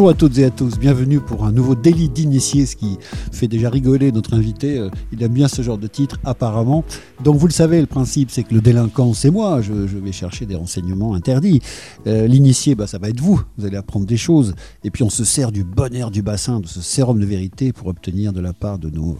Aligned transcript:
Bonjour 0.00 0.12
à 0.12 0.14
toutes 0.14 0.38
et 0.38 0.44
à 0.44 0.50
tous, 0.50 0.78
bienvenue 0.78 1.20
pour 1.20 1.44
un 1.44 1.52
nouveau 1.52 1.74
délit 1.74 2.08
d'initié, 2.08 2.64
ce 2.64 2.74
qui 2.74 2.96
fait 3.32 3.48
déjà 3.48 3.68
rigoler 3.68 4.12
notre 4.12 4.32
invité. 4.32 4.78
Euh, 4.78 4.88
il 5.12 5.22
aime 5.22 5.34
bien 5.34 5.46
ce 5.46 5.60
genre 5.60 5.76
de 5.76 5.88
titre 5.88 6.18
apparemment. 6.24 6.84
Donc 7.22 7.36
vous 7.36 7.46
le 7.46 7.52
savez, 7.52 7.82
le 7.82 7.86
principe 7.86 8.30
c'est 8.30 8.42
que 8.42 8.54
le 8.54 8.62
délinquant 8.62 9.12
c'est 9.12 9.30
moi, 9.30 9.60
je, 9.60 9.74
vais 9.74 10.12
chercher 10.12 10.46
des 10.46 10.54
renseignements 10.54 11.12
interdits. 11.12 11.60
Euh, 12.06 12.26
l'initié, 12.26 12.74
bah, 12.74 12.86
ça 12.86 12.96
va 12.96 13.10
être 13.10 13.20
vous, 13.20 13.42
vous 13.58 13.66
allez 13.66 13.76
apprendre 13.76 14.06
des 14.06 14.16
choses. 14.16 14.54
Et 14.84 14.90
puis 14.90 15.02
on 15.02 15.10
se 15.10 15.22
sert 15.22 15.52
du 15.52 15.64
bon 15.64 15.94
air 15.94 16.10
du 16.10 16.22
bassin, 16.22 16.60
de 16.60 16.66
ce 16.66 16.80
sérum 16.80 17.20
de 17.20 17.26
vérité 17.26 17.74
pour 17.74 17.88
obtenir 17.88 18.32
de 18.32 18.40
la 18.40 18.54
part 18.54 18.78
de 18.78 18.88
nos 18.88 19.18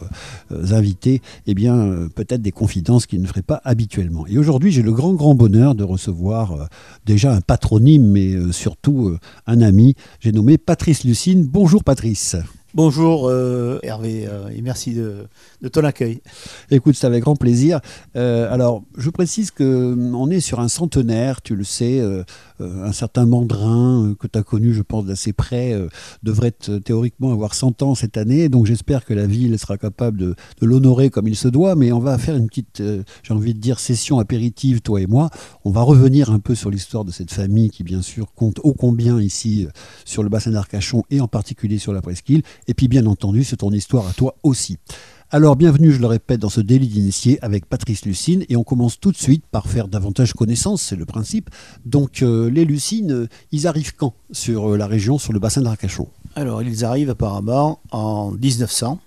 euh, 0.50 0.72
invités, 0.72 1.20
eh 1.46 1.52
bien 1.52 1.94
peut-être 2.14 2.40
des 2.40 2.52
confidences 2.52 3.04
qu'ils 3.04 3.20
ne 3.20 3.26
feraient 3.26 3.42
pas 3.42 3.60
habituellement. 3.64 4.26
Et 4.28 4.38
aujourd'hui 4.38 4.72
j'ai 4.72 4.80
le 4.80 4.92
grand 4.92 5.12
grand 5.12 5.34
bonheur 5.34 5.74
de 5.74 5.84
recevoir 5.84 6.70
déjà 7.04 7.34
un 7.34 7.42
patronyme, 7.42 8.06
mais 8.06 8.50
surtout 8.50 9.14
un 9.46 9.60
ami. 9.60 9.94
J'ai 10.20 10.32
nommé 10.32 10.56
Patrice 10.70 11.02
Lucine. 11.02 11.42
Bonjour 11.42 11.82
Patrice. 11.82 12.36
Bonjour 12.74 13.28
euh, 13.28 13.80
Hervé 13.82 14.28
euh, 14.28 14.50
et 14.54 14.62
merci 14.62 14.94
de, 14.94 15.26
ton 15.68 15.82
accueil. 15.82 16.22
Écoute, 16.70 16.94
c'est 16.94 17.08
avec 17.08 17.24
grand 17.24 17.34
plaisir. 17.34 17.80
Euh, 18.14 18.48
alors, 18.52 18.84
je 18.96 19.10
précise 19.10 19.50
qu'on 19.50 20.30
est 20.30 20.38
sur 20.38 20.60
un 20.60 20.68
centenaire, 20.68 21.42
tu 21.42 21.56
le 21.56 21.64
sais, 21.64 22.00
un 22.60 22.92
certain 22.92 23.26
Mandrin 23.26 24.14
que 24.18 24.26
tu 24.26 24.38
as 24.38 24.42
connu, 24.42 24.72
je 24.72 24.82
pense, 24.82 25.04
d'assez 25.06 25.32
près, 25.32 25.76
devrait 26.22 26.52
théoriquement 26.84 27.32
avoir 27.32 27.54
100 27.54 27.82
ans 27.82 27.94
cette 27.94 28.16
année, 28.16 28.48
donc 28.48 28.66
j'espère 28.66 29.04
que 29.04 29.14
la 29.14 29.26
ville 29.26 29.58
sera 29.58 29.78
capable 29.78 30.18
de, 30.18 30.34
de 30.60 30.66
l'honorer 30.66 31.10
comme 31.10 31.28
il 31.28 31.36
se 31.36 31.48
doit, 31.48 31.74
mais 31.74 31.92
on 31.92 32.00
va 32.00 32.18
faire 32.18 32.36
une 32.36 32.48
petite, 32.48 32.82
j'ai 33.22 33.34
envie 33.34 33.54
de 33.54 33.60
dire, 33.60 33.78
session 33.78 34.18
apéritive, 34.18 34.80
toi 34.80 35.00
et 35.00 35.06
moi. 35.06 35.30
On 35.64 35.70
va 35.70 35.82
revenir 35.82 36.30
un 36.30 36.38
peu 36.38 36.54
sur 36.54 36.70
l'histoire 36.70 37.04
de 37.04 37.10
cette 37.10 37.32
famille 37.32 37.70
qui, 37.70 37.82
bien 37.82 38.02
sûr, 38.02 38.32
compte 38.34 38.60
ô 38.62 38.72
combien 38.72 39.20
ici 39.20 39.66
sur 40.04 40.22
le 40.22 40.28
bassin 40.28 40.50
d'Arcachon 40.50 41.04
et 41.10 41.20
en 41.20 41.28
particulier 41.28 41.78
sur 41.78 41.92
la 41.92 42.02
presqu'île 42.02 42.42
et 42.66 42.74
puis 42.74 42.88
bien 42.88 43.06
entendu, 43.06 43.44
c'est 43.44 43.56
ton 43.56 43.72
histoire 43.72 44.06
à 44.08 44.12
toi 44.12 44.36
aussi. 44.42 44.78
Alors 45.32 45.54
bienvenue, 45.54 45.92
je 45.92 46.00
le 46.00 46.08
répète, 46.08 46.40
dans 46.40 46.48
ce 46.48 46.60
délit 46.60 46.88
d'initié 46.88 47.38
avec 47.40 47.64
Patrice 47.64 48.04
Lucine 48.04 48.44
et 48.48 48.56
on 48.56 48.64
commence 48.64 48.98
tout 48.98 49.12
de 49.12 49.16
suite 49.16 49.44
par 49.46 49.68
faire 49.68 49.86
davantage 49.86 50.32
connaissance, 50.32 50.82
c'est 50.82 50.96
le 50.96 51.04
principe. 51.04 51.50
Donc 51.84 52.22
euh, 52.22 52.50
les 52.50 52.64
Lucines, 52.64 53.12
euh, 53.12 53.28
ils 53.52 53.68
arrivent 53.68 53.94
quand 53.94 54.12
sur 54.32 54.72
euh, 54.72 54.76
la 54.76 54.88
région, 54.88 55.18
sur 55.18 55.32
le 55.32 55.38
bassin 55.38 55.62
d'Arcachon 55.62 56.08
Alors 56.34 56.64
ils 56.64 56.84
arrivent 56.84 57.10
apparemment 57.10 57.78
en 57.92 58.32
1900. 58.32 58.98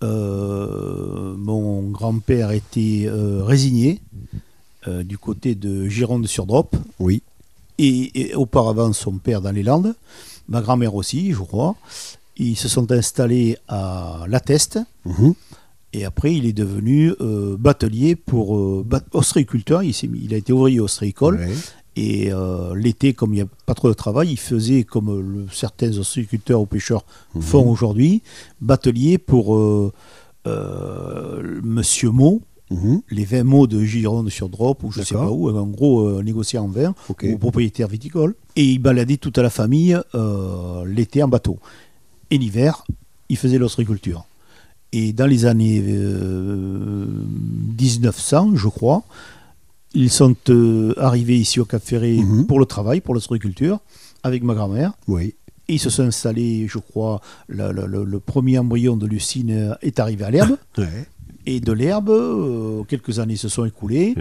mon 0.00 1.90
grand-père 1.90 2.52
était 2.52 3.08
résigné 3.10 4.00
du 4.86 5.18
côté 5.18 5.56
de 5.56 5.88
Gironde-sur-Drop. 5.88 6.76
Oui. 7.00 7.20
Et, 7.78 8.28
et, 8.28 8.34
auparavant 8.36 8.92
son 8.92 9.18
père 9.18 9.40
dans 9.40 9.50
les 9.50 9.64
Landes, 9.64 9.96
ma 10.48 10.60
grand-mère 10.60 10.94
aussi, 10.94 11.32
je 11.32 11.42
crois. 11.42 11.74
Ils 12.36 12.56
se 12.56 12.68
sont 12.68 12.92
installés 12.92 13.58
à 13.66 14.24
La 14.28 14.38
Teste. 14.38 14.78
Mhm. 15.04 15.34
Et 15.94 16.04
après, 16.04 16.34
il 16.34 16.44
est 16.44 16.52
devenu 16.52 17.12
euh, 17.20 17.56
batelier 17.56 18.16
pour 18.16 18.58
euh, 18.58 18.84
ostréiculteur. 19.12 19.82
Il, 19.84 19.94
il, 20.20 20.34
a 20.34 20.36
été 20.36 20.52
ouvrier 20.52 20.80
ostréicole. 20.80 21.46
Et 21.96 22.32
euh, 22.32 22.74
l'été, 22.74 23.14
comme 23.14 23.32
il 23.32 23.36
n'y 23.36 23.42
a 23.42 23.46
pas 23.66 23.74
trop 23.74 23.88
de 23.88 23.94
travail, 23.94 24.32
il 24.32 24.36
faisait 24.36 24.82
comme 24.82 25.46
certains 25.52 25.96
ostréiculteurs 25.96 26.60
ou 26.60 26.66
pêcheurs 26.66 27.06
mhm. 27.34 27.42
font 27.42 27.70
aujourd'hui, 27.70 28.22
batelier 28.60 29.18
pour 29.18 29.56
Monsieur 30.44 32.10
Mo, 32.10 32.42
mhm. 32.72 33.00
les 33.08 33.24
20 33.24 33.44
mots 33.44 33.66
de 33.68 33.84
Gironde 33.84 34.28
sur 34.28 34.48
Drop, 34.48 34.82
ou 34.82 34.90
je 34.90 35.00
ne 35.00 35.04
sais 35.04 35.14
pas 35.14 35.30
où, 35.30 35.48
un 35.48 35.66
gros 35.68 36.20
négociant 36.20 36.64
en 36.64 36.68
vin, 36.68 36.96
ou 37.22 37.38
propriétaire 37.38 37.86
viticole. 37.86 38.34
Et 38.56 38.64
il 38.64 38.80
baladait 38.80 39.18
toute 39.18 39.38
la 39.38 39.50
famille 39.50 39.96
l'été 40.86 41.22
en 41.22 41.28
bateau. 41.28 41.60
Et 42.32 42.38
l'hiver, 42.38 42.84
il 43.28 43.36
faisait 43.36 43.58
l'ostréiculture. 43.58 44.26
Et 44.96 45.12
dans 45.12 45.26
les 45.26 45.44
années 45.44 45.80
1900, 45.80 48.52
euh, 48.52 48.56
je 48.56 48.68
crois, 48.68 49.02
ils 49.92 50.08
sont 50.08 50.36
euh, 50.50 50.94
arrivés 50.98 51.36
ici 51.36 51.58
au 51.58 51.64
Cap 51.64 51.82
Ferré 51.82 52.18
mhm. 52.18 52.46
pour 52.46 52.60
le 52.60 52.64
travail, 52.64 53.00
pour 53.00 53.12
l'ostréiculture, 53.12 53.80
avec 54.22 54.44
ma 54.44 54.54
grand-mère. 54.54 54.92
Oui. 55.08 55.34
Et 55.66 55.74
ils 55.74 55.80
se 55.80 55.90
sont 55.90 56.04
installés, 56.04 56.68
je 56.68 56.78
crois, 56.78 57.20
le, 57.48 58.18
premier 58.18 58.56
embryon 58.58 58.96
de 58.96 59.06
Lucine 59.06 59.76
est 59.82 59.98
arrivé 59.98 60.24
à 60.24 60.30
l'herbe. 60.30 60.58
Et 61.46 61.60
de 61.60 61.72
l'herbe, 61.72 62.08
euh, 62.08 62.84
quelques 62.84 63.18
années 63.18 63.36
se 63.36 63.48
sont 63.48 63.66
écoulées, 63.66 64.14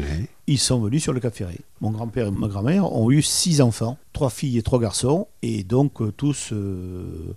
ils 0.47 0.59
sont 0.59 0.81
venus 0.81 1.01
sur 1.01 1.13
le 1.13 1.21
Cap 1.21 1.33
Ferré. 1.33 1.59
Mon 1.79 1.91
grand-père 1.91 2.27
et 2.27 2.31
ma 2.31 2.49
grand-mère 2.49 2.91
ont 2.91 3.09
eu 3.11 3.21
six 3.21 3.61
enfants, 3.61 3.97
trois 4.11 4.29
filles 4.29 4.57
et 4.57 4.61
trois 4.61 4.79
garçons, 4.79 5.27
et 5.41 5.63
donc 5.63 6.01
euh, 6.01 6.11
tous 6.11 6.49
euh, 6.51 7.33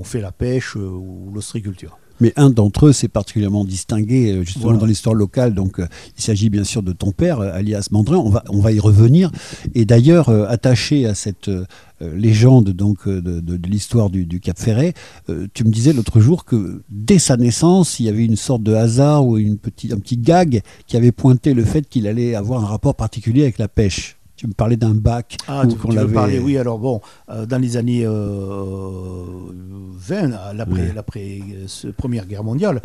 ont 0.00 0.04
fait 0.04 0.20
la 0.20 0.32
pêche 0.32 0.76
ou 0.76 1.30
l'ostriculture. 1.34 1.98
Mais 2.22 2.34
un 2.36 2.50
d'entre 2.50 2.86
eux 2.88 2.92
s'est 2.92 3.08
particulièrement 3.08 3.64
distingué 3.64 4.44
justement 4.44 4.74
dans 4.74 4.84
l'histoire 4.84 5.14
locale. 5.14 5.54
Donc, 5.54 5.78
il 5.78 6.22
s'agit 6.22 6.50
bien 6.50 6.64
sûr 6.64 6.82
de 6.82 6.92
ton 6.92 7.12
père, 7.12 7.40
alias 7.40 7.88
Mandrin. 7.92 8.18
On 8.18 8.28
va, 8.28 8.44
on 8.50 8.60
va 8.60 8.72
y 8.72 8.78
revenir. 8.78 9.30
Et 9.74 9.86
d'ailleurs, 9.86 10.28
attaché 10.28 11.06
à 11.06 11.14
cette 11.14 11.50
euh, 12.02 12.16
légende 12.16 12.70
donc 12.70 13.06
euh, 13.06 13.20
de, 13.20 13.68
l'histoire 13.68 14.08
du, 14.08 14.40
Cap 14.40 14.58
Ferret. 14.58 14.94
Euh, 15.28 15.46
tu 15.52 15.64
me 15.64 15.70
disais 15.70 15.92
l'autre 15.92 16.18
jour 16.18 16.46
que 16.46 16.82
dès 16.88 17.18
sa 17.18 17.36
naissance, 17.36 18.00
il 18.00 18.06
y 18.06 18.08
avait 18.08 18.24
une 18.24 18.36
sorte 18.36 18.62
de 18.62 18.72
hasard 18.72 19.26
ou 19.26 19.36
une 19.36 19.58
petit, 19.58 19.92
un 19.92 19.98
petit 19.98 20.16
gag 20.16 20.62
qui 20.86 20.96
avait 20.96 21.12
pointé 21.12 21.52
le 21.52 21.62
fait 21.64 21.86
qu'il 21.86 22.06
allait 22.06 22.34
avoir 22.34 22.64
un 22.64 22.66
rapport 22.66 22.94
particulier 22.94 23.42
avec 23.42 23.58
la 23.58 23.68
pêche. 23.68 24.19
Tu 24.40 24.46
me 24.46 24.54
parlais 24.54 24.78
d'un 24.78 24.94
bac. 24.94 25.36
Ah, 25.48 25.64
tu, 25.68 25.76
tu 25.76 25.86
parlais, 26.14 26.38
oui. 26.38 26.56
Alors 26.56 26.78
bon, 26.78 27.02
dans 27.28 27.60
les 27.60 27.76
années 27.76 28.06
20, 28.06 28.14
l'après, 30.54 30.94
la 30.94 31.02
Première 31.92 32.24
Guerre 32.24 32.42
mondiale, 32.42 32.80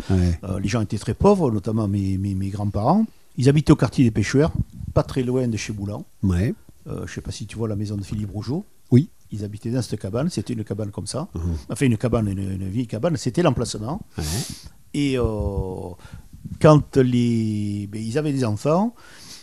les 0.61 0.67
gens 0.67 0.81
étaient 0.81 0.97
très 0.97 1.13
pauvres, 1.13 1.51
notamment 1.51 1.87
mes, 1.87 2.17
mes, 2.17 2.49
grands-parents. 2.49 3.05
Ils 3.37 3.47
habitaient 3.47 3.71
au 3.71 3.77
quartier 3.77 4.03
des 4.03 4.11
pêcheurs, 4.11 4.51
pas 4.93 5.03
très 5.03 5.23
loin 5.23 5.47
de 5.47 5.55
chez 5.55 5.71
Boulan. 5.71 6.03
Ouais. 6.23 6.53
je 6.85 6.91
ne 6.91 7.07
sais 7.07 7.21
pas 7.21 7.31
si 7.31 7.45
tu 7.45 7.55
vois 7.55 7.69
la 7.69 7.77
maison 7.77 7.95
de 7.95 8.03
Philippe 8.03 8.31
Rougeau. 8.31 8.65
Oui. 8.91 9.07
Ils 9.31 9.45
habitaient 9.45 9.71
dans 9.71 9.81
cette 9.81 9.97
cabane, 9.97 10.29
c'était 10.29 10.55
une 10.55 10.65
cabane 10.65 10.91
comme 10.91 11.07
ça. 11.07 11.29
Mhm. 11.35 11.55
Enfin, 11.69 11.85
une 11.85 11.95
cabane, 11.95 12.27
une, 12.27 12.67
vieille 12.67 12.87
cabane, 12.87 13.15
c'était 13.15 13.43
l'emplacement. 13.43 14.01
Et 14.93 15.17
euh, 15.17 15.23
quand 16.59 16.97
les, 16.97 17.87
ben, 17.89 18.03
ils 18.03 18.17
avaient 18.17 18.33
des 18.33 18.43
enfants, 18.43 18.93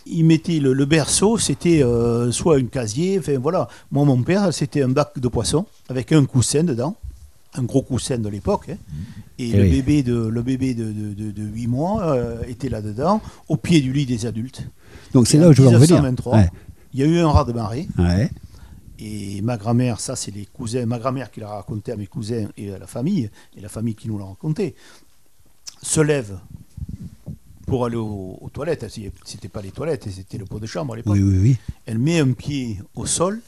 ils 0.06 0.24
mettaient 0.24 0.58
le, 0.58 0.84
berceau, 0.84 1.38
c'était 1.38 1.82
euh, 1.82 2.30
soit 2.32 2.56
un 2.56 2.66
casier, 2.66 3.18
enfin 3.18 3.38
voilà. 3.38 3.68
Moi, 3.90 4.04
mon 4.04 4.22
père, 4.22 4.52
c'était 4.52 4.82
un 4.82 4.88
bac 4.88 5.18
de 5.18 5.28
poisson 5.28 5.66
avec 5.88 6.12
un 6.12 6.24
coussin 6.24 6.64
dedans, 6.64 6.96
un 7.54 7.62
gros 7.62 7.82
coussin 7.82 8.18
de 8.18 8.28
l'époque. 8.28 8.70
Hein. 8.70 8.76
Et, 9.38 9.50
eh 9.50 9.56
le, 9.56 9.70
bébé 9.70 10.02
de, 10.02 10.14
le 10.14 10.42
bébé 10.42 10.74
de, 10.74 10.92
de, 10.92 11.42
8 11.42 11.66
mois 11.66 12.02
euh, 12.02 12.42
était 12.48 12.68
là-dedans, 12.68 13.20
au 13.48 13.56
pied 13.56 13.80
du 13.80 13.92
lit 13.92 14.06
des 14.06 14.26
adultes. 14.26 14.68
Donc 15.12 15.26
c'est 15.26 15.38
là 15.38 15.48
où 15.48 15.52
je 15.52 15.62
veux 15.62 15.68
en 15.68 15.78
venir. 15.78 16.02
Il 16.94 17.00
y 17.00 17.02
a 17.02 17.06
eu 17.06 17.18
un 17.18 17.30
raz 17.30 17.44
de 17.44 17.52
marée. 17.52 17.88
Ouais. 17.98 18.30
Et 18.98 19.40
ma 19.42 19.56
grand-mère, 19.56 19.98
ça 19.98 20.14
c'est 20.14 20.30
les 20.30 20.46
cousins, 20.46 20.86
ma 20.86 20.98
grand-mère 20.98 21.30
qui 21.30 21.40
l'a 21.40 21.48
raconté 21.48 21.90
à 21.90 21.96
mes 21.96 22.06
cousins 22.06 22.46
et 22.56 22.72
à 22.72 22.78
la 22.78 22.86
famille, 22.86 23.30
et 23.56 23.60
la 23.60 23.68
famille 23.68 23.94
qui 23.94 24.08
nous 24.08 24.18
l'a 24.18 24.26
raconté, 24.26 24.76
se 25.82 26.00
lève 26.00 26.38
pour 27.72 27.86
aller 27.86 27.96
aux, 27.96 28.50
toilettes. 28.52 28.84
C'était 29.24 29.48
pas 29.48 29.62
les 29.62 29.70
toilettes, 29.70 30.06
c'était 30.10 30.36
le 30.36 30.44
pot 30.44 30.60
de 30.60 30.66
chambre 30.66 30.92
à 30.92 30.96
l'époque. 30.96 31.14
Oui, 31.14 31.22
oui, 31.22 31.38
oui. 31.40 31.56
Elle 31.86 31.98
met 31.98 32.20
un 32.20 32.32
pied 32.32 32.78
au 32.94 33.06
sol 33.06 33.40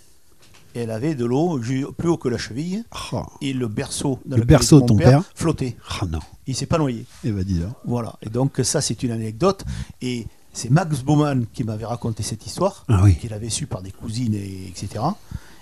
et 0.75 0.81
elle 0.81 0.91
avait 0.91 1.15
de 1.15 1.27
l'eau 1.27 1.61
plus 1.95 2.09
haut 2.09 2.17
que 2.17 2.31
la 2.31 2.39
cheville. 2.39 2.85
Oh. 3.13 3.23
Et 3.43 3.53
le 3.53 3.69
berceau 3.69 4.19
dans 4.25 4.39
le 4.39 4.45
berceau 4.45 4.81
de 4.81 4.87
ton 4.87 4.97
père, 4.97 5.23
flottait. 5.35 5.77
Oh 6.01 6.07
non. 6.07 6.21
Il 6.47 6.57
s'est 6.57 6.65
pas 6.65 6.79
noyé. 6.79 7.01
Et 7.01 7.29
eh 7.29 7.33
ben, 7.33 7.45
dis 7.45 7.61
Voilà. 7.85 8.15
Et 8.23 8.31
donc 8.31 8.61
ça 8.63 8.81
c'est 8.81 9.03
une 9.03 9.11
anecdote. 9.11 9.63
Et 10.01 10.27
c'est 10.55 10.71
Max 10.71 11.03
Baumann 11.03 11.45
qui 11.53 11.63
m'avait 11.63 11.85
raconté 11.85 12.23
cette 12.23 12.47
histoire, 12.47 12.87
ah 12.89 13.05
qu'il 13.21 13.35
avait 13.35 13.51
su 13.51 13.67
par 13.67 13.83
des 13.83 13.91
cousines, 13.91 14.35
et, 14.35 14.69
etc. 14.69 15.05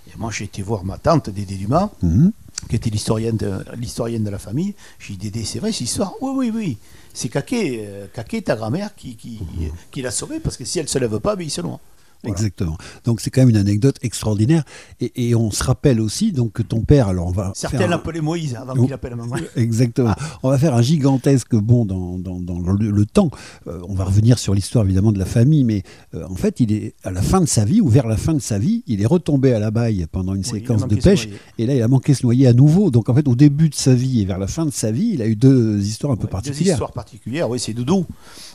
Et 0.06 0.18
moi, 0.18 0.30
j'ai 0.30 0.44
été 0.44 0.62
voir 0.62 0.84
ma 0.84 0.98
tante, 0.98 1.30
Dédé 1.30 1.54
Dumas, 1.54 1.90
mhm. 2.02 2.32
Qui 2.68 2.76
était 2.76 2.90
l'historienne 2.90 3.36
de, 3.36 3.52
l'historienne 3.76 4.24
de 4.24 4.30
la 4.30 4.38
famille. 4.38 4.74
J'ai 4.98 5.14
dit, 5.14 5.30
Dédé, 5.30 5.44
c'est 5.44 5.58
vrai 5.58 5.72
cette 5.72 5.82
histoire? 5.82 6.14
Oui, 6.20 6.32
oui, 6.34 6.52
oui. 6.54 6.78
C'est 7.12 7.28
Kaké, 7.28 7.84
euh, 7.86 8.40
ta 8.44 8.56
grand-mère, 8.56 8.94
qui, 8.94 9.16
qui, 9.16 9.40
mhm. 9.40 9.70
qui 9.90 10.02
l'a 10.02 10.10
sauvée, 10.10 10.40
parce 10.40 10.56
que 10.56 10.64
si 10.64 10.78
elle 10.78 10.86
ne 10.86 10.90
se 10.90 10.98
lève 10.98 11.18
pas, 11.20 11.36
ben, 11.36 11.44
il 11.44 11.50
se 11.50 11.60
noie. 11.60 11.80
Exactement. 12.24 12.76
Donc 13.04 13.20
c'est 13.20 13.30
quand 13.30 13.40
même 13.40 13.50
une 13.50 13.56
anecdote 13.56 13.96
extraordinaire. 14.02 14.64
Et, 15.00 15.34
on 15.34 15.50
se 15.50 15.64
rappelle 15.64 16.00
aussi 16.00 16.32
donc 16.32 16.52
que 16.52 16.62
ton 16.62 16.82
père, 16.82 17.08
alors 17.08 17.26
on 17.26 17.32
va. 17.32 17.52
Certains 17.54 17.86
l'appelaient 17.86 18.20
Moïse 18.20 18.54
avant 18.54 18.74
qu'il 18.74 18.92
appelle 18.92 19.16
maman. 19.16 19.36
Exactement. 19.56 20.14
On 20.42 20.50
va 20.50 20.58
faire 20.58 20.74
un 20.74 20.82
gigantesque 20.82 21.54
bond 21.54 21.84
dans, 21.84 22.18
dans, 22.18 22.58
le, 22.60 23.06
temps. 23.06 23.30
Euh, 23.66 23.80
on 23.88 23.94
va 23.94 24.04
revenir 24.04 24.38
sur 24.38 24.54
l'histoire 24.54 24.84
évidemment 24.84 25.12
de 25.12 25.18
la 25.18 25.24
famille, 25.24 25.64
mais 25.64 25.82
euh, 26.14 26.24
en 26.28 26.34
fait, 26.34 26.60
il 26.60 26.72
est 26.72 26.94
à 27.02 27.10
la 27.10 27.22
fin 27.22 27.40
de 27.40 27.46
sa 27.46 27.64
vie 27.64 27.80
ou 27.80 27.88
vers 27.88 28.06
la 28.06 28.16
fin 28.16 28.34
de 28.34 28.40
sa 28.40 28.58
vie, 28.58 28.82
il 28.86 29.02
est 29.02 29.06
retombé 29.06 29.52
à 29.52 29.58
la 29.58 29.70
baille 29.70 30.06
pendant 30.10 30.34
une 30.34 30.44
séquence 30.44 30.86
de 30.86 30.96
pêche. 30.96 31.28
Et 31.58 31.66
là, 31.66 31.74
il 31.74 31.82
a 31.82 31.88
manqué 31.88 32.14
se 32.14 32.24
noyer 32.24 32.46
à 32.46 32.52
nouveau. 32.52 32.90
Donc 32.90 33.08
en 33.08 33.14
fait, 33.14 33.26
au 33.26 33.34
début 33.34 33.68
de 33.68 33.74
sa 33.74 33.94
vie 33.94 34.20
et 34.20 34.24
vers 34.24 34.38
la 34.38 34.46
fin 34.46 34.66
de 34.66 34.70
sa 34.70 34.90
vie, 34.90 35.10
il 35.14 35.22
a 35.22 35.26
eu 35.26 35.36
deux 35.36 35.80
histoires 35.80 36.12
un 36.12 36.16
peu 36.16 36.28
particulières. 36.28 36.64
Deux 36.64 36.72
histoires 36.72 36.92
particulières, 36.92 37.50
oui, 37.50 37.58
c'est 37.58 37.72
Doudou. 37.72 38.06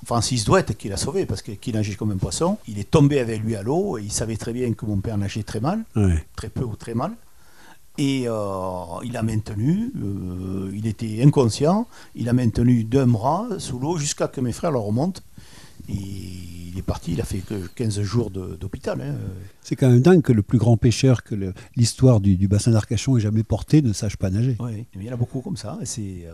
Francis 0.08 0.46
Douette 0.46 0.78
qui 0.78 0.88
l'a 0.88 0.96
sauvé 0.96 1.26
parce 1.26 1.42
qu'il 1.42 1.76
nageait 1.76 1.96
comme 1.96 2.12
un 2.12 2.18
poisson. 2.18 2.58
Il 2.66 2.80
est 2.80 2.90
tombé 2.90 3.20
avec 3.20 3.42
lui 3.42 3.58
à 3.58 3.62
l'eau 3.62 3.98
et 3.98 4.04
il 4.04 4.12
savait 4.12 4.38
très 4.38 4.54
bien 4.54 4.72
que 4.72 4.86
mon 4.86 5.02
père 5.02 5.18
nageait 5.18 5.44
très 5.44 5.60
mal, 5.60 5.84
très 6.38 6.48
peu 6.48 6.64
ou 6.64 6.78
très 6.78 6.94
mal. 6.94 7.12
Et 7.98 8.22
il 8.22 8.28
a 9.18 9.22
maintenu, 9.22 9.92
il 10.74 10.88
était 10.88 11.22
inconscient, 11.22 11.90
il 12.16 12.30
a 12.30 12.34
maintenu 12.34 12.86
d'un 12.86 13.08
bras 13.08 13.48
sous 13.58 13.80
l'eau 13.80 13.98
jusqu'à 13.98 14.30
que 14.30 14.40
mes 14.40 14.54
frères 14.54 14.72
le 14.72 14.80
remontent. 14.80 15.20
Et 15.90 15.94
il 15.94 16.74
est 16.78 16.84
parti, 16.84 17.12
il 17.12 17.20
a 17.20 17.26
fait 17.26 17.40
que 17.40 17.68
15 17.76 18.00
jours 18.02 18.32
d'hôpital. 18.32 19.02
Hein. 19.02 19.16
C'est 19.68 19.76
quand 19.76 19.90
même 19.90 20.00
dingue 20.00 20.22
que 20.22 20.32
le 20.32 20.44
plus 20.44 20.60
grand 20.60 20.78
pêcheur 20.78 21.24
que 21.24 21.36
l'histoire 21.76 22.22
du, 22.22 22.48
bassin 22.48 22.72
d'Arcachon 22.72 23.18
ait 23.18 23.20
jamais 23.20 23.44
porté 23.44 23.82
ne 23.82 23.92
sache 23.92 24.16
pas 24.16 24.30
nager. 24.30 24.56
Oui, 24.62 24.88
il 24.96 25.04
y 25.04 25.10
en 25.10 25.14
a 25.14 25.18
beaucoup 25.18 25.42
comme 25.42 25.58
ça. 25.58 25.78
C'est. 25.84 26.26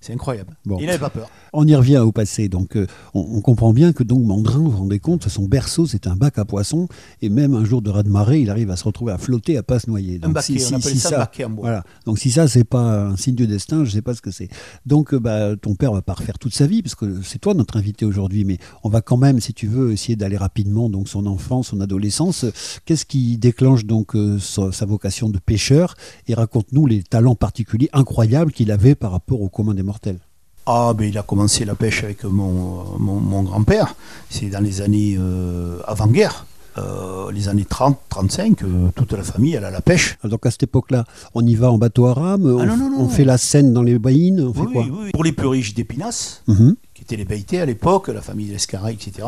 C'est 0.00 0.12
incroyable. 0.12 0.56
Il 0.78 0.86
n'avait 0.86 0.98
pas 0.98 1.10
peur. 1.10 1.28
On 1.52 1.66
y 1.66 1.74
revient 1.74 1.98
au 1.98 2.12
passé. 2.12 2.48
Donc, 2.48 2.76
euh, 2.76 2.86
on, 3.14 3.40
comprend 3.40 3.72
bien 3.72 3.92
que 3.92 4.04
donc 4.04 4.24
Mandrin, 4.24 4.58
vous 4.58 4.70
vous 4.70 4.78
rendez 4.78 5.00
compte, 5.00 5.28
son 5.28 5.46
berceau, 5.46 5.86
c'est 5.86 6.06
un 6.06 6.14
bac 6.14 6.38
à 6.38 6.44
poissons. 6.44 6.86
Et 7.20 7.28
même 7.28 7.52
un 7.54 7.64
jour 7.64 7.82
de 7.82 7.90
raz-de-marée, 7.90 8.40
il 8.40 8.50
arrive 8.50 8.70
à 8.70 8.76
se 8.76 8.84
retrouver 8.84 9.12
à 9.12 9.18
flotter, 9.18 9.56
à 9.56 9.64
pas 9.64 9.80
se 9.80 9.90
noyer. 9.90 10.20
Donc, 10.20 10.30
un 10.30 10.32
baquet, 10.34 10.64
on 10.70 10.76
appelle 10.76 10.96
ça, 10.96 11.18
baquet 11.18 11.44
en 11.44 11.50
bois. 11.50 11.62
Voilà. 11.62 11.84
Donc, 12.06 12.20
si 12.20 12.30
ça, 12.30 12.46
c'est 12.46 12.62
pas 12.62 13.06
un 13.06 13.16
signe 13.16 13.34
de 13.34 13.44
destin, 13.44 13.78
je 13.78 13.90
ne 13.90 13.94
sais 13.94 14.02
pas 14.02 14.14
ce 14.14 14.22
que 14.22 14.30
c'est. 14.30 14.48
Donc, 14.86 15.14
euh, 15.14 15.18
bah, 15.18 15.56
ton 15.56 15.74
père 15.74 15.92
va 15.92 16.02
pas 16.02 16.14
refaire 16.14 16.38
toute 16.38 16.54
sa 16.54 16.68
vie, 16.68 16.80
parce 16.80 16.94
que 16.94 17.20
c'est 17.22 17.40
toi 17.40 17.54
notre 17.54 17.76
invité 17.76 18.04
aujourd'hui. 18.04 18.44
Mais 18.44 18.58
on 18.84 18.88
va 18.88 19.00
quand 19.00 19.16
même, 19.16 19.40
si 19.40 19.52
tu 19.52 19.66
veux, 19.66 19.90
essayer 19.90 20.14
d'aller 20.14 20.36
rapidement. 20.36 20.88
Donc, 20.88 21.08
son 21.08 21.26
enfance, 21.26 21.68
son 21.68 21.80
adolescence. 21.80 22.46
Qu'est-ce 22.84 23.04
qui 23.04 23.38
déclenche 23.38 23.84
donc 23.84 24.14
euh, 24.14 24.38
sa, 24.38 24.86
vocation 24.86 25.28
de 25.28 25.38
pêcheur 25.38 25.94
Et 26.26 26.34
raconte-nous 26.34 26.86
les 26.86 27.02
talents 27.02 27.34
particuliers 27.34 27.90
incroyables 27.92 28.52
qu'il 28.52 28.70
avait 28.70 28.94
par 28.94 29.12
rapport 29.12 29.40
au 29.40 29.48
commun 29.48 29.74
des 29.74 29.82
mortels? 29.82 30.18
Ah, 30.66 30.92
ben, 30.94 31.08
il 31.08 31.16
a 31.16 31.22
commencé 31.22 31.64
la 31.64 31.74
pêche 31.74 32.04
avec 32.04 32.24
mon, 32.24 33.42
grand-père. 33.42 33.94
C'est 34.28 34.50
dans 34.50 34.60
les 34.60 34.80
années 34.82 35.16
euh, 35.18 35.80
avant-guerre. 35.86 36.46
Euh, 36.78 37.32
les 37.32 37.48
années 37.48 37.64
30, 37.64 37.98
35, 38.08 38.62
euh, 38.62 38.88
toute 38.94 39.12
la 39.12 39.22
famille 39.22 39.54
elle 39.54 39.64
a 39.64 39.70
la 39.70 39.80
pêche. 39.80 40.18
Donc 40.24 40.46
à 40.46 40.50
cette 40.50 40.62
époque-là, 40.62 41.04
on 41.34 41.44
y 41.46 41.54
va 41.54 41.70
en 41.70 41.78
bateau 41.78 42.06
à 42.06 42.14
rame, 42.14 42.46
ah, 42.60 42.74
on, 42.98 43.08
fait 43.08 43.24
la 43.24 43.36
scène 43.36 43.72
dans 43.72 43.82
les 43.82 43.98
baïnes, 43.98 44.40
on 44.40 44.52
fait 44.52 44.72
quoi 44.72 44.84
oui, 44.88 45.10
Pour 45.12 45.24
les 45.24 45.32
plus 45.32 45.48
riches 45.48 45.74
d'Épinasse, 45.74 46.42
mhm. 46.46 46.76
qui 46.94 47.02
étaient 47.02 47.16
les 47.16 47.24
baïtés 47.24 47.60
à 47.60 47.66
l'époque, 47.66 48.08
la 48.08 48.22
famille 48.22 48.48
Lescaray, 48.48 48.94
etc. 48.94 49.26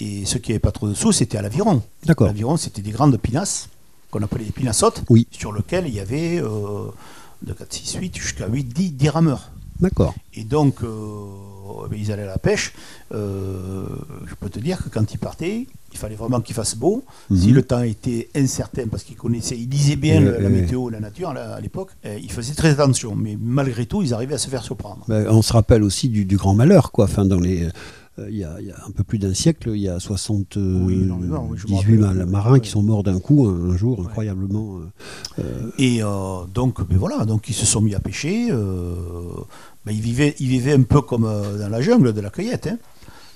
Et 0.00 0.24
ceux 0.24 0.38
qui 0.38 0.52
n'avaient 0.52 0.60
pas 0.60 0.72
trop 0.72 0.88
de 0.88 0.94
sous, 0.94 1.12
c'était 1.12 1.38
à 1.38 1.42
l'aviron. 1.42 1.82
D'accord. 2.04 2.28
L'aviron, 2.28 2.56
c'était 2.56 2.82
des 2.82 2.92
grandes 2.92 3.16
pinasses, 3.18 3.68
qu'on 4.10 4.22
appelait 4.22 4.44
des 4.44 4.52
pinassottes, 4.52 5.02
sur 5.32 5.52
lesquelles 5.52 5.86
il 5.88 5.94
y 5.94 6.00
avait 6.00 6.40
de 6.40 7.52
4, 7.52 7.72
6, 7.72 7.98
8 8.00 8.16
jusqu'à 8.16 8.46
8, 8.46 8.64
10, 8.64 8.92
10 8.92 9.08
rameurs. 9.08 9.50
D'accord. 9.80 10.14
Et 10.34 10.44
donc, 10.44 10.82
euh, 10.82 10.88
ben, 11.88 11.98
ils 11.98 12.10
allaient 12.10 12.22
à 12.22 12.26
la 12.26 12.38
pêche. 12.38 12.72
Euh, 13.12 13.86
je 14.26 14.34
peux 14.34 14.50
te 14.50 14.58
dire 14.58 14.82
que 14.82 14.88
quand 14.88 15.12
ils 15.12 15.18
partaient, 15.18 15.66
il 15.92 15.98
fallait 15.98 16.16
vraiment 16.16 16.40
qu'il 16.40 16.54
fasse 16.54 16.76
beau. 16.76 17.04
Mhm. 17.30 17.38
Si 17.38 17.50
le 17.50 17.62
temps 17.62 17.82
était 17.82 18.28
incertain, 18.34 18.86
parce 18.90 19.02
qu'ils 19.02 19.16
connaissaient, 19.16 19.56
ils 19.56 19.68
lisaient 19.68 19.96
bien 19.96 20.20
la, 20.20 20.48
météo, 20.48 20.90
la 20.90 21.00
nature 21.00 21.30
à 21.30 21.60
l'époque, 21.60 21.90
euh, 22.04 22.18
ils 22.22 22.30
faisaient 22.30 22.54
très 22.54 22.70
attention. 22.70 23.14
Mais 23.16 23.36
malgré 23.40 23.86
tout, 23.86 24.02
ils 24.02 24.14
arrivaient 24.14 24.34
à 24.34 24.38
se 24.38 24.48
faire 24.48 24.62
surprendre. 24.62 25.04
Ben, 25.08 25.26
on 25.28 25.42
se 25.42 25.52
rappelle 25.52 25.82
aussi 25.82 26.08
du, 26.08 26.36
grand 26.36 26.54
malheur, 26.54 26.92
quoi. 26.92 27.04
Enfin, 27.04 27.24
dans 27.24 27.40
les. 27.40 27.68
il 28.18 28.36
y, 28.36 28.44
a, 28.44 28.56
un 28.86 28.90
peu 28.90 29.04
plus 29.04 29.18
d'un 29.18 29.34
siècle, 29.34 29.70
il 29.74 29.80
y 29.80 29.88
a 29.88 30.00
78 30.00 32.26
marins 32.26 32.58
qui 32.58 32.68
sont 32.68 32.82
morts 32.82 33.02
d'un 33.02 33.20
coup 33.20 33.46
un, 33.46 33.76
jour, 33.76 34.04
incroyablement. 34.04 34.80
Et 35.78 36.00
donc, 36.54 36.86
ben 36.88 36.98
voilà, 36.98 37.24
donc 37.24 37.48
ils 37.48 37.54
se 37.54 37.66
sont 37.66 37.80
mis 37.80 37.94
à 37.94 38.00
pêcher. 38.00 38.50
Ben, 39.88 39.94
ils, 39.94 40.48
vivaient, 40.48 40.74
un 40.74 40.82
peu 40.82 41.00
comme 41.00 41.24
euh, 41.24 41.56
dans 41.56 41.70
la 41.70 41.80
jungle 41.80 42.12
de 42.12 42.20
la 42.20 42.28
cueillette. 42.28 42.66
Hein. 42.66 42.76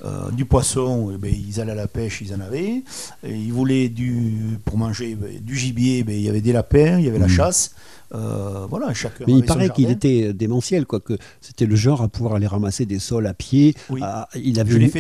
Euh, 0.05 0.31
du 0.33 0.45
poisson, 0.45 1.13
eh 1.15 1.17
ben, 1.17 1.33
ils 1.33 1.61
allaient 1.61 1.73
à 1.73 1.77
la 1.77 1.87
pêche, 1.87 2.23
ils 2.23 2.35
en 2.35 2.41
avaient. 2.41 2.83
ils 3.25 3.53
voulaient 3.53 3.89
du, 3.89 4.59
pour 4.65 4.77
manger 4.77 5.15
ben, 5.15 5.39
du 5.41 5.57
gibier, 5.57 6.05
il 6.07 6.21
y 6.21 6.29
avait 6.29 6.41
des 6.41 6.53
lapins, 6.53 6.99
il 6.99 7.05
y 7.05 7.09
avait 7.09 7.21
la 7.21 7.27
mmh. 7.27 7.31
chasse. 7.31 7.75
Euh, 8.13 8.67
voilà, 8.69 8.93
chacun 8.95 9.25
Mais 9.27 9.35
il 9.35 9.45
paraît 9.45 9.71
qu'il 9.71 9.91
était 9.91 10.33
démentiel, 10.33 10.87
quoi, 10.87 10.99
que 10.99 11.17
c'était 11.41 11.67
le 11.67 11.77
genre 11.77 12.03
à 12.03 12.09
pouvoir 12.09 12.35
aller 12.35 12.49
ramasser 12.49 12.85
des 12.85 12.99
sols 12.99 13.29
à 13.29 13.35
pied. 13.35 13.77
il, 14.35 14.59
avait 14.59 14.75
une, 14.75 14.91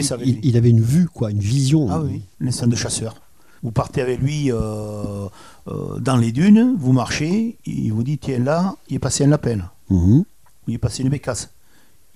il, 0.43 0.57
avait 0.57 0.71
une 0.71 0.81
vue, 0.81 1.09
quoi, 1.09 1.33
une 1.33 1.41
vision. 1.41 1.89
Ah 1.91 2.01
oui, 2.01 2.23
l'instinct 2.41 2.69
de 2.69 2.77
chasseur. 2.77 3.21
Vous 3.65 3.73
partez 3.73 4.03
avec 4.03 4.21
lui 4.21 4.51
dans 4.51 6.17
les 6.17 6.31
dunes, 6.31 6.77
vous 6.79 6.93
marchez, 6.93 7.59
il 7.67 7.91
vous 7.93 8.05
dit 8.05 8.19
tiens 8.19 8.39
là, 8.39 8.77
il 8.89 8.97
est 8.97 9.01
passé 9.01 9.25
un 9.25 9.29
lapin. 9.29 9.59
Mmh 9.91 10.23
il 10.69 10.75
est 10.75 10.79
passé 10.79 11.03
une 11.03 11.09
bécasse. 11.09 11.51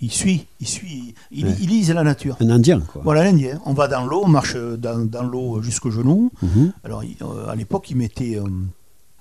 Il 0.01 0.13
suit, 0.13 0.47
il 0.61 0.69
suit, 0.69 1.15
il, 1.31 1.47
lise 1.47 1.91
la 1.91 2.03
nature. 2.03 2.37
Un 2.41 2.51
Indien, 2.51 2.81
quoi. 2.81 3.01
Voilà, 3.03 3.25
l'Indien. 3.25 3.61
On 3.65 3.73
va 3.73 3.89
dans 3.89 4.05
l'eau, 4.05 4.23
on 4.25 4.29
marche 4.29 4.55
dans, 4.55 5.23
l'eau 5.23 5.63
jusqu'au 5.63 5.91
genou. 5.91 6.31
Mhm. 6.43 6.73
Alors, 6.85 7.03
euh, 7.23 7.49
à 7.49 7.55
l'époque, 7.55 7.89
il 7.91 7.97
mettait, 7.97 8.39
euh, 8.39 8.45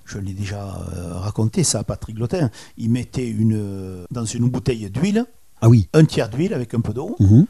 je 0.04 0.18
l'ai 0.18 0.34
déjà 0.34 0.64
euh, 0.94 1.14
raconté 1.14 1.64
ça 1.64 1.78
à 1.78 1.84
Patrick 1.84 2.18
Lotin, 2.18 2.50
il 2.76 2.90
mettait 2.90 3.26
une, 3.26 4.04
dans 4.10 4.26
une 4.26 4.50
bouteille 4.50 4.90
d'huile, 4.90 5.24
ah 5.62 5.70
oui. 5.70 5.88
un 5.94 6.04
tiers 6.04 6.28
d'huile 6.28 6.52
avec 6.52 6.74
un 6.74 6.80
peu 6.80 6.92
d'eau. 6.92 7.16
Mhm. 7.20 7.46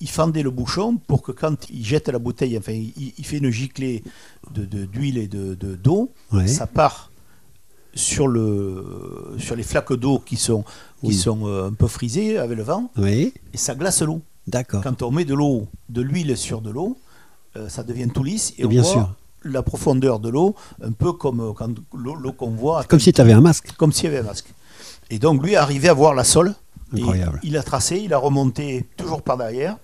Il, 0.00 0.08
fendait 0.08 0.44
le 0.44 0.50
bouchon 0.50 0.96
pour 1.08 1.22
que 1.22 1.32
quand 1.32 1.68
il 1.68 1.84
jette 1.84 2.08
la 2.08 2.20
bouteille, 2.20 2.56
enfin, 2.56 2.72
il, 2.72 3.24
fait 3.24 3.38
une 3.38 3.50
giclée 3.50 4.04
d'huile 4.52 5.14
de, 5.14 5.20
et 5.22 5.26
de, 5.26 5.74
d'eau, 5.74 6.12
ça 6.46 6.68
part 6.68 7.10
sur, 7.94 8.28
le, 8.28 9.34
sur 9.38 9.56
les 9.56 9.62
flaques 9.62 9.92
d'eau 9.92 10.18
qui 10.18 10.36
sont, 10.36 10.64
qui 11.04 11.14
sont 11.14 11.46
euh, 11.46 11.68
un 11.68 11.72
peu 11.72 11.86
frisées 11.86 12.38
avec 12.38 12.56
le 12.56 12.62
vent, 12.62 12.90
et 13.04 13.32
ça 13.54 13.74
glace 13.74 14.02
l'eau. 14.02 14.22
D'accord. 14.46 14.82
Quand 14.82 15.02
on 15.02 15.10
met 15.10 15.24
de 15.24 15.34
l'eau, 15.34 15.68
de 15.88 16.02
l'huile 16.02 16.36
sur 16.36 16.60
de 16.62 16.70
l'eau, 16.70 16.98
euh, 17.56 17.68
ça 17.68 17.82
devient 17.82 18.08
tout 18.08 18.24
lisse 18.24 18.54
et, 18.58 18.64
on 18.64 18.68
bien 18.68 18.82
voit 18.82 18.90
sûr. 18.90 19.14
la 19.44 19.62
profondeur 19.62 20.18
de 20.18 20.28
l'eau, 20.28 20.56
un 20.82 20.92
peu 20.92 21.12
comme 21.12 21.40
euh, 21.40 21.52
quand 21.52 21.72
l'eau 21.94 22.32
qu'on 22.32 22.50
voit. 22.50 22.82
Comme 22.84 22.98
si 22.98 23.12
tu 23.12 23.20
avais 23.20 23.32
un 23.32 23.40
masque. 23.40 23.72
Comme 23.76 23.92
s'il 23.92 24.06
y 24.06 24.08
avait 24.08 24.18
un 24.18 24.24
masque. 24.24 24.52
Et 25.10 25.18
donc 25.18 25.42
lui 25.42 25.52
est 25.52 25.56
arrivé 25.56 25.88
à 25.88 25.92
voir 25.92 26.14
la 26.14 26.24
sole. 26.24 26.54
Incroyable. 26.94 27.40
il 27.42 27.56
a 27.56 27.62
tracé, 27.62 28.00
il 28.04 28.12
a 28.12 28.18
remonté 28.18 28.84
toujours 28.96 29.22
par 29.22 29.38
derrière. 29.38 29.78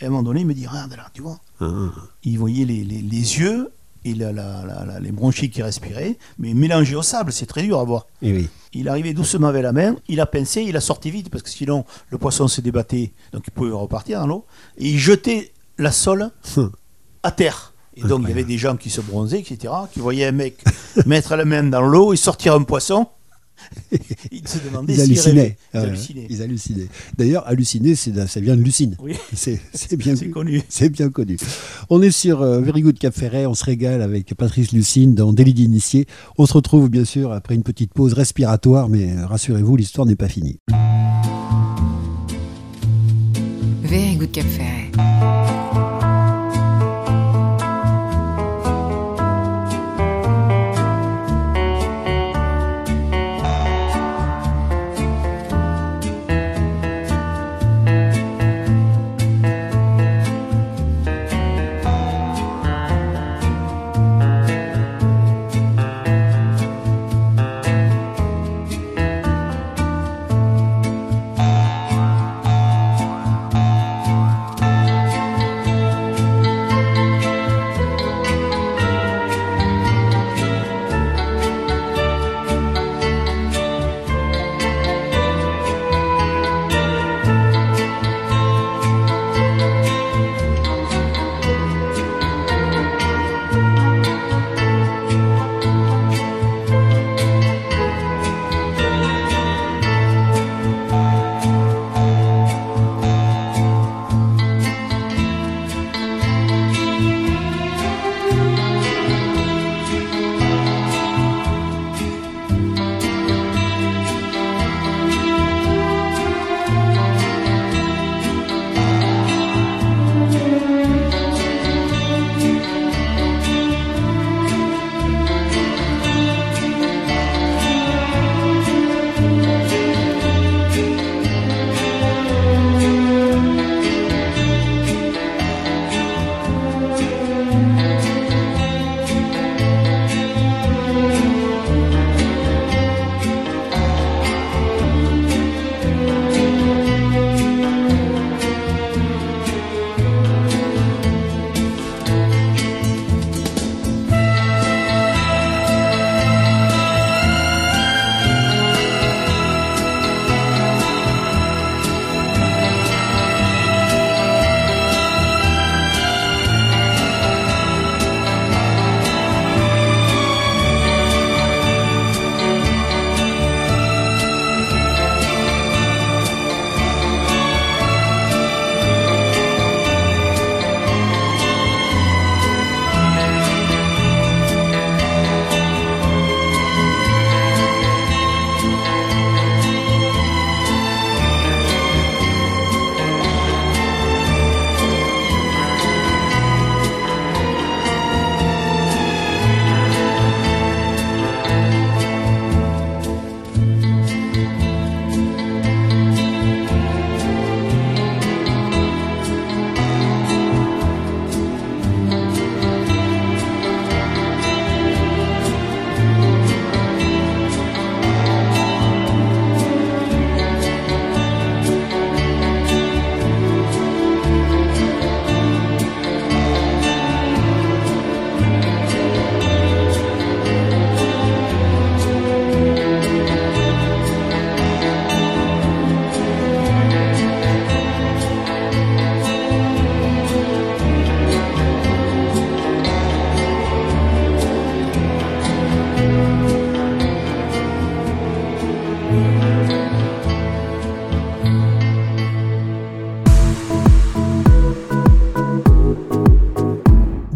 Et 0.00 0.04
à 0.04 0.06
un 0.06 0.10
moment 0.10 0.22
donné, 0.22 0.40
il 0.40 0.46
me 0.46 0.54
dit 0.54 0.66
Regarde 0.66 0.96
là, 0.96 1.08
tu 1.12 1.22
vois. 1.22 1.38
Ah. 1.60 1.90
Il 2.24 2.38
voyait 2.38 2.64
les, 2.64 2.82
les, 2.84 3.02
les 3.02 3.38
yeux 3.38 3.70
il 4.04 4.22
a 4.24 5.00
les 5.00 5.12
bronchies 5.12 5.50
qui 5.50 5.62
respiraient, 5.62 6.16
mais 6.38 6.54
mélangé 6.54 6.94
au 6.96 7.02
sable, 7.02 7.32
c'est 7.32 7.46
très 7.46 7.62
dur 7.62 7.78
à 7.78 7.84
voir. 7.84 8.06
Et 8.22 8.32
oui. 8.32 8.48
Il 8.72 8.88
arrivait 8.88 9.12
doucement 9.12 9.48
avec 9.48 9.62
la 9.62 9.72
main, 9.72 9.96
il 10.08 10.20
a 10.20 10.26
pincé, 10.26 10.62
il 10.62 10.76
a 10.76 10.80
sorti 10.80 11.10
vite, 11.10 11.28
parce 11.28 11.42
que 11.42 11.50
sinon 11.50 11.84
le 12.08 12.18
poisson 12.18 12.48
se 12.48 12.60
débattait, 12.60 13.12
donc 13.32 13.42
il 13.46 13.50
pouvait 13.50 13.72
repartir 13.72 14.20
dans 14.20 14.26
l'eau, 14.26 14.46
et 14.78 14.88
il 14.88 14.98
jetait 14.98 15.52
la 15.78 15.92
sole 15.92 16.30
hum. 16.56 16.70
à 17.22 17.32
terre. 17.32 17.74
Et 17.96 18.02
donc 18.02 18.22
il 18.22 18.28
y 18.28 18.32
avait 18.32 18.44
des 18.44 18.58
gens 18.58 18.76
qui 18.76 18.88
se 18.88 19.00
bronzaient, 19.00 19.40
etc., 19.40 19.74
qui 19.92 19.98
voyaient 20.00 20.26
un 20.26 20.32
mec 20.32 20.62
mettre 21.06 21.34
la 21.36 21.44
main 21.44 21.64
dans 21.64 21.82
l'eau 21.82 22.12
et 22.12 22.16
sortir 22.16 22.54
un 22.54 22.62
poisson, 22.62 23.08
ils 24.30 24.46
se 24.46 24.58
demandaient 24.58 24.94
ils 24.94 25.00
hallucinaient. 25.00 25.56
Ils, 26.28 26.42
hallucinaient. 26.42 26.88
D'ailleurs, 27.16 27.46
halluciner, 27.46 27.94
ça 27.94 28.40
vient 28.40 28.56
de 28.56 28.62
Lucine. 28.62 28.96
Oui. 29.00 29.14
C'est 29.32 29.96
bien 29.96 30.14
connu. 30.30 30.62
C'est 30.68 30.88
bien 30.88 31.10
connu. 31.10 31.36
On 31.88 32.02
est 32.02 32.10
sur 32.10 32.42
euh, 32.42 32.60
Very 32.60 32.82
Good 32.82 32.98
Cap 32.98 33.14
Ferret. 33.14 33.46
On 33.46 33.54
se 33.54 33.64
régale 33.64 34.02
avec 34.02 34.34
Patrice 34.34 34.72
Lucine 34.72 35.14
dans 35.14 35.32
Délit 35.32 35.54
d'initié. 35.54 36.06
On 36.38 36.46
se 36.46 36.52
retrouve 36.52 36.88
bien 36.88 37.04
sûr 37.04 37.32
après 37.32 37.54
une 37.54 37.62
petite 37.62 37.92
pause 37.94 38.12
respiratoire, 38.12 38.88
mais 38.88 39.12
euh, 39.12 39.26
rassurez-vous, 39.26 39.76
l'histoire 39.76 40.06
n'est 40.06 40.16
pas 40.16 40.28
finie. 40.28 40.58
Very 43.82 44.16
Good 44.16 44.32
Cap 44.32 44.46
Ferret. 44.46 45.69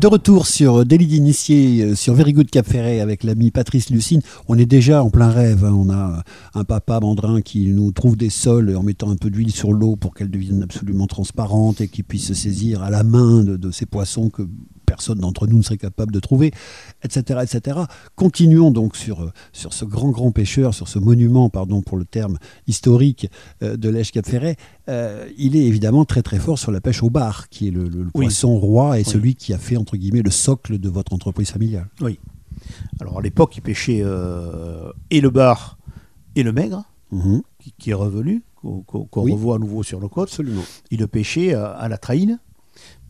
De 0.05 0.09
retour 0.09 0.47
sur 0.47 0.85
Délit 0.85 1.07
d'initié 1.07 1.83
euh, 1.83 1.95
sur 1.95 2.13
Very 2.13 2.35
Good 2.35 2.51
Cap 2.51 2.67
Ferret 2.67 3.01
avec 3.01 3.25
l'ami 3.25 3.51
Patrice 3.51 3.89
Lucine. 3.89 4.21
On 4.49 4.59
est 4.59 4.67
déjà 4.67 5.03
en 5.03 5.09
plein 5.09 5.31
rêve. 5.31 5.65
hein. 5.65 5.73
On 5.73 5.89
a 5.89 6.23
un 6.53 6.65
papa 6.65 7.01
mandrin 7.01 7.41
qui 7.41 7.69
nous 7.69 7.91
trouve 7.91 8.15
des 8.15 8.29
sols 8.29 8.77
en 8.77 8.83
mettant 8.83 9.09
un 9.09 9.17
peu 9.17 9.31
d'huile 9.31 9.51
sur 9.51 9.73
l'eau 9.73 9.97
pour 9.97 10.13
qu'elle 10.13 10.31
devienne 10.31 10.63
absolument 10.63 11.07
transparente 11.07 11.81
et 11.81 11.89
qu'il 11.89 12.05
puisse 12.05 12.27
se 12.27 12.35
saisir 12.35 12.83
à 12.83 12.91
la 12.91 13.03
main 13.03 13.45
de, 13.45 13.57
de 13.57 13.71
ces 13.71 13.87
poissons 13.87 14.29
que 14.29 14.43
personne 14.95 15.19
d'entre 15.19 15.49
nous 15.49 15.57
ne 15.59 15.63
serait 15.63 15.77
capable 15.77 16.13
de 16.13 16.21
trouver, 16.21 16.53
etc. 17.03 17.41
etc. 17.43 17.81
Continuons 18.15 18.71
donc 18.71 18.95
sur, 18.97 19.23
euh, 19.23 19.33
sur 19.53 19.73
ce 19.73 19.85
grand, 19.85 20.11
grand 20.11 20.31
pêcheur, 20.31 20.73
sur 20.73 20.87
ce 20.87 21.01
monument, 21.01 21.51
pardon 21.51 21.83
pour 21.83 21.97
le 21.99 22.05
terme 22.05 22.39
historique 22.69 23.29
euh, 23.63 23.77
de 23.77 23.89
l'Èche 23.89 24.13
Cap 24.13 24.25
Ferret. 24.27 24.57
Euh, 24.89 25.27
il 25.37 25.57
est 25.57 25.65
évidemment 25.65 26.05
très, 26.05 26.23
très 26.23 26.39
fort 26.39 26.59
sur 26.61 26.71
la 26.71 26.81
pêche 26.81 27.03
au 27.03 27.11
bar, 27.11 27.49
qui 27.49 27.67
est 27.69 27.71
le, 27.73 27.85
le- 27.89 28.05
le 28.05 28.11
Oui. 28.15 28.27
poisson 28.27 28.57
roi 28.57 28.99
et 28.99 29.03
Oui. 29.05 29.11
celui 29.11 29.35
qui 29.35 29.53
a 29.53 29.59
fait, 29.59 29.77
entre 29.77 29.97
guillemets, 29.97 30.23
le 30.23 30.31
socle 30.31 30.79
de 30.79 30.89
votre 30.89 31.13
entreprise 31.13 31.51
familiale. 31.51 31.89
Oui. 32.01 32.21
Alors 33.01 33.19
à 33.19 33.23
l'époque, 33.23 33.57
il 33.57 33.63
pêchait 33.63 34.01
euh, 34.05 34.91
et 35.11 35.21
le 35.21 35.31
bar 35.31 35.77
et 36.37 36.45
le 36.45 36.53
maigre, 36.53 36.85
Mhm. 37.11 37.43
qui, 37.59 37.73
qui 37.79 37.91
est 37.91 37.95
revenu, 37.95 38.43
qu'on 38.63 39.07
Oui. 39.17 39.33
revoit 39.33 39.57
à 39.57 39.59
nouveau 39.59 39.83
sur 39.83 39.99
nos 40.01 40.09
côtes. 40.09 40.29
Absolument. 40.29 40.63
Il 40.93 41.01
le 41.01 41.07
pêchait 41.09 41.53
à 41.55 41.89
la 41.89 41.99
traîne, 41.99 42.39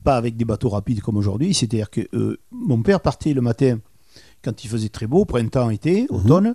pas 0.05 0.17
avec 0.17 0.37
des 0.37 0.45
bateaux 0.45 0.69
rapides 0.69 1.01
comme 1.01 1.17
aujourd'hui. 1.17 1.53
C'est-à-dire 1.55 1.91
que 1.91 2.03
euh, 2.15 2.39
mon 2.53 2.81
père 2.83 3.01
partait 3.01 3.33
le 3.35 3.41
matin 3.41 3.79
quand 4.45 4.63
il 4.63 4.69
faisait 4.69 4.91
très 4.91 5.07
beau, 5.09 5.25
printemps, 5.25 5.71
été, 5.71 6.07
Mhm. 6.11 6.17
automne, 6.17 6.55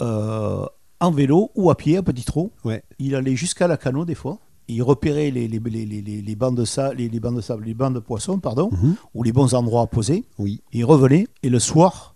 euh, 0.00 0.64
en 1.00 1.10
vélo 1.10 1.50
ou 1.54 1.70
à 1.70 1.76
pied, 1.76 1.96
à 1.96 2.02
petit 2.02 2.24
trot. 2.24 2.50
Ouais. 2.64 2.82
Il 2.98 3.14
allait 3.14 3.36
jusqu'à 3.36 3.66
la 3.68 3.76
canot 3.76 4.04
des 4.04 4.14
fois. 4.14 4.38
Il 4.68 4.82
repérait 4.82 5.30
les, 5.30 5.48
les, 5.48 5.58
les, 5.58 5.84
les, 5.86 6.00
les- 6.02 6.22
les 6.22 6.36
bancs 6.36 6.56
de 6.56 6.64
sable, 6.64 6.96
les, 6.96 7.08
les 7.08 7.20
bancs 7.20 7.34
de 7.34 7.40
sable, 7.40 7.64
les 7.64 7.74
bancs 7.74 7.92
de 7.92 7.98
poissons, 7.98 8.38
pardon, 8.38 8.70
Mhm. 8.72 8.94
ou 9.14 9.22
les 9.22 9.32
bons 9.32 9.54
endroits 9.54 9.82
à 9.82 9.86
poser. 9.86 10.24
Oui. 10.38 10.62
Il 10.72 10.84
revenait 10.84 11.26
et 11.42 11.48
le 11.50 11.58
soir, 11.58 12.11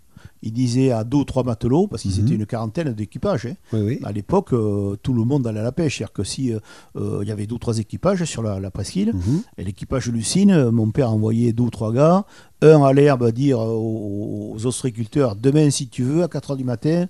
il 0.47 0.51
disait 0.53 0.91
à 0.91 1.03
deux 1.03 1.17
ou 1.17 1.23
trois 1.25 1.43
matelots, 1.43 1.87
parce 1.87 2.01
qu'ils 2.03 2.11
Mhm. 2.19 2.25
étaient 2.25 2.35
une 2.35 2.45
quarantaine 2.45 2.93
d'équipages. 2.93 3.45
hein. 3.45 3.55
Oui, 3.73 3.79
oui. 3.81 3.99
À 4.03 4.11
l'époque, 4.11 4.53
euh, 4.53 4.95
tout 5.03 5.13
le 5.13 5.23
monde 5.23 5.45
allait 5.47 5.59
à 5.59 5.63
la 5.63 5.71
pêche. 5.71 5.97
C'est-à-dire 5.97 6.13
que 6.13 6.23
si 6.23 6.51
euh, 6.53 6.59
euh, 6.95 7.19
il 7.21 7.27
y 7.27 7.31
avait 7.31 7.45
deux 7.47 7.55
ou 7.55 7.59
trois 7.59 7.77
équipages 7.77 8.23
sur 8.25 8.41
la, 8.43 8.59
la 8.59 8.71
presqu'île, 8.71 9.13
Mhm. 9.13 9.41
et 9.57 9.63
l'équipage 9.63 10.07
Lucine, 10.09 10.69
mon 10.71 10.89
père 10.91 11.11
envoyait 11.11 11.53
deux 11.53 11.63
ou 11.63 11.69
trois 11.69 11.93
gars, 11.93 12.25
un 12.61 12.81
à 12.83 12.93
l'herbe 12.93 13.29
dire 13.31 13.59
aux, 13.59 14.53
aux 14.55 14.65
ostréiculteurs 14.65 15.35
Demain, 15.35 15.69
si 15.69 15.87
tu 15.87 16.03
veux, 16.03 16.23
à 16.23 16.27
4 16.27 16.53
h 16.53 16.57
du 16.57 16.63
matin, 16.63 17.05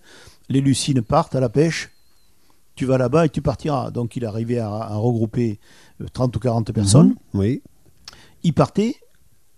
les 0.50 0.62
Lucines 0.62 1.02
partent 1.02 1.36
à 1.36 1.40
la 1.40 1.50
pêche, 1.50 1.92
tu 2.76 2.86
vas 2.86 2.98
là-bas 2.98 3.26
et 3.26 3.30
tu 3.30 3.42
partiras. 3.42 3.92
Donc 3.92 4.16
il 4.16 4.26
arrivait 4.26 4.60
à, 4.60 4.70
à 4.74 4.96
regrouper 4.96 5.60
euh, 6.02 6.06
30 6.14 6.36
ou 6.36 6.40
40 6.40 6.72
personnes. 6.72 7.16
Mhm. 7.34 7.40
Oui. 7.42 7.62
Il 8.44 8.54
partait, 8.54 8.96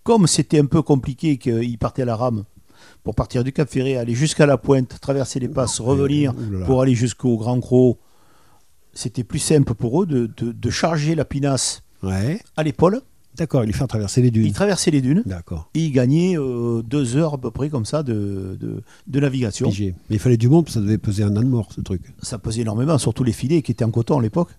comme 0.03 0.25
c'était 0.25 0.59
un 0.59 0.65
peu 0.65 0.81
compliqué 0.81 1.37
qu'il 1.37 1.77
partait 1.77 2.03
à 2.03 2.05
la 2.05 2.15
rame 2.15 2.43
pour 3.03 3.15
partir 3.15 3.43
du 3.43 3.51
Cap 3.53 3.69
Ferré, 3.69 3.97
aller 3.97 4.13
jusqu'à 4.15 4.45
la 4.45 4.57
pointe, 4.57 4.99
traverser 5.01 5.39
les 5.39 5.47
passes, 5.47 5.79
revenir 5.79 6.33
pour 6.65 6.81
aller 6.81 6.95
jusqu'au 6.95 7.37
Grand 7.37 7.59
Croc, 7.59 7.97
c'était 8.93 9.23
plus 9.23 9.39
simple 9.39 9.73
pour 9.75 10.03
eux 10.03 10.05
de, 10.05 10.29
de- 10.37 10.51
de 10.51 10.69
charger 10.69 11.15
la 11.15 11.25
pinasse 11.25 11.83
Ouais. 12.03 12.39
à 12.57 12.63
l'épaule. 12.63 13.01
D'accord, 13.35 13.63
il 13.63 13.67
lui 13.67 13.73
fait 13.73 13.85
traverser 13.87 14.21
les 14.21 14.31
dunes. 14.31 14.45
Ils 14.47 14.53
traversaient 14.53 14.91
les 14.91 14.99
dunes 15.01 15.21
D'accord. 15.25 15.69
et 15.73 15.79
ils 15.85 15.91
gagnaient 15.91 16.37
euh, 16.37 16.81
deux 16.81 17.15
heures 17.15 17.35
à 17.35 17.37
peu 17.37 17.51
près 17.51 17.69
comme 17.69 17.85
ça 17.85 18.03
de, 18.03 18.57
de- 18.59 18.81
de 19.07 19.19
navigation. 19.19 19.69
Pigé. 19.69 19.95
Mais 20.09 20.17
il 20.17 20.19
fallait 20.19 20.35
du 20.35 20.49
monde, 20.49 20.67
ça 20.67 20.81
devait 20.81 20.97
peser 20.97 21.23
un 21.23 21.37
âne 21.37 21.47
mort, 21.47 21.69
ce 21.73 21.79
truc. 21.79 22.01
Ça 22.21 22.37
pesait 22.39 22.61
énormément, 22.61 22.97
surtout 22.97 23.23
les 23.23 23.31
filets 23.31 23.61
qui 23.61 23.71
étaient 23.71 23.85
en 23.85 23.91
coton 23.91 24.19
à 24.19 24.21
l'époque. 24.21 24.49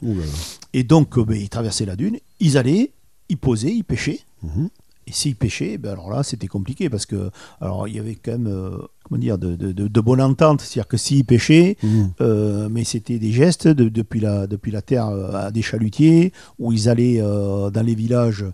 Et 0.73 0.83
donc, 0.85 1.19
euh, 1.19 1.25
ben, 1.25 1.37
ils 1.37 1.51
traversaient 1.51 1.85
la 1.85 1.97
dune, 1.97 2.19
ils 2.39 2.57
allaient, 2.57 2.93
ils 3.29 3.37
posaient, 3.37 3.75
ils 3.75 3.85
pêchaient. 3.85 4.21
Mhm. 4.43 4.71
Et 5.11 5.13
s'ils 5.13 5.35
pêchaient, 5.35 5.77
ben 5.77 5.91
alors 5.95 6.09
là, 6.09 6.23
c'était 6.23 6.47
compliqué 6.47 6.89
parce 6.89 7.05
que, 7.05 7.31
alors, 7.61 7.89
il 7.89 7.97
y 7.97 7.99
avait 7.99 8.15
quand 8.15 8.31
même, 8.31 8.47
euh, 8.47 8.79
comment 9.03 9.19
dire, 9.21 9.39
de, 9.39 9.57
de, 9.57 9.73
de, 9.73 10.01
bonne 10.01 10.21
entente. 10.21 10.61
C'est-à-dire 10.61 10.87
que 10.87 10.97
s'ils 10.97 11.25
pêchaient, 11.25 11.77
Mhm. 11.83 12.13
euh, 12.21 12.69
mais 12.71 12.85
c'était 12.85 13.19
des 13.19 13.33
gestes 13.33 13.67
de- 13.67 13.89
depuis, 13.89 14.21
la, 14.21 14.47
depuis 14.47 14.71
la 14.71 14.83
terre 14.83 15.09
euh, 15.09 15.33
à 15.33 15.51
des 15.51 15.63
chalutiers 15.63 16.33
où 16.61 16.73
ils 16.73 16.89
allaient 16.89 17.21
euh, 17.21 17.71
dans 17.71 17.83
les 17.83 17.97
villages 17.97 18.45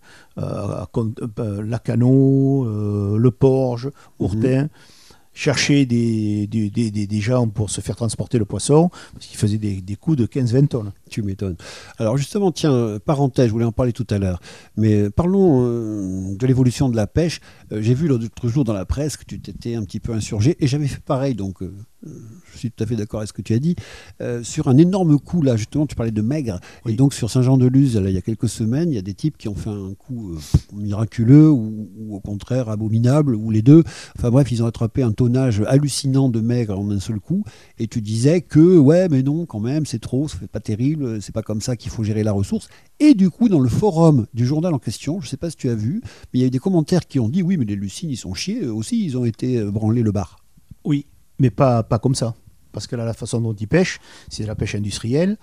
Lacano, 1.36 2.64
Le 3.18 3.30
Porge, 3.30 3.90
Ourtin, 4.18 4.68
chercher 5.34 5.84
des, 5.84 6.46
des, 6.46 6.70
des, 6.70 6.90
des- 6.90 7.06
des 7.06 7.20
gens 7.20 7.46
pour 7.48 7.68
se 7.68 7.82
faire 7.82 7.94
transporter 7.96 8.38
le 8.38 8.46
poisson 8.46 8.88
parce 9.12 9.26
qu'ils 9.26 9.36
faisaient 9.38 9.58
des, 9.58 9.82
des 9.82 9.96
coups 9.96 10.16
de 10.16 10.24
15-20 10.26 10.68
tonnes. 10.68 10.92
Tu 11.08 11.22
m'étonnes. 11.22 11.56
Alors 11.98 12.16
justement, 12.16 12.50
tiens, 12.50 12.98
parenthèse, 13.04 13.46
je 13.46 13.52
voulais 13.52 13.64
en 13.64 13.70
parler 13.72 13.92
tout 13.92 14.06
à 14.10 14.18
l'heure, 14.18 14.40
mais 14.76 15.08
parlons 15.08 15.60
euh, 15.64 16.34
de 16.36 16.46
l'évolution 16.46 16.88
de 16.88 16.96
la 16.96 17.06
pêche. 17.06 17.40
Euh, 17.72 17.80
J'ai 17.80 17.94
vu 17.94 18.08
l'autre 18.08 18.48
jour 18.48 18.64
dans 18.64 18.72
la 18.72 18.84
presse 18.84 19.16
que 19.16 19.24
tu 19.24 19.38
t'étais 19.40 19.76
un 19.76 19.84
petit 19.84 20.00
peu 20.00 20.12
insurgé, 20.12 20.56
et 20.58 20.66
j'avais 20.66 20.88
fait 20.88 21.00
pareil, 21.00 21.34
donc 21.34 21.62
euh, 21.62 21.72
je 22.52 22.58
suis 22.58 22.70
tout 22.72 22.82
à 22.82 22.86
fait 22.86 22.96
d'accord 22.96 23.20
avec 23.20 23.28
ce 23.28 23.32
que 23.32 23.42
tu 23.42 23.52
as 23.54 23.58
dit, 23.58 23.74
sur 24.42 24.68
un 24.68 24.76
énorme 24.78 25.18
coup, 25.18 25.42
là, 25.42 25.56
justement, 25.56 25.86
tu 25.86 25.94
parlais 25.96 26.12
de 26.12 26.22
maigre, 26.22 26.60
Oui. 26.84 26.92
et 26.92 26.96
donc 26.96 27.14
sur 27.14 27.30
Saint-Jean-de-Luz, 27.30 28.00
il 28.04 28.10
y 28.12 28.16
a 28.16 28.20
quelques 28.22 28.48
semaines, 28.48 28.90
il 28.90 28.94
y 28.94 28.98
a 28.98 29.02
des 29.02 29.14
types 29.14 29.36
qui 29.36 29.48
ont 29.48 29.54
fait 29.56 29.70
un 29.70 29.92
coup 29.94 30.36
miraculeux, 30.72 31.50
ou, 31.50 31.88
ou 31.98 32.14
au 32.16 32.20
contraire 32.20 32.68
abominable, 32.68 33.34
ou 33.34 33.50
les 33.50 33.62
deux. 33.62 33.82
Enfin 34.18 34.30
bref, 34.30 34.52
ils 34.52 34.62
ont 34.62 34.66
attrapé 34.66 35.02
un 35.02 35.12
tonnage 35.12 35.62
hallucinant 35.66 36.28
de 36.28 36.40
maigre 36.40 36.78
en 36.78 36.90
un 36.90 37.00
seul 37.00 37.18
coup, 37.18 37.44
et 37.78 37.88
tu 37.88 38.00
disais 38.02 38.40
que, 38.40 38.78
ouais, 38.78 39.08
mais 39.08 39.22
non, 39.22 39.46
quand 39.46 39.60
même, 39.60 39.84
c'est 39.86 39.98
trop, 40.00 40.28
ça 40.28 40.38
fait 40.38 40.46
pas 40.48 40.60
terrible, 40.60 40.95
c'est 41.20 41.34
pas 41.34 41.42
comme 41.42 41.60
ça 41.60 41.76
qu'il 41.76 41.90
faut 41.90 42.02
gérer 42.04 42.22
la 42.22 42.32
ressource. 42.32 42.68
Et 43.00 43.14
du 43.14 43.30
coup, 43.30 43.48
dans 43.48 43.60
le 43.60 43.68
forum 43.68 44.26
du 44.34 44.46
journal 44.46 44.72
en 44.74 44.78
question, 44.78 45.20
je 45.20 45.28
sais 45.28 45.36
pas 45.36 45.50
si 45.50 45.56
tu 45.56 45.68
as 45.68 45.74
vu, 45.74 46.00
mais 46.04 46.38
il 46.38 46.40
y 46.40 46.44
a 46.44 46.46
eu 46.46 46.50
des 46.50 46.58
commentaires 46.58 47.06
qui 47.06 47.18
ont 47.20 47.28
dit, 47.28 47.42
oui, 47.42 47.56
mais 47.56 47.64
les 47.64 47.76
Lucines, 47.76 48.10
ils 48.10 48.16
sont 48.16 48.34
chiés, 48.34 48.62
eux 48.64 48.72
aussi, 48.72 49.04
ils 49.04 49.16
ont 49.18 49.24
été 49.24 49.58
euh, 49.58 49.70
branlés 49.70 50.02
le 50.02 50.12
bar. 50.12 50.38
Oui, 50.84 51.06
mais 51.38 51.50
pas, 51.50 51.82
pas 51.82 51.98
comme 51.98 52.14
ça. 52.14 52.34
Parce 52.72 52.86
que 52.86 52.94
là, 52.96 53.04
la 53.04 53.14
façon 53.14 53.40
dont 53.40 53.54
ils 53.54 53.68
pêchent, 53.68 53.98
c'est 54.28 54.42
de 54.42 54.48
la 54.48 54.54
pêche 54.54 54.74
industrielle. 54.74 55.36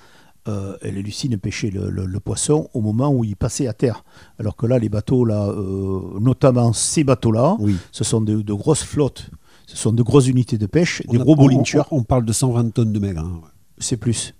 Euh, 0.50 0.76
et 0.82 0.92
les 0.92 1.02
lucines 1.02 1.38
pêchaient 1.38 1.70
le, 1.70 1.90
le- 1.90 2.06
le 2.06 2.20
poisson 2.20 2.70
au 2.74 2.82
moment 2.82 3.10
où 3.12 3.24
il 3.24 3.38
passait 3.38 3.66
à 3.68 3.72
terre. 3.74 4.04
Alors 4.40 4.58
que 4.58 4.66
là, 4.66 4.78
les 4.78 4.90
bateaux, 4.90 5.24
là, 5.24 5.48
euh, 5.48 6.20
notamment 6.20 6.74
ces 6.74 7.06
bateaux-là, 7.06 7.56
Oui. 7.60 7.78
ce 7.94 8.04
sont 8.04 8.20
de, 8.20 8.42
de 8.42 8.54
grosses 8.54 8.84
flottes, 8.84 9.30
ce 9.68 9.78
sont 9.78 9.94
de 9.94 10.04
grosses 10.04 10.28
unités 10.28 10.58
de 10.58 10.66
pêche, 10.66 11.02
des 11.08 11.18
On 11.18 11.22
a- 11.22 11.24
gros 11.24 11.38
bolinchers, 11.38 11.84
On, 11.92 12.00
on 12.00 12.04
parle 12.04 12.26
de 12.26 12.34
120 12.34 12.72
tonnes 12.74 12.92
de 12.92 13.00
maigre. 13.00 13.22
hein. 13.22 13.40
c'est 13.78 13.96
plus. 13.96 14.36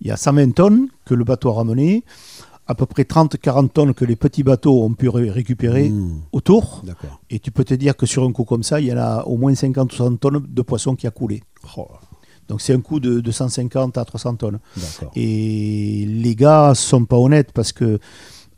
Il 0.00 0.08
y 0.08 0.10
a 0.10 0.16
120 0.16 0.52
tonnes 0.54 0.88
que 1.04 1.14
le 1.14 1.24
bateau 1.24 1.50
a 1.50 1.54
ramené, 1.54 2.04
à 2.66 2.74
peu 2.74 2.84
près 2.86 3.04
30-40 3.04 3.68
tonnes 3.70 3.94
que 3.94 4.04
les 4.04 4.16
petits 4.16 4.42
bateaux 4.42 4.82
ont 4.84 4.92
pu 4.94 5.08
ré- 5.08 5.30
récupérer 5.30 5.88
Mmh, 5.90 6.20
autour. 6.32 6.82
Et 7.30 7.38
tu 7.38 7.50
peux 7.50 7.64
te 7.64 7.74
dire 7.74 7.96
que 7.96 8.06
sur 8.06 8.24
un 8.24 8.32
coup 8.32 8.44
comme 8.44 8.62
ça, 8.62 8.80
il 8.80 8.86
y 8.88 8.92
en 8.92 8.98
a 8.98 9.22
au 9.24 9.36
moins 9.36 9.54
50 9.54 9.92
ou 9.92 9.96
60 9.96 10.20
tonnes 10.20 10.44
de 10.48 10.62
poisson 10.62 10.96
qui 10.96 11.06
a 11.06 11.10
coulé. 11.10 11.42
Oh, 11.76 11.86
Donc 12.48 12.60
c'est 12.60 12.74
un 12.74 12.80
coup 12.80 13.00
de, 13.00 13.20
de 13.20 13.30
150 13.30 13.96
à 13.98 14.04
300 14.04 14.34
tonnes. 14.36 14.58
Et 15.14 16.04
les 16.06 16.34
gars 16.34 16.74
sont 16.74 17.04
pas 17.04 17.16
honnêtes 17.18 17.52
parce 17.52 17.72
que 17.72 17.98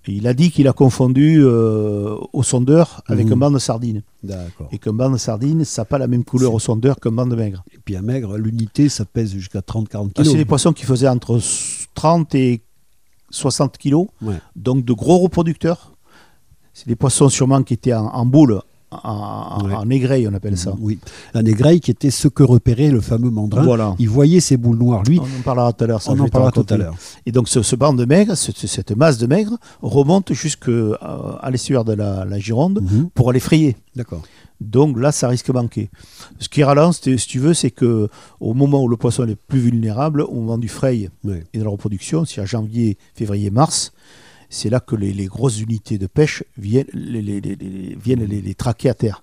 il 0.07 0.27
a 0.27 0.33
dit 0.35 0.51
qu'il 0.51 0.69
a 0.69 0.73
confondu 0.73 1.39
euh, 1.43 2.17
au 2.33 2.43
sondeur 2.43 3.03
avec 3.07 3.27
Mhm. 3.27 3.33
un 3.33 3.37
banc 3.37 3.51
de 3.51 3.59
sardines. 3.59 4.03
D'accord. 4.23 4.69
Et 4.73 4.79
qu'un 4.79 4.93
banc 4.95 5.11
de 5.11 5.19
sardines, 5.19 5.65
ça 5.65 5.83
n'a 5.83 5.87
pas 5.87 5.99
la 5.99 6.07
même 6.07 6.25
couleur 6.25 6.55
au 6.55 6.59
sondeur 6.59 6.99
qu'un 7.01 7.13
banc 7.13 7.27
de 7.27 7.37
maigre. 7.37 7.63
Et 7.75 7.79
puis 7.85 7.97
un 7.97 8.03
maigre, 8.03 8.39
l'unité, 8.39 8.89
ça 8.89 9.05
pèse 9.05 9.33
jusqu'à 9.33 9.61
30-40 9.61 10.11
Ah, 10.11 10.23
kilos. 10.23 10.33
c'est 10.33 10.39
des 10.39 10.45
poissons 10.47 10.73
qui 10.73 10.85
faisaient 10.85 11.09
entre 11.09 11.39
30 11.95 12.35
et 12.35 12.63
60 13.31 13.77
kilos, 13.77 14.07
Ouais. 14.23 14.37
donc 14.57 14.85
de 14.85 14.93
gros 14.95 15.19
reproducteurs. 15.19 15.93
C'est 16.73 16.87
des 16.89 16.97
poissons 16.97 17.29
sûrement 17.29 17.63
qui 17.63 17.75
étaient 17.75 17.93
en, 17.93 18.07
en 18.07 18.25
boule, 18.25 18.61
en, 18.91 19.65
Ouais. 19.67 19.75
en 19.75 19.91
aigreille, 19.91 20.27
on 20.29 20.35
appelle 20.35 20.57
ça. 20.57 20.75
Oui. 20.81 20.99
Un 21.35 21.43
négraille 21.43 21.81
qui 21.81 21.91
était 21.91 22.11
ce 22.11 22.29
que 22.29 22.43
repérait 22.43 22.91
le 22.91 23.01
fameux 23.01 23.31
mandrin. 23.31 23.63
Voilà. 23.63 23.95
Il 23.99 24.09
voyait 24.09 24.41
ces 24.41 24.57
boules 24.57 24.79
noires, 24.79 25.03
lui. 25.05 25.19
On 25.21 25.25
en 25.25 25.43
parlera 25.45 25.73
tout 25.73 25.85
à 25.85 25.87
l'heure. 25.87 26.01
ça, 26.03 26.13
On 26.13 26.19
en 26.21 26.29
parlera 26.29 26.53
tout 26.53 26.67
à 26.71 26.77
l'heure. 26.77 26.95
Et 27.27 27.33
donc 27.33 27.49
ce, 27.49 27.63
ce 27.63 27.77
banc 27.77 27.93
de 27.93 28.05
maigre, 28.05 28.35
ce- 28.37 28.53
ce- 28.53 28.67
cette 28.67 28.93
masse 28.93 29.19
de 29.19 29.27
maigre, 29.27 29.57
remonte 29.83 30.33
jusqu'à 30.33 30.71
à 31.41 31.51
l'estuaire 31.51 31.85
de 31.85 31.93
la, 31.93 32.25
la 32.25 32.39
Gironde 32.39 32.81
Mhm. 32.83 33.11
pour 33.15 33.31
aller 33.31 33.41
frayer. 33.41 33.77
D'accord. 33.97 34.23
Donc 34.61 34.99
là, 34.99 35.13
ça 35.13 35.29
risque 35.29 35.47
de 35.49 35.53
manquer. 35.53 35.89
Ce 36.41 36.49
qui 36.49 36.65
ralance, 36.65 37.01
si 37.01 37.17
tu 37.17 37.39
veux, 37.39 37.55
c'est 37.55 37.71
que 37.71 38.09
au 38.41 38.55
moment 38.55 38.83
où 38.83 38.89
le 38.89 38.97
poisson 38.97 39.23
est 39.25 39.27
le 39.29 39.37
plus 39.37 39.61
vulnérable, 39.61 40.23
au 40.23 40.35
moment 40.35 40.59
du 40.59 40.69
fray 40.69 41.11
et 41.53 41.59
de 41.59 41.63
la 41.63 41.71
reproduction, 41.71 42.25
c'est 42.25 42.41
à 42.41 42.45
janvier, 42.45 42.99
février, 43.15 43.51
mars, 43.51 43.93
c'est 44.51 44.71
là 44.71 44.81
que 44.81 44.97
les, 44.97 45.13
les 45.13 45.27
grosses 45.27 45.61
unités 45.61 45.99
de 45.99 46.07
pêche 46.07 46.43
viennent 46.57 46.87
les, 46.93 47.21
les- 47.23 47.41
les- 47.41 47.57
les- 47.57 47.97
viennent 47.97 48.25
les, 48.25 48.41
les 48.41 48.55
traquer 48.55 48.89
à 48.91 48.95
terre. 48.95 49.23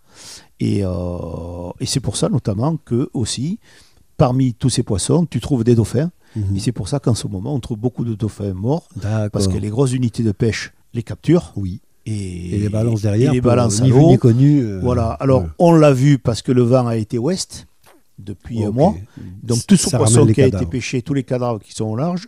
Et, 0.59 0.81
euh, 0.83 1.69
et 1.79 1.85
c'est 1.85 1.99
pour 1.99 2.15
ça 2.17 2.29
notamment 2.29 2.77
que 2.77 3.09
aussi, 3.13 3.59
parmi 4.17 4.53
tous 4.53 4.69
ces 4.69 4.83
poissons, 4.83 5.25
tu 5.25 5.39
trouves 5.39 5.63
des 5.63 5.75
dauphins. 5.75 6.11
Mhm. 6.35 6.55
Et 6.55 6.59
c'est 6.59 6.71
pour 6.71 6.87
ça 6.89 6.99
qu'en 6.99 7.15
ce 7.15 7.27
moment, 7.27 7.53
on 7.55 7.59
trouve 7.59 7.77
beaucoup 7.77 8.03
de 8.05 8.13
dauphins 8.13 8.53
morts, 8.53 8.87
parce 9.31 9.47
que 9.47 9.57
les 9.57 9.69
grosses 9.69 9.93
unités 9.93 10.23
de 10.23 10.31
pêche 10.31 10.73
les 10.93 11.03
capturent 11.03 11.53
Oui. 11.55 11.81
et, 12.05 12.55
Et 12.55 12.59
les 12.59 12.69
balances 12.69 13.01
derrière. 13.01 13.31
et 13.31 13.35
les 13.35 13.41
balances 13.41 13.81
ni 13.81 13.89
à 13.89 13.93
vu 13.93 13.99
l'eau. 13.99 14.09
ni 14.11 14.17
connu. 14.17 14.61
euh, 14.61 14.79
Voilà. 14.81 15.11
Alors, 15.19 15.41
ouais. 15.43 15.47
on 15.59 15.73
l'a 15.73 15.91
vu 15.91 16.17
parce 16.19 16.41
que 16.41 16.51
le 16.51 16.61
vent 16.61 16.87
a 16.87 16.95
été 16.97 17.17
ouest 17.17 17.67
depuis 18.19 18.63
un 18.63 18.71
mois. 18.71 18.95
Donc, 19.43 19.65
tout 19.67 19.75
ce 19.75 19.89
poisson 19.95 20.25
qui 20.27 20.41
a 20.41 20.47
été 20.47 20.65
pêché, 20.65 21.01
tous 21.01 21.13
les 21.13 21.23
cadavres 21.23 21.59
qui 21.59 21.73
sont 21.73 21.85
au 21.85 21.95
large, 21.97 22.27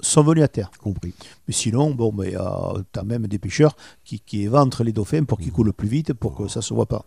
sont 0.00 0.22
venus 0.22 0.44
à 0.44 0.48
terre. 0.48 0.70
Compris. 0.80 1.14
Mais 1.46 1.54
sinon, 1.54 1.90
bon, 1.92 2.12
mais 2.12 2.32
tu 2.32 2.98
as 2.98 3.02
même 3.04 3.26
des 3.26 3.38
pêcheurs 3.38 3.76
qui, 4.04 4.20
qui 4.20 4.42
éventrent 4.42 4.82
les 4.84 4.92
dauphins 4.92 5.24
pour 5.24 5.38
qu'ils 5.38 5.52
coulent 5.52 5.72
plus 5.72 5.88
vite, 5.88 6.12
pour 6.14 6.34
que 6.36 6.48
ça 6.48 6.62
se 6.62 6.72
voit 6.74 6.86
pas. 6.86 7.04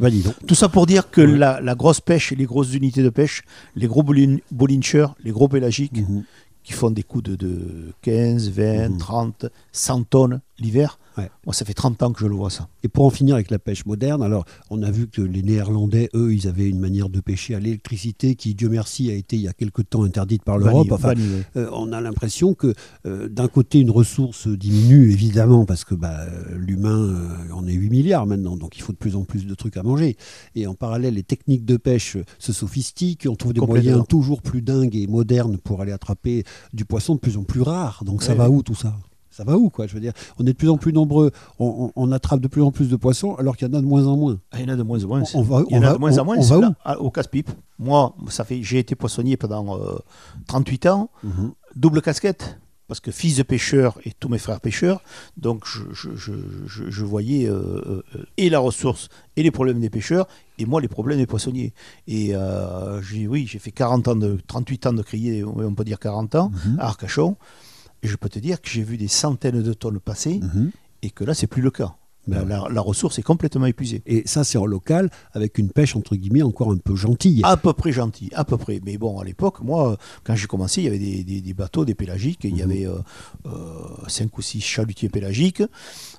Bah, 0.00 0.10
dis 0.10 0.22
donc. 0.22 0.34
Tout 0.46 0.54
ça 0.56 0.68
pour 0.68 0.86
dire 0.86 1.10
que 1.10 1.20
la, 1.20 1.60
la 1.60 1.74
grosse 1.76 2.00
pêche 2.00 2.32
et 2.32 2.34
les 2.36 2.46
grosses 2.46 2.74
unités 2.74 3.02
de 3.02 3.10
pêche, 3.10 3.42
les 3.76 3.86
gros 3.86 4.02
bolin- 4.02 4.40
bolincheurs, 4.50 5.14
les 5.22 5.30
gros 5.30 5.46
pélagiques, 5.48 5.92
Mhm. 6.00 6.24
qui 6.64 6.72
font 6.72 6.90
des 6.90 7.02
coups 7.04 7.24
de, 7.24 7.36
de 7.36 7.92
15, 8.02 8.50
20, 8.50 8.88
Mhm. 8.88 8.98
30, 8.98 9.46
100 9.70 10.02
tonnes 10.04 10.40
l'hiver, 10.58 10.98
Ouais. 11.16 11.30
moi 11.46 11.54
ça 11.54 11.64
fait 11.64 11.74
30 11.74 12.02
ans 12.02 12.12
que 12.12 12.20
je 12.20 12.26
le 12.26 12.34
vois 12.34 12.50
ça. 12.50 12.68
Et 12.82 12.88
pour 12.88 13.04
en 13.04 13.10
finir 13.10 13.34
avec 13.36 13.50
la 13.50 13.58
pêche 13.58 13.86
moderne, 13.86 14.22
alors 14.22 14.44
on 14.70 14.82
a 14.82 14.90
vu 14.90 15.06
que 15.08 15.22
les 15.22 15.42
Néerlandais, 15.42 16.08
eux, 16.14 16.34
ils 16.34 16.48
avaient 16.48 16.68
une 16.68 16.80
manière 16.80 17.08
de 17.08 17.20
pêcher 17.20 17.54
à 17.54 17.60
l'électricité 17.60 18.34
qui, 18.34 18.54
Dieu 18.54 18.68
merci, 18.68 19.10
a 19.10 19.14
été 19.14 19.36
il 19.36 19.42
y 19.42 19.48
a 19.48 19.52
quelque 19.52 19.82
temps 19.82 20.02
interdite 20.04 20.42
par 20.42 20.58
l'Europe. 20.58 20.88
Enfin, 20.90 21.14
euh, 21.56 21.68
on 21.72 21.92
a 21.92 22.00
l'impression 22.00 22.54
que 22.54 22.74
euh, 23.06 23.28
d'un 23.28 23.48
côté 23.48 23.80
une 23.80 23.90
ressource 23.90 24.48
diminue 24.48 25.10
évidemment 25.12 25.64
parce 25.66 25.84
que 25.84 25.94
bah, 25.94 26.20
euh, 26.20 26.56
l'humain 26.56 26.98
euh, 26.98 27.52
en 27.52 27.66
est 27.66 27.72
8 27.72 27.90
milliards 27.90 28.26
maintenant, 28.26 28.56
donc 28.56 28.76
il 28.76 28.82
faut 28.82 28.92
de 28.92 28.98
plus 28.98 29.16
en 29.16 29.24
plus 29.24 29.46
de 29.46 29.54
trucs 29.54 29.76
à 29.76 29.82
manger. 29.82 30.16
Et 30.54 30.66
en 30.66 30.74
parallèle, 30.74 31.14
les 31.14 31.22
techniques 31.22 31.64
de 31.64 31.76
pêche 31.76 32.16
se 32.38 32.52
sophistiquent, 32.52 33.26
on 33.30 33.36
trouve 33.36 33.52
des 33.52 33.60
moyens 33.60 34.04
toujours 34.08 34.42
plus 34.42 34.62
dingues 34.62 34.96
et 34.96 35.06
modernes 35.06 35.58
pour 35.58 35.80
aller 35.80 35.92
attraper 35.92 36.44
du 36.72 36.84
poisson 36.84 37.14
de 37.14 37.20
plus 37.20 37.36
en 37.36 37.44
plus 37.44 37.60
rare. 37.62 38.02
Donc 38.04 38.22
ça 38.22 38.32
Ouais, 38.32 38.38
va 38.38 38.50
où 38.50 38.62
tout 38.62 38.74
ça? 38.74 38.96
Ça 39.36 39.44
va 39.44 39.56
où 39.56 39.68
quoi 39.70 39.86
Je 39.86 39.94
veux 39.94 40.00
dire, 40.00 40.12
on 40.38 40.42
est 40.44 40.52
de 40.52 40.56
plus 40.56 40.68
en 40.70 40.76
plus 40.76 40.92
nombreux, 40.92 41.32
on, 41.58 41.90
on- 41.96 42.08
on 42.08 42.12
attrape 42.12 42.40
de 42.40 42.48
plus 42.48 42.62
en 42.62 42.70
plus 42.70 42.88
de 42.88 42.96
poissons 42.96 43.34
alors 43.34 43.56
qu'il 43.56 43.66
y 43.66 43.70
en 43.70 43.74
a 43.74 43.80
de 43.80 43.86
moins 43.86 44.06
en 44.06 44.16
moins. 44.16 44.38
Ah, 44.52 44.60
il 44.60 44.66
y 44.66 44.70
en 44.70 44.74
a 44.74 44.76
de 44.76 44.82
moins 44.82 45.02
en 45.04 45.08
moins. 45.08 45.22
On 45.34 45.42
va- 45.42 45.64
il 45.68 45.74
y 45.74 45.78
en 45.78 45.80
on 45.80 45.84
a 45.84 45.86
va- 45.88 45.92
de 45.94 45.98
moins 45.98 46.18
en 46.18 46.24
moins. 46.24 46.40
va 46.40 46.58
là, 46.60 46.68
où? 46.70 46.74
à- 46.84 47.00
au 47.00 47.10
casse-pipe. 47.10 47.50
Moi, 47.78 48.14
ça 48.28 48.44
fait, 48.44 48.62
j'ai 48.62 48.78
été 48.78 48.94
poissonnier 48.94 49.36
pendant 49.36 49.76
euh, 49.78 49.96
38 50.46 50.86
ans, 50.86 51.10
Mhm. 51.24 51.52
double 51.76 52.00
casquette. 52.02 52.58
Parce 52.86 53.00
que 53.00 53.10
fils 53.10 53.38
de 53.38 53.42
pêcheur 53.42 53.98
et 54.04 54.12
tous 54.20 54.28
mes 54.28 54.36
frères 54.36 54.60
pêcheurs, 54.60 55.00
donc 55.38 55.64
je, 55.66 55.80
je- 55.94 56.14
je- 56.16 56.32
je- 56.66 56.90
je 56.90 57.04
voyais 57.06 57.48
euh, 57.48 58.02
euh, 58.14 58.24
et 58.36 58.50
la 58.50 58.58
ressource 58.58 59.08
et 59.36 59.42
les 59.42 59.50
problèmes 59.50 59.80
des 59.80 59.88
pêcheurs, 59.88 60.28
et 60.58 60.66
moi 60.66 60.82
les 60.82 60.86
problèmes 60.88 61.16
des 61.16 61.26
poissonniers. 61.26 61.72
Et 62.08 62.36
euh, 62.36 63.00
j'ai, 63.00 63.26
oui, 63.26 63.46
j'ai 63.48 63.58
fait 63.58 63.70
40 63.70 64.06
ans 64.08 64.14
de, 64.16 64.38
38 64.46 64.86
ans 64.86 64.92
de 64.92 65.00
crier, 65.02 65.42
on 65.44 65.74
peut 65.74 65.84
dire 65.84 65.98
40 65.98 66.34
ans, 66.34 66.50
Mhm. 66.66 66.76
à 66.78 66.88
Arcachon. 66.88 67.36
Et 68.04 68.06
je 68.08 68.16
peux 68.16 68.28
te 68.28 68.38
dire 68.38 68.60
que 68.60 68.68
j'ai 68.68 68.82
vu 68.84 68.96
des 68.98 69.08
centaines 69.08 69.62
de 69.62 69.72
tonnes 69.72 69.98
passer, 69.98 70.38
Mhm. 70.40 70.70
et 71.02 71.10
que 71.10 71.24
là, 71.24 71.34
c'est 71.34 71.46
plus 71.48 71.62
le 71.62 71.70
cas. 71.72 71.96
Ben 72.26 72.48
la, 72.48 72.56
la- 72.62 72.68
la 72.70 72.80
ressource 72.80 73.18
est 73.18 73.22
complètement 73.22 73.66
épuisée. 73.66 74.02
Et 74.06 74.22
ça, 74.26 74.44
c'est 74.44 74.56
en 74.56 74.64
local, 74.64 75.10
avec 75.32 75.58
une 75.58 75.70
pêche 75.70 75.94
entre 75.94 76.16
guillemets 76.16 76.40
encore 76.40 76.70
un 76.70 76.78
peu 76.78 76.96
gentille. 76.96 77.42
À 77.44 77.58
peu 77.58 77.74
près 77.74 77.92
gentil, 77.92 78.30
à 78.34 78.44
peu 78.46 78.56
près. 78.56 78.80
Mais 78.82 78.96
bon, 78.96 79.18
à 79.18 79.24
l'époque, 79.24 79.60
moi, 79.60 79.98
quand 80.22 80.34
j'ai 80.34 80.46
commencé, 80.46 80.80
il 80.80 80.84
y 80.84 80.88
avait 80.88 80.98
des, 80.98 81.22
des- 81.22 81.42
des 81.42 81.52
bateaux, 81.54 81.84
des 81.84 81.94
pélagiques. 81.94 82.44
Il 82.44 82.56
y 82.56 82.62
Mhm. 82.62 82.70
avait 82.70 82.86
5 84.08 84.38
ou 84.38 84.42
6 84.42 84.62
chalutiers 84.62 85.10
pélagiques. 85.10 85.62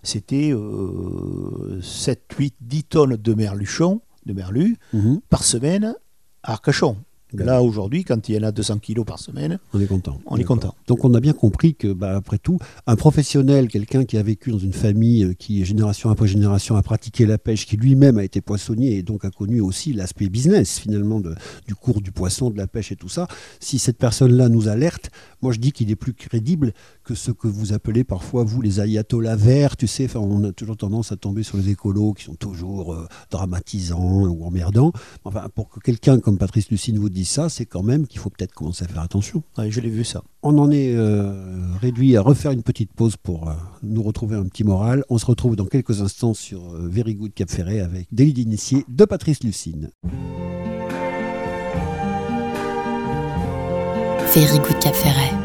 C'était 0.04 0.54
7, 1.82 2.22
8, 2.38 2.56
10 2.62 2.84
tonnes 2.84 3.16
de 3.18 3.34
merluchon, 3.34 4.02
de 4.26 4.34
merlu, 4.34 4.78
Mhm. 4.94 5.22
par 5.30 5.44
semaine 5.44 5.96
à 6.44 6.52
Arcachon. 6.54 6.98
Là, 7.34 7.62
aujourd'hui, 7.62 8.04
quand 8.06 8.30
il 8.30 8.36
y 8.36 8.38
en 8.38 8.44
a 8.44 8.52
200 8.52 8.78
kilos 8.80 9.06
par 9.06 9.20
semaine, 9.20 9.60
On 9.74 9.80
est 9.82 9.88
content. 9.88 10.20
on 10.28 10.38
est 10.38 10.44
content. 10.44 10.74
Donc 10.88 11.04
on 11.04 11.14
a 11.16 11.20
bien 11.20 11.34
compris 11.34 11.76
que, 11.76 11.92
bah, 11.92 12.16
après 12.16 12.38
tout, 12.38 12.60
un 12.88 12.96
professionnel, 12.96 13.68
quelqu'un 13.68 14.06
qui 14.06 14.18
a 14.18 14.24
vécu 14.24 14.52
dans 14.52 14.58
une 14.60 14.72
famille 14.74 15.24
euh, 15.26 15.34
qui, 15.34 15.66
génération 15.66 16.10
après 16.12 16.28
génération, 16.28 16.76
a 16.78 16.82
pratiqué 16.84 17.26
la 17.26 17.38
pêche, 17.38 17.66
qui 17.66 17.76
lui-même 17.78 18.18
a 18.20 18.24
été 18.24 18.40
poissonnier 18.42 18.96
et 18.98 19.04
donc 19.04 19.26
a 19.26 19.32
connu 19.32 19.60
aussi 19.60 19.92
l'aspect 19.92 20.30
business 20.30 20.80
finalement 20.80 21.20
de- 21.20 21.36
du 21.68 21.76
cours 21.76 22.00
du 22.00 22.12
poisson, 22.12 22.52
de 22.52 22.58
la 22.58 22.68
pêche 22.68 22.92
et 22.94 22.96
tout 22.96 23.10
ça, 23.10 23.28
si 23.60 23.80
cette 23.80 23.98
personne-là 23.98 24.48
nous 24.48 24.70
alerte, 24.70 25.10
moi 25.42 25.52
je 25.52 25.60
dis 25.60 25.72
qu'il 25.74 25.92
est 25.92 25.96
plus 25.98 26.14
crédible 26.14 26.74
que 27.06 27.16
ce 27.16 27.32
que 27.32 27.48
vous 27.48 27.72
appelez 27.72 28.04
parfois, 28.04 28.44
vous, 28.44 28.62
les 28.62 28.82
ayatollahs 28.82 29.36
verts, 29.36 29.78
tu 29.78 29.88
sais, 29.88 30.06
enfin, 30.06 30.20
on 30.20 30.44
a 30.44 30.52
toujours 30.52 30.76
tendance 30.76 31.12
à 31.12 31.16
tomber 31.16 31.44
sur 31.44 31.58
les 31.58 31.70
écolos 31.70 32.14
qui 32.14 32.26
sont 32.26 32.36
toujours 32.36 32.94
euh, 32.94 33.08
dramatisants 33.30 34.26
ou 34.28 34.44
emmerdants. 34.44 34.92
Enfin, 35.24 35.48
pour 35.54 35.70
que 35.70 35.80
quelqu'un 35.80 36.20
comme 36.20 36.38
Patrice 36.38 36.70
Lucine 36.70 36.98
vous 36.98 37.10
dise 37.10 37.30
ça, 37.30 37.48
c'est 37.48 37.66
quand 37.66 37.84
même 37.84 38.08
qu'il 38.08 38.20
faut 38.20 38.30
peut-être 38.30 38.54
commencer 38.54 38.84
à 38.84 38.88
faire 38.88 39.04
attention. 39.04 39.44
Ouais, 39.58 39.72
je 39.72 39.80
l'ai 39.80 39.90
vu 39.90 40.04
ça. 40.04 40.24
On 40.48 40.58
en 40.58 40.70
est 40.72 40.96
euh, 40.96 41.32
réduit 41.82 42.18
à 42.18 42.22
refaire 42.22 42.52
une 42.52 42.64
petite 42.64 42.94
pause 42.94 43.18
pour 43.18 43.50
euh, 43.50 43.54
nous 43.84 44.04
retrouver 44.04 44.36
un 44.36 44.46
petit 44.46 44.64
moral. 44.64 45.04
On 45.10 45.18
se 45.18 45.26
retrouve 45.26 45.56
dans 45.56 45.66
quelques 45.66 46.02
instants 46.02 46.34
sur 46.34 46.74
euh, 46.74 46.88
Very 46.88 47.16
Good 47.16 47.34
Cap 47.34 47.50
Ferret 47.50 47.80
avec 47.80 48.08
Délit 48.12 48.34
d'initié 48.34 48.86
de 48.88 49.06
Patrice 49.06 49.44
Lucine. 49.44 49.92
Very 54.34 54.60
Good 54.60 54.80
Cap 54.80 54.94
Ferret. 54.96 55.45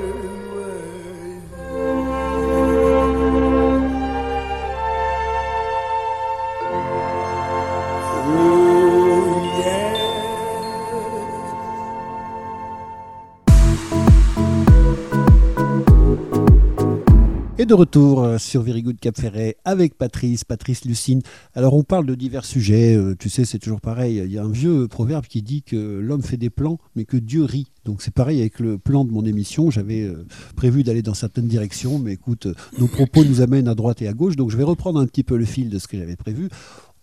de 17.71 17.75
retour 17.75 18.21
euh, 18.21 18.37
sur 18.37 18.63
Very 18.63 18.81
Good 18.81 18.99
Cap 18.99 19.17
Ferret 19.17 19.55
avec 19.63 19.97
Patrice, 19.97 20.43
Patrice 20.43 20.83
Lucine. 20.83 21.21
Alors 21.53 21.73
on 21.73 21.83
parle 21.83 22.05
de 22.05 22.15
divers 22.15 22.43
sujets, 22.43 22.97
euh, 22.97 23.15
tu 23.17 23.29
sais 23.29 23.45
c'est 23.45 23.59
toujours 23.59 23.79
pareil, 23.79 24.21
il 24.25 24.29
y 24.29 24.37
a 24.37 24.43
un 24.43 24.51
vieux 24.51 24.89
proverbe 24.89 25.25
qui 25.25 25.41
dit 25.41 25.63
que 25.63 25.77
l'homme 25.77 26.21
fait 26.21 26.35
des 26.35 26.49
plans 26.49 26.79
mais 26.97 27.05
que 27.05 27.15
Dieu 27.15 27.45
rit. 27.45 27.67
Donc 27.85 28.01
c'est 28.01 28.13
pareil 28.13 28.41
avec 28.41 28.59
le 28.59 28.77
plan 28.77 29.05
de 29.05 29.11
mon 29.11 29.23
émission, 29.23 29.71
j'avais 29.71 30.01
euh, 30.01 30.25
prévu 30.57 30.83
d'aller 30.83 31.01
dans 31.01 31.13
certaines 31.13 31.47
directions 31.47 31.97
mais 31.97 32.11
écoute, 32.11 32.49
nos 32.77 32.87
propos 32.87 33.23
nous 33.23 33.39
amènent 33.39 33.69
à 33.69 33.75
droite 33.75 34.01
et 34.01 34.09
à 34.09 34.13
gauche 34.13 34.35
donc 34.35 34.49
je 34.49 34.57
vais 34.57 34.65
reprendre 34.65 34.99
un 34.99 35.05
petit 35.05 35.23
peu 35.23 35.37
le 35.37 35.45
fil 35.45 35.69
de 35.69 35.79
ce 35.79 35.87
que 35.87 35.97
j'avais 35.97 36.17
prévu. 36.17 36.49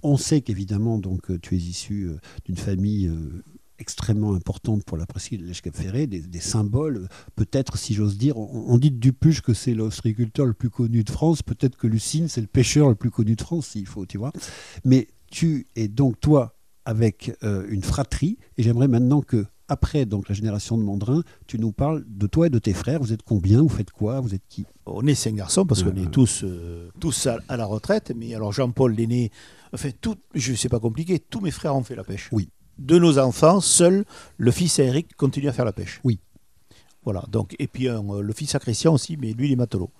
On 0.02 0.18
sait 0.18 0.42
qu'évidemment 0.42 0.98
donc 0.98 1.40
tu 1.40 1.54
es 1.54 1.58
issu 1.58 2.10
d'une 2.44 2.58
famille 2.58 3.10
extrêmement 3.78 4.34
importante 4.34 4.84
pour 4.84 4.96
la 4.96 5.06
presqu'île 5.06 5.42
de 5.42 5.46
l'Èche-Cap 5.46 5.74
Ferré, 5.74 6.06
des, 6.06 6.20
des, 6.20 6.40
symboles, 6.40 7.08
peut-être, 7.36 7.78
si 7.78 7.94
j'ose 7.94 8.18
dire, 8.18 8.36
on, 8.36 8.64
on, 8.68 8.78
dit 8.78 8.90
de 8.90 8.98
Dupuche 8.98 9.40
que 9.40 9.54
c'est 9.54 9.74
l'ostréiculteur 9.74 10.46
le 10.46 10.54
plus 10.54 10.70
connu 10.70 11.04
de 11.04 11.10
France, 11.10 11.42
peut-être 11.42 11.76
que 11.76 11.86
Lucine, 11.86 12.28
c'est 12.28 12.40
le 12.40 12.46
pêcheur 12.46 12.88
le 12.88 12.94
plus 12.94 13.10
connu 13.10 13.36
de 13.36 13.40
France, 13.40 13.68
s'il 13.68 13.86
faut, 13.86 14.06
tu 14.06 14.18
vois. 14.18 14.32
Mais 14.84 15.08
tu 15.30 15.66
es 15.76 15.88
donc, 15.88 16.20
toi, 16.20 16.56
avec 16.84 17.36
euh, 17.42 17.66
une 17.68 17.82
fratrie, 17.82 18.38
et 18.56 18.62
j'aimerais 18.62 18.88
maintenant 18.88 19.20
que, 19.20 19.46
après 19.68 20.06
donc 20.06 20.30
la 20.30 20.34
génération 20.34 20.78
de 20.78 20.82
Mandrin, 20.82 21.22
tu 21.46 21.58
nous 21.58 21.72
parles 21.72 22.02
de 22.08 22.26
toi 22.26 22.46
et 22.46 22.50
de 22.50 22.58
tes 22.58 22.72
frères. 22.72 23.00
Vous 23.00 23.12
êtes 23.12 23.22
combien? 23.22 23.60
Vous 23.60 23.68
faites 23.68 23.90
quoi? 23.90 24.20
Vous 24.20 24.34
êtes 24.34 24.46
qui? 24.48 24.64
On 24.86 25.06
est 25.06 25.14
cinq 25.14 25.34
garçons 25.34 25.66
parce 25.66 25.82
qu'on 25.82 25.94
est 25.96 26.10
tous, 26.10 26.42
euh, 26.44 26.88
tous 26.98 27.26
à, 27.26 27.38
à, 27.48 27.58
la 27.58 27.66
retraite. 27.66 28.12
Mais 28.16 28.34
alors 28.34 28.52
Jean-Paul 28.52 28.94
l'aîné, 28.94 29.30
enfin 29.74 29.90
tout, 30.00 30.16
je 30.34 30.54
sais 30.54 30.70
pas 30.70 30.80
compliqué, 30.80 31.18
tous 31.18 31.40
mes 31.40 31.50
frères 31.50 31.76
ont 31.76 31.82
fait 31.82 31.94
la 31.94 32.04
pêche. 32.04 32.30
Oui 32.32 32.48
de 32.78 32.98
nos 32.98 33.18
enfants, 33.18 33.60
seul 33.60 34.04
le 34.36 34.50
fils 34.50 34.78
à 34.78 34.84
Eric 34.84 35.14
continue 35.16 35.48
à 35.48 35.52
faire 35.52 35.64
la 35.64 35.72
pêche. 35.72 36.00
Oui. 36.04 36.18
Voilà. 37.04 37.24
Donc, 37.30 37.54
et 37.58 37.66
puis 37.66 37.88
euh, 37.88 38.00
le 38.20 38.32
fils 38.32 38.54
à 38.54 38.58
Christian 38.58 38.94
aussi, 38.94 39.16
mais 39.16 39.32
lui, 39.32 39.48
il 39.48 39.52
est 39.52 39.56
matelot. 39.56 39.90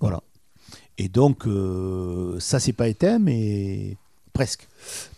Voilà. 0.00 0.22
Et 0.96 1.08
donc, 1.08 1.46
euh, 1.46 2.38
ça, 2.40 2.60
c'est 2.60 2.72
pas 2.72 2.88
éteint, 2.88 3.18
mais 3.18 3.96
presque. 4.32 4.68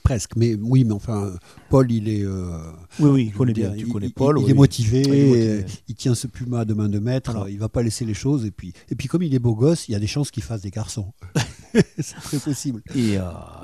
Presque. 0.03 0.37
Mais 0.37 0.55
oui, 0.55 0.85
mais 0.85 0.93
enfin, 0.93 1.33
Paul, 1.69 1.91
il 1.91 2.09
est. 2.09 2.25
Euh, 2.25 2.59
oui, 3.01 3.11
oui, 3.11 3.25
il 3.27 3.33
connaît 3.33 3.53
bien. 3.53 3.73
Tu 3.73 3.81
il, 3.81 3.89
connais 3.93 4.09
Paul. 4.09 4.39
Il, 4.39 4.45
oui, 4.45 4.51
est 4.51 4.55
motivé, 4.55 5.03
il, 5.03 5.15
est 5.15 5.29
motivé. 5.29 5.65
il 5.89 5.95
tient 5.95 6.15
ce 6.15 6.27
puma 6.27 6.65
de 6.65 6.75
main 6.75 6.89
de 6.89 6.99
maître, 6.99 7.33
Voilà. 7.33 7.51
il 7.51 7.59
va 7.59 7.69
pas 7.69 7.83
laisser 7.83 8.05
les 8.05 8.15
choses. 8.15 8.45
Et 8.45 8.51
puis, 8.51 8.73
et 8.89 8.95
puis 8.95 9.09
comme 9.09 9.23
il 9.23 9.35
est 9.35 9.39
beau 9.39 9.55
gosse, 9.55 9.89
il 9.89 9.93
y 9.93 9.95
a 9.95 9.99
des 9.99 10.07
chances 10.07 10.31
qu'il 10.31 10.43
fasse 10.43 10.63
des 10.63 10.71
garçons. 10.71 11.13
c'est 11.99 12.17
très 12.23 12.39
possible. 12.39 12.83
Et 12.95 13.19
euh, 13.19 13.23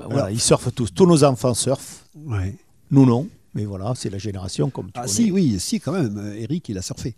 voilà, 0.09 0.31
ils 0.31 0.41
surfent 0.41 0.73
tous. 0.73 0.93
Tous 0.93 1.05
nos 1.05 1.23
enfants 1.23 1.53
surfent. 1.53 2.05
Ouais. 2.15 2.55
Nous, 2.91 3.05
non. 3.05 3.27
Mais 3.53 3.65
voilà, 3.65 3.93
c'est 3.95 4.09
la 4.09 4.17
génération 4.17 4.69
comme 4.69 4.87
tu 4.87 4.91
Ah 4.95 5.01
connais. 5.01 5.13
si, 5.13 5.31
oui, 5.31 5.55
si, 5.59 5.79
quand 5.79 5.91
même. 5.93 6.33
Eric, 6.37 6.69
il 6.69 6.77
a 6.77 6.81
surfé. 6.81 7.15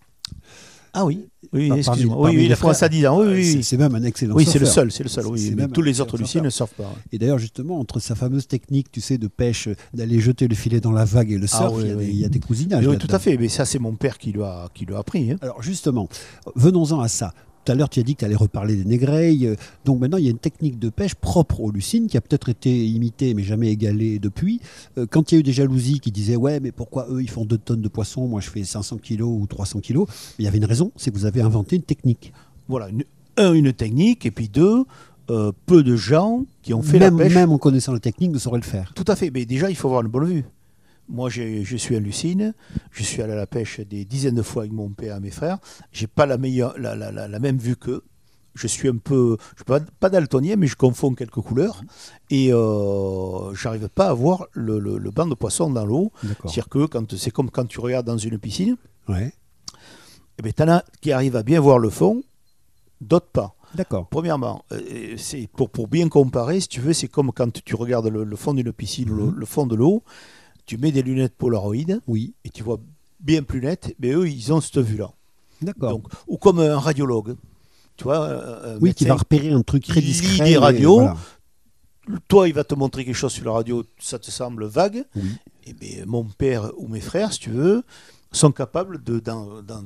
Ah 0.97 1.03
oui, 1.03 1.27
oui, 1.51 1.69
excuse-moi. 1.75 2.15
Oui, 2.31 2.45
il 2.45 2.53
a 2.53 2.55
commencé 2.55 2.85
à 2.85 2.87
10 2.89 3.05
ans. 3.07 3.19
Oui, 3.19 3.27
oui, 3.33 3.63
c'est- 3.63 3.75
même 3.75 3.93
un 3.95 4.03
excellent 4.03 4.33
Oui, 4.33 4.45
c'est 4.45 4.59
le 4.59 4.65
seul, 4.65 4.93
c'est 4.93 5.03
le 5.03 5.09
seul. 5.09 5.27
Oui, 5.27 5.49
mais 5.49 5.63
même 5.63 5.71
tous 5.73 5.81
les 5.81 5.99
autres 5.99 6.17
Lucines 6.17 6.41
ne 6.43 6.49
surfent 6.49 6.73
pas. 6.75 6.93
Et 7.11 7.17
d'ailleurs, 7.17 7.37
justement, 7.37 7.79
entre 7.81 7.99
sa 7.99 8.15
fameuse 8.15 8.47
technique, 8.47 8.89
tu 8.93 9.01
sais, 9.01 9.17
de 9.17 9.27
pêche, 9.27 9.67
d'aller 9.93 10.21
jeter 10.21 10.47
le 10.47 10.55
filet 10.55 10.79
dans 10.79 10.93
la 10.93 11.03
vague 11.03 11.31
et 11.33 11.37
le 11.37 11.47
Ah 11.51 11.57
surf, 11.57 11.73
oui, 11.75 11.83
il, 11.83 11.89
y 11.89 11.91
a 11.91 11.95
oui. 11.97 12.05
des, 12.05 12.11
il 12.11 12.17
y 12.19 12.25
a 12.25 12.29
des 12.29 12.39
cousinages. 12.39 12.87
Oui, 12.87 12.97
tout 12.97 13.09
à 13.13 13.19
fait. 13.19 13.35
Mais 13.37 13.49
ça, 13.49 13.65
c'est 13.65 13.77
mon 13.79 13.93
père 13.95 14.17
qui 14.17 14.31
lui 14.31 14.43
a, 14.43 14.69
qui 14.73 14.85
lui 14.85 14.95
a 14.95 14.99
appris. 14.99 15.31
hein. 15.31 15.37
Alors 15.41 15.61
justement, 15.61 16.07
venons-en 16.55 17.01
à 17.01 17.09
ça. 17.09 17.33
Tout 17.65 17.71
à 17.71 17.75
l'heure, 17.75 17.89
tu 17.89 17.99
as 17.99 18.03
dit 18.03 18.13
que 18.13 18.19
tu 18.19 18.25
allais 18.25 18.35
reparler 18.35 18.75
des 18.75 18.85
négreilles. 18.85 19.47
Euh, 19.47 19.55
Donc 19.85 19.99
maintenant, 19.99 20.17
il 20.17 20.25
y 20.25 20.27
a 20.27 20.31
une 20.31 20.37
technique 20.37 20.77
de 20.79 20.89
pêche 20.89 21.15
propre 21.15 21.61
aux 21.61 21.71
lucines 21.71 22.07
qui 22.07 22.15
a 22.15 22.21
peut-être 22.21 22.47
été 22.49 22.85
imitée, 22.85 23.33
mais 23.33 23.43
jamais 23.43 23.69
égalée 23.71 24.19
depuis. 24.19 24.61
Euh, 24.97 25.05
Quand 25.09 25.31
il 25.31 25.35
y 25.35 25.37
a 25.37 25.39
eu 25.39 25.43
des 25.43 25.51
jalousies 25.53 25.99
qui 25.99 26.11
disaient 26.11 26.35
Ouais, 26.35 26.59
mais 26.59 26.71
pourquoi 26.71 27.07
eux, 27.09 27.21
ils 27.23 27.29
font 27.29 27.43
2 27.43 27.57
tonnes 27.57 27.81
de 27.81 27.87
poissons, 27.87 28.27
moi 28.27 28.39
je 28.39 28.49
fais 28.51 28.63
500 28.63 28.97
kilos 28.97 29.29
ou 29.29 29.45
300 29.47 29.79
kilos 29.79 30.07
Il 30.39 30.45
y 30.45 30.47
avait 30.47 30.59
une 30.59 30.65
raison, 30.65 30.91
c'est 30.95 31.09
que 31.11 31.17
vous 31.17 31.25
avez 31.25 31.41
inventé 31.41 31.75
une 31.75 31.81
technique. 31.81 32.31
Voilà, 32.67 32.89
une, 32.89 33.03
un, 33.37 33.53
une 33.53 33.73
technique, 33.73 34.25
et 34.25 34.31
puis 34.31 34.47
deux, 34.47 34.83
euh, 35.31 35.51
peu 35.65 35.81
de 35.81 35.95
gens 35.95 36.43
qui 36.61 36.73
ont 36.75 36.83
fait 36.83 36.99
même, 36.99 37.17
la 37.17 37.23
pêche. 37.25 37.33
même 37.33 37.51
en 37.51 37.57
connaissant 37.57 37.93
la 37.93 37.99
technique, 37.99 38.31
ne 38.31 38.37
sauraient 38.37 38.59
le 38.59 38.63
faire. 38.63 38.93
Tout 38.93 39.05
à 39.07 39.15
fait. 39.15 39.31
Mais 39.31 39.45
déjà, 39.45 39.71
il 39.71 39.75
faut 39.75 39.87
avoir 39.87 40.03
une 40.03 40.07
bonne 40.07 40.25
vue. 40.25 40.45
Moi, 41.07 41.29
je 41.29 41.75
suis 41.77 41.95
à 41.95 41.99
Lucine. 41.99 42.53
Je 42.91 43.03
suis 43.03 43.21
allé 43.21 43.33
à 43.33 43.35
la 43.35 43.47
pêche 43.47 43.79
des 43.79 44.05
dizaines 44.05 44.35
de 44.35 44.41
fois 44.41 44.63
avec 44.63 44.71
mon 44.73 44.89
père 44.89 45.17
et 45.17 45.19
mes 45.19 45.29
frères. 45.31 45.59
J'ai 45.91 46.07
pas 46.07 46.25
la, 46.25 46.37
meilleure, 46.37 46.73
la, 46.79 46.95
la- 46.95 47.11
la- 47.11 47.27
la 47.27 47.39
même 47.39 47.57
vue 47.57 47.75
qu'eux. 47.75 48.03
Je 48.55 48.67
suis 48.67 48.87
un 48.87 48.95
peu, 48.97 49.35
je 49.51 49.57
suis 49.57 49.65
pas, 49.65 49.81
pas 49.81 50.09
daltonien, 50.09 50.55
mais 50.55 50.67
je 50.67 50.75
confonds 50.77 51.13
quelques 51.13 51.41
couleurs. 51.41 51.81
Et 52.29 52.53
euh, 52.53 53.53
j'arrive 53.53 53.89
pas 53.89 54.07
à 54.07 54.13
voir 54.13 54.47
le, 54.53 54.79
le- 54.79 54.97
le 54.97 55.11
banc 55.11 55.27
de 55.27 55.35
poissons 55.35 55.69
dans 55.69 55.85
l'eau. 55.85 56.11
C'est-à-dire 56.23 56.69
que 56.69 56.85
quand, 56.85 57.15
c'est 57.17 57.31
comme 57.31 57.51
quand 57.51 57.65
tu 57.65 57.79
regardes 57.81 58.05
dans 58.07 58.17
une 58.17 58.39
piscine, 58.39 58.77
Ouais. 59.09 59.33
eh 60.39 60.41
ben, 60.41 60.53
t'en 60.53 60.69
as 60.69 60.85
qui 61.01 61.11
arrivent 61.11 61.35
à 61.35 61.43
bien 61.43 61.59
voir 61.59 61.79
le 61.79 61.89
fond, 61.89 62.23
d'autres 63.01 63.27
pas. 63.27 63.53
D'accord. 63.75 64.07
Premièrement, 64.09 64.63
euh, 64.71 65.15
c'est 65.17 65.47
pour, 65.55 65.69
pour 65.69 65.89
bien 65.89 66.07
comparer, 66.07 66.61
si 66.61 66.69
tu 66.69 66.79
veux, 66.79 66.93
c'est 66.93 67.09
comme 67.09 67.33
quand 67.33 67.61
tu 67.63 67.75
regardes 67.75 68.07
le, 68.07 68.23
le 68.23 68.35
fond 68.37 68.53
d'une 68.53 68.71
piscine, 68.71 69.09
ou 69.11 69.15
le, 69.31 69.33
le 69.37 69.45
fond 69.45 69.67
de 69.67 69.75
l'eau, 69.75 70.01
tu 70.65 70.77
mets 70.77 70.91
des 70.91 71.01
lunettes 71.01 71.35
Polaroid 71.35 71.75
Oui. 72.07 72.33
et 72.43 72.49
tu 72.49 72.63
vois 72.63 72.79
bien 73.19 73.43
plus 73.43 73.61
net, 73.61 73.95
mais 73.99 74.11
eux, 74.11 74.27
ils 74.27 74.51
ont 74.53 74.61
cette 74.61 74.79
vue-là. 74.79 75.11
D'accord. 75.61 75.91
Donc, 75.91 76.07
Ou 76.27 76.37
comme 76.37 76.59
un 76.59 76.77
radiologue, 76.79 77.35
tu 77.97 78.03
vois, 78.03 78.17
un- 78.27 78.75
un 78.75 78.79
Oui, 78.79 78.93
qui 78.93 79.05
va 79.05 79.15
repérer 79.15 79.51
un 79.51 79.61
truc 79.61 79.85
très 79.87 80.01
discret. 80.01 80.45
des 80.45 80.57
radios. 80.57 80.95
voilà. 80.99 81.17
toi, 82.27 82.47
il 82.47 82.53
va 82.53 82.63
te 82.63 82.75
montrer 82.75 83.03
quelque 83.03 83.15
chose 83.15 83.31
sur 83.33 83.45
la 83.45 83.51
radio, 83.51 83.83
ça 83.99 84.19
te 84.19 84.29
semble 84.29 84.65
vague, 84.65 85.05
Oui. 85.15 85.23
et 85.65 85.73
bien, 85.73 86.05
mon 86.05 86.23
père 86.23 86.71
ou 86.77 86.87
mes 86.87 86.99
frères, 87.01 87.33
si 87.33 87.39
tu 87.39 87.49
veux, 87.49 87.83
sont 88.31 88.51
capables 88.51 89.01
de, 89.03 89.19
dans- 89.19 89.63
dans- 89.63 89.83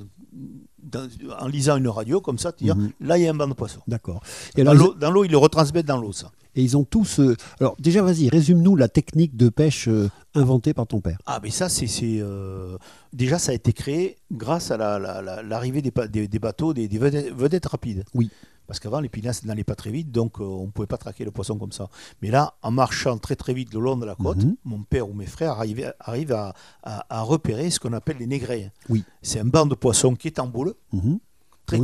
dans- 0.84 1.08
en 1.40 1.48
lisant 1.48 1.78
une 1.78 1.88
radio 1.88 2.20
comme 2.20 2.38
ça, 2.38 2.52
te 2.52 2.62
dire, 2.62 2.76
Mhm. 2.76 2.92
là, 3.00 3.18
il 3.18 3.24
y 3.24 3.28
a 3.28 3.32
un 3.32 3.34
banc 3.36 3.48
de 3.48 3.54
poisson. 3.54 3.80
D'accord. 3.88 4.22
Dans 4.58 4.74
l'eau, 5.12 5.24
ils 5.24 5.32
le 5.32 5.38
retransmettent 5.38 5.86
dans 5.86 5.98
l'eau, 6.02 6.12
ça. 6.12 6.30
Et 6.60 6.62
ils 6.62 6.76
ont 6.76 6.84
tous. 6.84 7.22
euh, 7.22 7.38
Alors, 7.62 7.78
déjà, 7.80 8.02
vas-y, 8.02 8.28
résume-nous 8.28 8.76
la 8.76 8.90
technique 8.90 9.38
de 9.38 9.48
pêche 9.48 9.88
euh, 9.88 10.10
inventée 10.36 10.74
par 10.74 10.88
ton 10.88 11.00
père. 11.00 11.18
Ah, 11.26 11.40
mais 11.42 11.52
ça, 11.52 11.70
c'est. 11.70 11.88
euh, 12.04 12.78
Déjà, 13.14 13.40
ça 13.40 13.52
a 13.54 13.56
été 13.56 13.72
créé 13.72 14.18
grâce 14.30 14.70
à 14.70 14.76
la- 14.76 15.00
la- 15.00 15.22
la- 15.22 15.42
l'arrivée 15.42 15.82
des, 15.82 15.92
pa- 15.92 16.10
des- 16.10 16.28
des 16.28 16.40
bateaux, 16.40 16.74
des, 16.74 16.90
des 16.90 16.98
vedettes, 16.98 17.34
vedettes 17.34 17.66
rapides. 17.66 18.04
Oui. 18.14 18.30
Parce 18.68 18.82
qu'avant, 18.82 19.00
les 19.00 19.08
pinasses 19.08 19.46
n'allaient 19.46 19.64
pas 19.64 19.76
très 19.76 19.90
vite, 19.90 20.12
donc 20.12 20.42
on 20.42 20.66
ne 20.66 20.72
pouvait 20.72 20.86
pas 20.86 20.98
traquer 20.98 21.24
le 21.24 21.32
poisson 21.32 21.58
comme 21.58 21.72
ça. 21.72 21.88
Mais 22.22 22.30
là, 22.30 22.56
en 22.62 22.72
marchant 22.72 23.18
très 23.18 23.38
très 23.38 23.54
vite 23.54 23.74
le 23.74 23.80
long 23.80 23.96
de 23.96 24.06
la 24.06 24.16
côte, 24.16 24.44
Mhm. 24.44 24.56
mon 24.66 24.84
père 24.84 25.10
ou 25.10 25.14
mes 25.14 25.26
frères 25.28 25.54
arrivent 25.60 26.34
à, 26.34 26.54
à- 26.84 27.06
à 27.10 27.22
repérer 27.22 27.70
ce 27.72 27.80
qu'on 27.80 27.94
appelle 27.94 28.18
les 28.20 28.28
négrets. 28.28 28.72
Oui. 28.90 29.06
C'est 29.22 29.40
un 29.40 29.46
banc 29.46 29.66
de 29.66 29.76
poisson 29.76 30.14
qui 30.14 30.28
est 30.28 30.40
en 30.40 30.48
boule, 30.48 30.74
Mhm. 30.92 31.20
très 31.66 31.78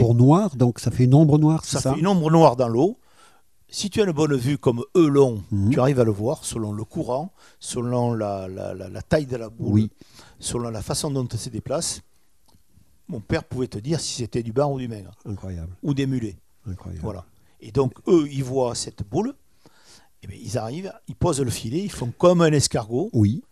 pour 0.00 0.14
noir, 0.16 0.56
donc 0.56 0.80
ça 0.80 0.90
fait 0.90 1.04
une 1.04 1.14
ombre 1.14 1.38
noire, 1.38 1.64
ça, 1.64 1.80
ça, 1.80 1.94
fait 1.94 2.00
une 2.00 2.06
ombre 2.08 2.30
noire 2.30 2.56
dans 2.56 2.68
l'eau. 2.68 2.98
Si 3.76 3.90
tu 3.90 4.00
as 4.00 4.04
une 4.04 4.12
bonne 4.12 4.34
vue 4.34 4.56
comme 4.56 4.82
eux 4.96 5.06
l'ont, 5.06 5.42
Mhm. 5.50 5.68
tu 5.68 5.78
arrives 5.80 6.00
à 6.00 6.04
le 6.04 6.10
voir 6.10 6.46
selon 6.46 6.72
le 6.72 6.82
courant, 6.84 7.30
selon 7.60 8.14
la, 8.14 8.48
la- 8.48 8.72
la- 8.72 8.88
la 8.88 9.02
taille 9.02 9.26
de 9.26 9.36
la 9.36 9.50
boule, 9.50 9.70
Oui. 9.70 9.90
selon 10.38 10.70
la 10.70 10.80
façon 10.80 11.10
dont 11.10 11.28
elle 11.30 11.38
se 11.38 11.50
déplace. 11.50 12.00
Mon 13.08 13.20
père 13.20 13.44
pouvait 13.44 13.66
te 13.66 13.76
dire 13.76 14.00
si 14.00 14.14
c'était 14.14 14.42
du 14.42 14.54
bar 14.54 14.70
ou 14.72 14.78
du 14.78 14.88
maigre, 14.88 15.10
Incroyable. 15.26 15.76
ou 15.82 15.92
des 15.92 16.06
mulets. 16.06 16.38
incroyable. 16.66 17.02
Voilà. 17.02 17.26
Et 17.60 17.70
donc, 17.70 17.92
eux, 18.08 18.26
ils 18.32 18.42
voient 18.42 18.74
cette 18.74 19.02
boule, 19.06 19.34
et 20.22 20.26
bien, 20.26 20.38
ils 20.42 20.56
arrivent, 20.56 20.94
ils 21.06 21.14
posent 21.14 21.42
le 21.42 21.50
filet, 21.50 21.80
ils 21.84 21.92
font 21.92 22.10
comme 22.16 22.40
un 22.40 22.52
escargot, 22.52 23.10
Oui. 23.12 23.44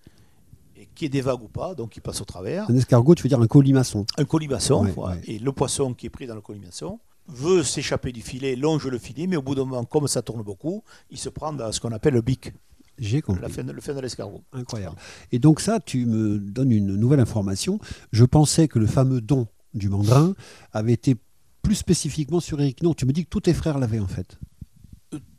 et 0.74 0.88
qui 0.94 1.04
est 1.04 1.10
des 1.10 1.20
vagues 1.20 1.42
ou 1.42 1.48
pas, 1.48 1.74
donc 1.74 1.98
ils 1.98 2.00
passent 2.00 2.22
au 2.22 2.24
travers. 2.24 2.70
Un 2.70 2.76
escargot, 2.76 3.14
tu 3.14 3.24
veux 3.24 3.28
dire 3.28 3.42
un 3.42 3.46
colimaçon. 3.46 4.06
Un 4.16 4.24
colimaçon, 4.24 4.84
Ouais, 4.86 4.90
voilà. 4.92 5.16
ouais. 5.16 5.22
et 5.26 5.38
le 5.38 5.52
poisson 5.52 5.92
qui 5.92 6.06
est 6.06 6.10
pris 6.10 6.26
dans 6.26 6.34
le 6.34 6.40
colimaçon 6.40 6.98
veut 7.28 7.62
s'échapper 7.62 8.12
du 8.12 8.20
filet, 8.20 8.56
longe 8.56 8.86
le 8.86 8.98
filet, 8.98 9.26
mais 9.26 9.36
au 9.36 9.42
bout 9.42 9.54
d'un 9.54 9.64
moment, 9.64 9.84
comme 9.84 10.06
ça 10.08 10.22
tourne 10.22 10.42
beaucoup, 10.42 10.82
il 11.10 11.18
se 11.18 11.28
prend 11.28 11.52
dans 11.52 11.72
ce 11.72 11.80
qu'on 11.80 11.92
appelle 11.92 12.14
le 12.14 12.20
bic, 12.20 12.52
J'ai 12.98 13.22
compris. 13.22 13.40
la 13.42 13.48
fin 13.48 13.64
de, 13.64 13.72
le 13.72 13.80
fin 13.80 13.94
de 13.94 14.00
l'escargot. 14.00 14.42
Incroyable. 14.52 14.96
Et 15.32 15.38
donc 15.38 15.60
ça, 15.60 15.80
tu 15.80 16.04
me 16.06 16.38
donnes 16.38 16.70
une 16.72 16.94
nouvelle 16.96 17.20
information. 17.20 17.78
Je 18.12 18.24
pensais 18.24 18.68
que 18.68 18.78
le 18.78 18.86
fameux 18.86 19.20
don 19.20 19.46
du 19.72 19.88
mandrin 19.88 20.34
avait 20.72 20.92
été 20.92 21.16
plus 21.62 21.74
spécifiquement 21.74 22.40
sur 22.40 22.60
Eric. 22.60 22.82
Non, 22.82 22.92
tu 22.94 23.06
me 23.06 23.12
dis 23.12 23.24
que 23.24 23.30
tous 23.30 23.40
tes 23.40 23.54
frères 23.54 23.78
l'avaient 23.78 23.98
en 24.00 24.06
fait. 24.06 24.38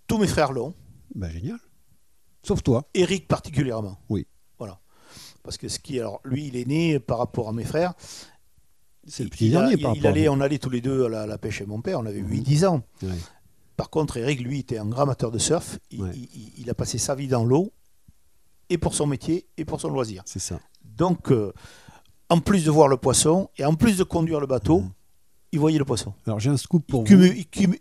Tous 0.07 0.17
mes 0.17 0.27
frères 0.27 0.51
l'ont, 0.51 0.73
Bah 1.13 1.29
génial. 1.29 1.57
Sauf 2.43 2.61
toi. 2.63 2.87
Eric 2.93 3.27
particulièrement. 3.27 3.97
Oui. 4.09 4.27
Voilà. 4.59 4.79
Parce 5.43 5.57
que 5.57 5.67
ce 5.67 5.79
qui, 5.79 5.99
alors, 5.99 6.19
lui, 6.25 6.47
il 6.47 6.55
est 6.57 6.65
né 6.67 6.99
par 6.99 7.17
rapport 7.19 7.49
à 7.49 7.53
mes 7.53 7.63
frères. 7.63 7.93
C'est 9.07 9.23
le 9.23 9.29
petit 9.29 9.45
il 9.47 9.51
dernier 9.51 9.73
il- 9.73 9.81
par 9.81 9.93
il 9.93 9.97
rapport 9.99 10.11
allait. 10.11 10.29
On 10.29 10.39
allait 10.41 10.57
tous 10.57 10.69
les 10.69 10.81
deux 10.81 11.05
à 11.05 11.09
la, 11.09 11.25
la 11.27 11.37
pêche 11.37 11.57
chez 11.57 11.65
mon 11.65 11.81
père, 11.81 11.99
on 11.99 12.05
avait 12.05 12.21
Mhm. 12.21 12.29
8-10 12.29 12.65
ans. 12.65 12.81
Ouais. 13.03 13.09
Par 13.77 13.89
contre, 13.89 14.17
Eric, 14.17 14.39
lui, 14.41 14.59
était 14.59 14.77
un 14.77 14.85
grand 14.85 15.03
amateur 15.03 15.31
de 15.31 15.37
surf. 15.37 15.79
Il, 15.91 16.01
Ouais. 16.01 16.11
il- 16.15 16.29
il- 16.35 16.51
il 16.59 16.69
a 16.69 16.73
passé 16.73 16.97
sa 16.97 17.13
vie 17.15 17.27
dans 17.27 17.43
l'eau, 17.43 17.71
et 18.69 18.77
pour 18.77 18.95
son 18.95 19.05
métier, 19.05 19.45
et 19.57 19.65
pour 19.65 19.79
son 19.81 19.89
loisir. 19.89 20.23
C'est 20.25 20.39
ça. 20.39 20.59
Donc, 20.83 21.31
euh, 21.31 21.51
en 22.29 22.39
plus 22.39 22.63
de 22.65 22.71
voir 22.71 22.87
le 22.87 22.97
poisson, 22.97 23.49
et 23.57 23.65
en 23.65 23.75
plus 23.75 23.97
de 23.97 24.03
conduire 24.03 24.39
le 24.39 24.47
bateau, 24.47 24.79
Mhm. 24.79 24.91
Il 25.55 25.59
voyait 25.59 25.79
le 25.79 25.85
poisson. 25.85 26.13
Alors 26.27 26.39
j'ai 26.39 26.49
un 26.49 26.57
scoop 26.57 26.83
Il, 26.87 26.91
pour 26.91 27.05
vous. 27.05 27.23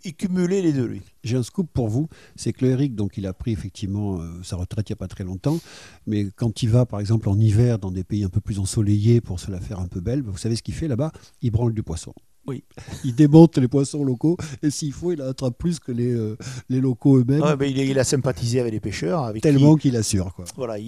il 0.03 0.15
cumulait 0.15 0.61
les 0.61 0.73
deux, 0.73 0.85
lui. 0.85 1.01
J'ai 1.23 1.37
un 1.37 1.43
scoop 1.43 1.67
pour 1.71 1.89
vous, 1.89 2.07
c'est 2.35 2.53
que 2.53 2.63
le 2.65 2.71
Eric, 2.71 2.95
donc 2.95 3.17
il 3.17 3.27
a 3.27 3.33
pris 3.33 3.51
effectivement 3.51 4.19
euh, 4.19 4.41
sa 4.43 4.55
retraite 4.55 4.89
il 4.89 4.93
n'y 4.93 4.95
a 4.95 4.97
pas 4.97 5.07
très 5.07 5.23
longtemps, 5.23 5.59
mais 6.07 6.29
quand 6.35 6.63
il 6.63 6.69
va 6.69 6.85
par 6.85 6.99
exemple 6.99 7.29
en 7.29 7.37
hiver 7.37 7.77
dans 7.77 7.91
des 7.91 8.03
pays 8.03 8.23
un 8.23 8.29
peu 8.29 8.39
plus 8.41 8.59
ensoleillés 8.59 9.21
pour 9.21 9.39
se 9.39 9.51
la 9.51 9.59
faire 9.59 9.79
un 9.79 9.87
peu 9.87 9.99
belle, 9.99 10.21
vous 10.23 10.37
savez 10.37 10.55
ce 10.55 10.63
qu'il 10.63 10.73
fait 10.73 10.87
là-bas? 10.87 11.11
Il 11.41 11.51
branle 11.51 11.73
du 11.73 11.83
poisson. 11.83 12.13
Oui. 12.47 12.63
Il 13.03 13.15
démonte 13.15 13.57
les 13.57 13.67
poissons 13.67 14.03
locaux 14.03 14.37
et 14.61 14.69
s'il 14.69 14.93
faut, 14.93 15.11
il 15.11 15.21
attrape 15.21 15.57
plus 15.57 15.79
que 15.79 15.91
les, 15.91 16.13
euh, 16.13 16.37
les 16.69 16.79
locaux 16.79 17.17
eux-mêmes. 17.17 17.41
Ouais, 17.41 17.55
ben, 17.55 17.69
il, 17.69 17.77
il 17.77 17.97
a 17.99 18.03
sympathisé 18.03 18.59
avec 18.59 18.71
les 18.73 18.79
pêcheurs. 18.79 19.23
Avec 19.23 19.41
tellement 19.41 19.75
qui- 19.75 19.83
qu'il 19.89 19.95
assure. 19.97 20.33
Quoi. 20.35 20.45
voilà, 20.55 20.77
il, 20.77 20.85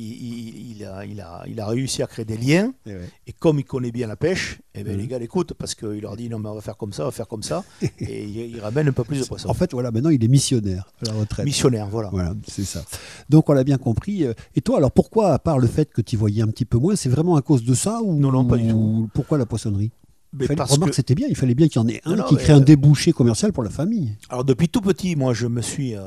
il- 0.78 0.86
a, 0.86 1.06
il, 1.06 1.20
a, 1.22 1.44
il 1.48 1.60
a 1.60 1.66
réussi 1.68 2.04
à 2.04 2.08
créer 2.08 2.26
des 2.26 2.38
liens. 2.38 2.74
Et 2.86 2.92
ouais. 2.94 3.10
Et 3.28 3.34
comme 3.34 3.60
il 3.60 3.66
connaît 3.66 3.92
bien 3.92 4.08
la 4.08 4.16
pêche, 4.16 4.60
eh 4.76 4.84
ben, 4.84 4.96
les 4.98 5.08
gars 5.08 5.18
l'écoutent 5.20 5.54
parce 5.54 5.74
qu'il 5.74 6.02
leur 6.02 6.16
dit 6.16 6.30
non, 6.30 6.38
mais 6.40 6.50
on 6.50 6.56
va 6.56 6.62
faire 6.62 6.78
comme 6.78 6.94
ça, 6.94 7.04
on 7.04 7.06
va 7.08 7.12
faire 7.12 7.28
comme 7.28 7.44
ça. 7.44 7.64
et 8.00 8.24
il, 8.26 8.38
il 8.56 8.60
ramène 8.60 8.88
un 8.90 8.92
peu 8.92 9.04
plus 9.04 9.20
de 9.22 9.26
poissons. 9.26 9.50
En 9.50 9.54
fait, 9.56 9.72
voilà, 9.74 9.92
maintenant 9.92 10.12
il 10.12 10.24
est 10.24 10.28
missionnaire 10.28 10.92
à 11.02 11.06
la 11.06 11.14
retraite. 11.14 11.46
Missionnaire, 11.46 11.88
voilà. 11.88 12.10
Voilà, 12.12 12.34
c'est 12.48 12.64
ça. 12.66 12.84
Donc 13.30 13.50
on 13.50 13.54
l'a 13.54 13.64
bien 13.64 13.78
compris. 13.78 14.24
Euh, 14.26 14.34
Et 14.56 14.62
toi, 14.62 14.78
alors 14.78 14.92
pourquoi, 14.92 15.34
à 15.34 15.40
part 15.40 15.58
le 15.60 15.68
fait 15.68 15.92
que 15.92 16.02
tu 16.02 16.16
voyais 16.18 16.42
un 16.44 16.48
petit 16.48 16.66
peu 16.66 16.78
moins, 16.78 16.96
c'est 16.96 17.10
vraiment 17.10 17.36
à 17.36 17.42
cause 17.42 17.64
de 17.64 17.74
ça 17.74 18.02
ou 18.04 18.16
Non, 18.20 18.32
non, 18.32 18.46
pas 18.46 18.58
du 18.58 18.68
tout. 18.70 19.10
Pourquoi 19.14 19.38
la 19.38 19.46
poissonnerie? 19.46 19.92
Mais 20.34 20.44
Il 20.44 20.48
fallait- 20.48 20.58
parce 20.58 20.72
Remarque, 20.74 20.92
que- 20.92 20.96
c'était 20.96 21.16
bien. 21.16 21.28
Il 21.30 21.36
fallait 21.36 21.56
bien 21.56 21.68
qu'il 21.68 21.82
y 21.82 21.84
en 21.84 21.88
ait 21.88 22.02
un 22.06 22.16
Non, 22.18 22.24
qui 22.26 22.36
crée 22.36 22.54
un 22.54 22.58
euh, 22.62 22.64
débouché 22.64 23.14
commercial 23.14 23.54
pour 23.54 23.64
la 23.64 23.70
famille. 23.70 24.16
Alors 24.30 24.44
depuis 24.44 24.68
tout 24.70 24.82
petit, 24.82 25.16
moi 25.16 25.34
je 25.34 25.48
me 25.48 25.62
suis... 25.62 25.96
euh, 25.96 26.02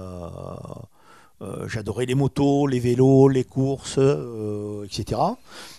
euh, 1.42 1.66
J'adorais 1.68 2.04
les 2.04 2.14
motos, 2.14 2.66
les 2.66 2.80
vélos, 2.80 3.28
les 3.28 3.44
courses, 3.44 3.96
euh, 3.98 4.84
etc. 4.84 5.20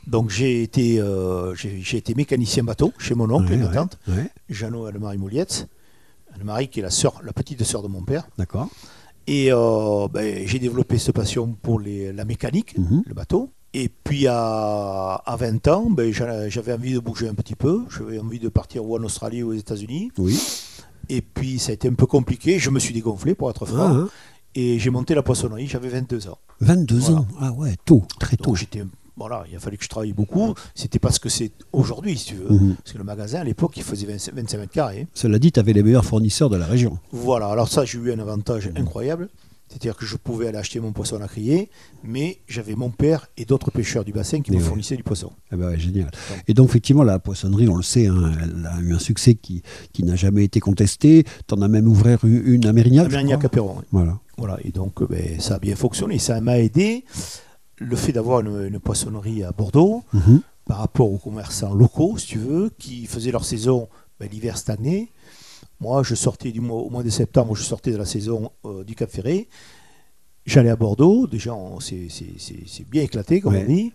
Donc 0.08 0.30
j'ai 0.32 0.64
été, 0.64 1.00
j'ai 1.56 1.98
été 1.98 2.16
mécanicien 2.16 2.64
bateau 2.64 2.92
chez 2.98 3.14
mon 3.14 3.30
oncle 3.30 3.50
Ouais, 3.50 3.54
et 3.54 3.58
ma 3.58 3.68
ouais, 3.68 3.76
tante, 3.76 4.00
ouais, 4.08 4.30
Jeannot 4.50 4.86
Anne-Marie 4.86 5.18
Mouliette. 5.20 5.68
Anne-Marie 6.34 6.68
qui 6.70 6.80
est 6.80 6.84
la, 6.84 6.90
sœur, 6.90 7.22
la 7.24 7.34
petite 7.34 7.64
sœur 7.64 7.84
de 7.84 7.88
mon 7.90 8.02
père. 8.02 8.28
D'accord. 8.40 8.70
Et 9.28 9.50
ben, 9.52 10.48
j'ai 10.48 10.58
développé 10.60 10.98
cette 10.98 11.14
passion 11.16 11.56
pour 11.62 11.80
les- 11.80 12.12
la 12.12 12.26
mécanique, 12.26 12.76
Mhm. 12.78 13.04
le 13.06 13.14
bateau. 13.14 13.52
Et 13.74 13.90
puis 14.04 14.28
à, 14.28 15.14
à 15.26 15.36
20 15.38 15.68
ans, 15.70 15.90
ben, 15.90 16.12
j'a- 16.12 16.50
j'avais 16.50 16.74
envie 16.74 16.94
de 16.94 17.00
bouger 17.00 17.30
un 17.30 17.34
petit 17.34 17.56
peu. 17.56 17.84
J'avais 17.90 18.20
envie 18.20 18.40
de 18.40 18.50
partir 18.50 18.84
ou 18.86 18.98
en 18.98 19.04
Australie 19.04 19.44
ou 19.44 19.50
aux 19.52 19.54
États-Unis. 19.54 20.12
Oui. 20.18 20.38
Et 21.10 21.22
puis 21.22 21.58
ça 21.60 21.72
a 21.72 21.74
été 21.74 21.88
un 21.88 21.94
peu 21.94 22.06
compliqué. 22.06 22.60
Je 22.60 22.70
me 22.70 22.80
suis 22.80 22.94
dégonflé 22.94 23.34
pour 23.36 23.50
être 23.50 23.66
franc. 23.66 23.78
Ah, 23.80 23.92
hein. 23.92 24.10
Et 24.56 24.78
j'ai 24.80 24.90
monté 24.90 25.16
la 25.16 25.24
poissonnerie. 25.24 25.68
J'avais 25.68 25.88
22 25.90 26.28
ans. 26.28 26.38
22 26.60 26.98
Voilà. 26.98 27.18
ans. 27.20 27.28
Ah 27.40 27.52
ouais, 27.54 27.76
tôt, 27.86 28.04
très 28.20 28.36
tôt. 28.36 28.56
J'étais. 28.56 28.84
Voilà, 29.18 29.44
il 29.50 29.56
a 29.56 29.60
fallu 29.60 29.78
que 29.78 29.84
je 29.84 29.90
travaille 29.90 30.14
beaucoup. 30.14 30.54
C'était 30.74 30.98
pas 31.00 31.12
ce 31.12 31.20
que 31.20 31.30
c'est 31.30 31.52
aujourd'hui, 31.74 32.18
si 32.18 32.26
tu 32.28 32.36
veux. 32.36 32.50
Mhm. 32.50 32.76
Parce 32.76 32.92
que 32.94 32.98
le 32.98 33.04
magasin, 33.04 33.40
à 33.42 33.44
l'époque, 33.44 33.74
il 33.78 33.84
faisait 33.84 34.08
25 34.08 34.34
25 34.34 34.58
mètres 34.58 34.72
carrés. 34.74 35.08
Cela 35.14 35.38
dit, 35.40 35.52
tu 35.52 35.60
avais 35.60 35.74
les 35.74 35.84
meilleurs 35.84 36.06
fournisseurs 36.06 36.50
de 36.50 36.58
la 36.58 36.66
région. 36.66 36.98
Voilà, 37.12 37.48
alors 37.48 37.68
ça, 37.70 37.86
j'ai 37.86 38.00
eu 38.00 38.12
un 38.12 38.20
avantage 38.20 38.70
incroyable. 38.76 39.30
C'est-à-dire 39.72 39.96
que 39.96 40.06
je 40.06 40.18
pouvais 40.18 40.48
aller 40.48 40.58
acheter 40.58 40.82
mon 40.82 40.92
poisson 40.92 41.22
à 41.22 41.28
crier, 41.30 41.70
mais 42.04 42.40
j'avais 42.50 42.76
mon 42.76 42.90
père 42.90 43.28
et 43.38 43.46
d'autres 43.46 43.72
pêcheurs 43.72 44.04
du 44.04 44.12
bassin 44.12 44.42
qui 44.42 44.52
Et 44.52 44.56
me 44.56 44.60
ouais. 44.60 44.68
fournissaient 44.68 44.98
du 44.98 45.04
poisson. 45.04 45.32
Eh 45.54 45.56
ben 45.56 45.70
ouais, 45.70 45.80
génial. 45.80 46.12
Et 46.50 46.54
donc, 46.54 46.68
effectivement, 46.68 47.04
la 47.04 47.20
poissonnerie, 47.20 47.70
on 47.70 47.78
le 47.78 47.84
sait, 47.84 48.08
hein, 48.08 48.34
elle 48.44 48.66
a 48.66 48.82
eu 48.82 48.94
un 48.94 49.00
succès 49.00 49.36
qui, 49.36 49.64
qui 49.94 50.04
n'a 50.04 50.18
jamais 50.18 50.44
été 50.44 50.60
contesté. 50.60 51.24
Tu 51.48 51.54
en 51.56 51.62
as 51.62 51.70
même 51.70 51.88
ouvert 51.88 52.20
une 52.26 52.66
à 52.66 52.74
Mérignac. 52.74 53.06
Amélie 53.14 53.32
à 53.34 53.38
oui. 53.38 53.84
Voilà. 53.94 54.20
Voilà, 54.38 54.58
et 54.66 54.72
donc 54.72 55.02
euh, 55.02 55.08
ben, 55.10 55.40
ça 55.40 55.56
a 55.56 55.60
bien 55.60 55.76
fonctionné. 55.78 56.20
Ça 56.20 56.42
m'a 56.42 56.60
aidé, 56.60 57.06
le 57.78 57.96
fait 57.96 58.12
d'avoir 58.12 58.42
une, 58.42 58.66
une 58.68 58.80
poissonnerie 58.80 59.44
à 59.44 59.52
Bordeaux, 59.52 60.04
Mhm. 60.14 60.42
par 60.66 60.80
rapport 60.80 61.12
aux 61.12 61.18
commerçants 61.18 61.74
locaux, 61.74 62.18
si 62.18 62.28
tu 62.28 62.40
veux, 62.40 62.72
qui 62.78 63.06
faisaient 63.06 63.32
leur 63.32 63.46
saison 63.46 63.88
ben, 64.20 64.28
l'hiver 64.30 64.58
cette 64.58 64.70
année. 64.70 65.12
Moi, 65.82 66.04
je 66.04 66.14
sortais 66.16 66.52
du 66.52 66.62
mois, 66.62 66.78
au 66.82 66.90
mois 66.92 67.02
de 67.04 67.10
septembre, 67.10 67.56
je 67.56 67.64
sortais 67.64 67.92
de 67.92 67.98
la 67.98 68.06
saison 68.06 68.52
euh, 68.66 68.84
du 68.84 68.94
Cap 68.96 69.10
Ferré. 69.10 69.50
J'allais 70.46 70.70
à 70.70 70.76
Bordeaux, 70.76 71.26
déjà 71.28 71.54
on- 71.56 71.80
c'est 71.80 72.08
bien 72.90 73.02
éclaté, 73.04 73.42
comme 73.42 73.54
Ouais. 73.54 73.66
on 73.68 73.72
dit, 73.72 73.92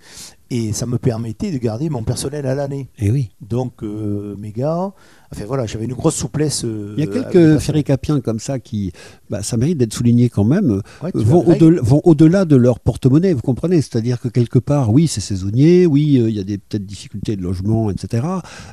et 0.50 0.72
ça 0.72 0.87
me 0.87 0.98
permettait 0.98 1.50
de 1.50 1.59
garder 1.59 1.88
mon 1.90 2.02
personnel 2.02 2.46
à 2.46 2.54
l'année. 2.54 2.88
Et 2.98 3.06
Eh 3.06 3.11
oui. 3.11 3.30
Donc, 3.40 3.82
euh, 3.82 4.37
mes 4.38 4.52
gars, 4.52 4.92
enfin 5.32 5.44
voilà, 5.46 5.66
j'avais 5.66 5.85
une 5.87 5.94
grosse 5.94 6.14
souplesse. 6.14 6.64
euh, 6.64 6.94
Il 6.96 7.04
y 7.04 7.06
a 7.09 7.11
le 7.11 7.22
quelques 7.22 7.59
ferricapiens 7.59 8.20
comme 8.20 8.38
ça 8.38 8.59
qui, 8.59 8.92
bah, 9.28 9.42
ça 9.42 9.56
mérite 9.56 9.78
d'être 9.78 9.92
souligné 9.94 10.28
quand 10.28 10.44
même, 10.44 10.82
Ouais, 11.02 11.11
vont 11.14 11.44
au-delà 11.46 11.80
vont 11.82 12.00
au-delà 12.04 12.44
de 12.44 12.54
leur 12.56 12.78
porte-monnaie, 12.80 13.32
vous 13.35 13.40
comprenez? 13.42 13.82
C'est-à-dire 13.82 14.20
que 14.20 14.28
quelque 14.28 14.59
part, 14.61 14.92
oui, 14.92 15.09
c'est 15.09 15.20
saisonnier, 15.20 15.85
oui, 15.87 16.18
euh, 16.18 16.28
il 16.30 16.37
y 16.37 16.40
a 16.40 16.44
des 16.44 16.59
peut-être 16.59 16.87
difficultés 16.87 17.35
de 17.37 17.42
logement, 17.42 17.90
etc. 17.90 18.24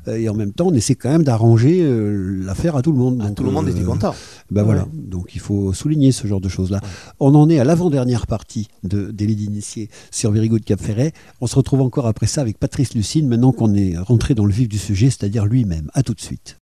euh, 0.07 0.15
et 0.17 0.29
en 0.29 0.35
même 0.35 0.53
temps, 0.53 0.67
on 0.67 0.73
essaie 0.73 0.95
quand 0.95 1.09
même 1.09 1.23
d'arranger 1.23 1.79
euh, 1.81 2.43
l'affaire 2.45 2.75
à 2.75 2.81
tout 2.81 2.91
le 2.91 2.97
monde. 2.99 3.17
Donc, 3.17 3.35
tout 3.35 3.43
le 3.43 3.51
monde 3.51 3.67
euh, 3.67 3.71
était 3.71 3.83
content. 3.83 4.13
Ben 4.51 4.61
Ouais. 4.61 4.65
voilà, 4.65 4.87
donc 4.93 5.31
il 5.33 5.41
faut 5.41 5.73
souligner 5.73 6.11
ce 6.11 6.27
genre 6.27 6.39
de 6.41 6.49
choses-là. 6.49 6.79
On 7.19 7.33
en 7.35 7.49
est 7.49 7.57
à 7.59 7.63
l'avant-dernière 7.63 8.27
partie 8.27 8.67
de 8.83 9.09
Délit 9.11 9.35
d'initié 9.35 9.89
sur 10.11 10.31
Very 10.31 10.49
Good 10.49 10.63
Cap 10.63 10.79
Ferret. 10.79 11.11
On 11.41 11.47
se 11.47 11.55
retrouve 11.63 11.81
encore 11.81 12.07
après 12.07 12.27
ça 12.27 12.41
avec 12.41 12.59
Patrice 12.59 12.93
Lucine, 12.93 13.27
maintenant 13.27 13.53
qu'on 13.53 13.73
est 13.73 13.97
rentré 13.97 14.35
dans 14.35 14.45
le 14.45 14.51
vif 14.53 14.67
du 14.67 14.77
sujet, 14.77 15.09
c'est-à-dire 15.09 15.45
lui-même. 15.45 15.89
À 15.93 16.03
tout 16.03 16.13
de 16.13 16.21
suite. 16.21 16.57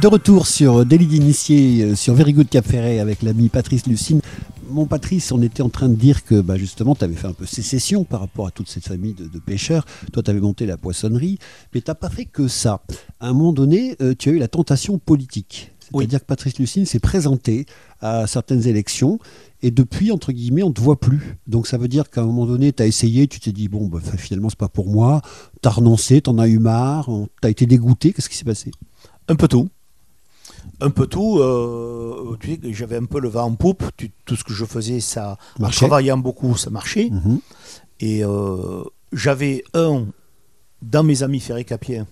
De 0.00 0.06
retour 0.06 0.46
sur 0.46 0.86
Délit 0.86 1.06
d'initié 1.06 1.82
euh, 1.82 1.94
sur 1.94 2.14
Very 2.14 2.32
Good 2.32 2.48
Cap 2.48 2.66
Ferret 2.66 3.00
avec 3.00 3.20
l'ami 3.20 3.50
Patrice 3.50 3.86
Lucine. 3.86 4.22
Mon 4.70 4.86
Patrice, 4.86 5.30
on 5.30 5.42
était 5.42 5.62
en 5.62 5.68
train 5.68 5.90
de 5.90 5.94
dire 5.94 6.24
que 6.24 6.40
bah, 6.40 6.56
justement, 6.56 6.94
tu 6.94 7.04
avais 7.04 7.16
fait 7.16 7.26
un 7.26 7.34
peu 7.34 7.44
sécession 7.44 8.04
par 8.04 8.20
rapport 8.20 8.46
à 8.46 8.50
toute 8.50 8.70
cette 8.70 8.86
famille 8.86 9.12
de, 9.12 9.26
de 9.26 9.38
pêcheurs. 9.38 9.84
Toi, 10.10 10.22
tu 10.22 10.30
avais 10.30 10.40
monté 10.40 10.64
la 10.64 10.78
poissonnerie, 10.78 11.38
mais 11.74 11.82
tu 11.82 11.90
n'as 11.90 11.94
pas 11.94 12.08
fait 12.08 12.24
que 12.24 12.48
ça. 12.48 12.80
À 13.18 13.28
un 13.28 13.34
moment 13.34 13.52
donné, 13.52 13.96
euh, 14.00 14.14
tu 14.18 14.30
as 14.30 14.32
eu 14.32 14.38
la 14.38 14.48
tentation 14.48 14.96
politique. 14.96 15.72
C'est-à-dire 15.92 16.20
que 16.20 16.26
Patrice 16.26 16.58
Lucine 16.58 16.86
s'est 16.86 17.00
présenté 17.00 17.66
à 18.00 18.26
certaines 18.26 18.66
élections 18.66 19.18
et 19.60 19.70
depuis, 19.70 20.12
entre 20.12 20.32
guillemets, 20.32 20.62
on 20.62 20.68
ne 20.68 20.74
te 20.74 20.80
voit 20.80 20.98
plus. 20.98 21.36
Donc 21.46 21.66
ça 21.66 21.76
veut 21.76 21.88
dire 21.88 22.08
qu'à 22.08 22.22
un 22.22 22.26
moment 22.26 22.46
donné, 22.46 22.72
tu 22.72 22.82
as 22.82 22.86
essayé, 22.86 23.26
tu 23.26 23.38
t'es 23.38 23.52
dit, 23.52 23.68
bon, 23.68 23.88
bah, 23.88 23.98
finalement, 24.16 24.48
c'est 24.48 24.58
pas 24.58 24.68
pour 24.68 24.88
moi. 24.88 25.20
Tu 25.60 25.68
as 25.68 25.72
renoncé, 25.72 26.22
tu 26.22 26.30
en 26.30 26.38
as 26.38 26.48
eu 26.48 26.58
marre, 26.58 27.10
tu 27.42 27.46
as 27.46 27.50
été 27.50 27.66
dégoûté. 27.66 28.14
Qu'est-ce 28.14 28.30
qui 28.30 28.36
s'est 28.36 28.44
passé? 28.44 28.70
Un 29.28 29.36
peu 29.36 29.46
tout. 29.46 29.68
Un 30.80 30.90
peu 30.90 31.06
tout. 31.06 31.38
euh, 31.40 32.36
tu 32.40 32.54
sais, 32.54 32.60
j'avais 32.72 32.96
un 32.96 33.04
peu 33.04 33.20
le 33.20 33.28
vent 33.28 33.44
en 33.44 33.54
poupe. 33.54 33.84
Tu- 33.96 34.10
tout 34.24 34.36
ce 34.36 34.44
que 34.44 34.52
je 34.52 34.64
faisais, 34.64 35.00
ça, 35.00 35.36
en 35.58 35.62
Marchait. 35.62 35.86
travaillant 35.86 36.18
beaucoup, 36.18 36.56
ça 36.56 36.70
marchait. 36.70 37.10
Mhm. 37.10 37.40
Et 38.00 38.24
euh, 38.24 38.82
j'avais 39.12 39.62
un 39.74 40.06
dans 40.82 41.02
mes 41.02 41.22
amis 41.22 41.40
ferré-capiens, 41.40 42.06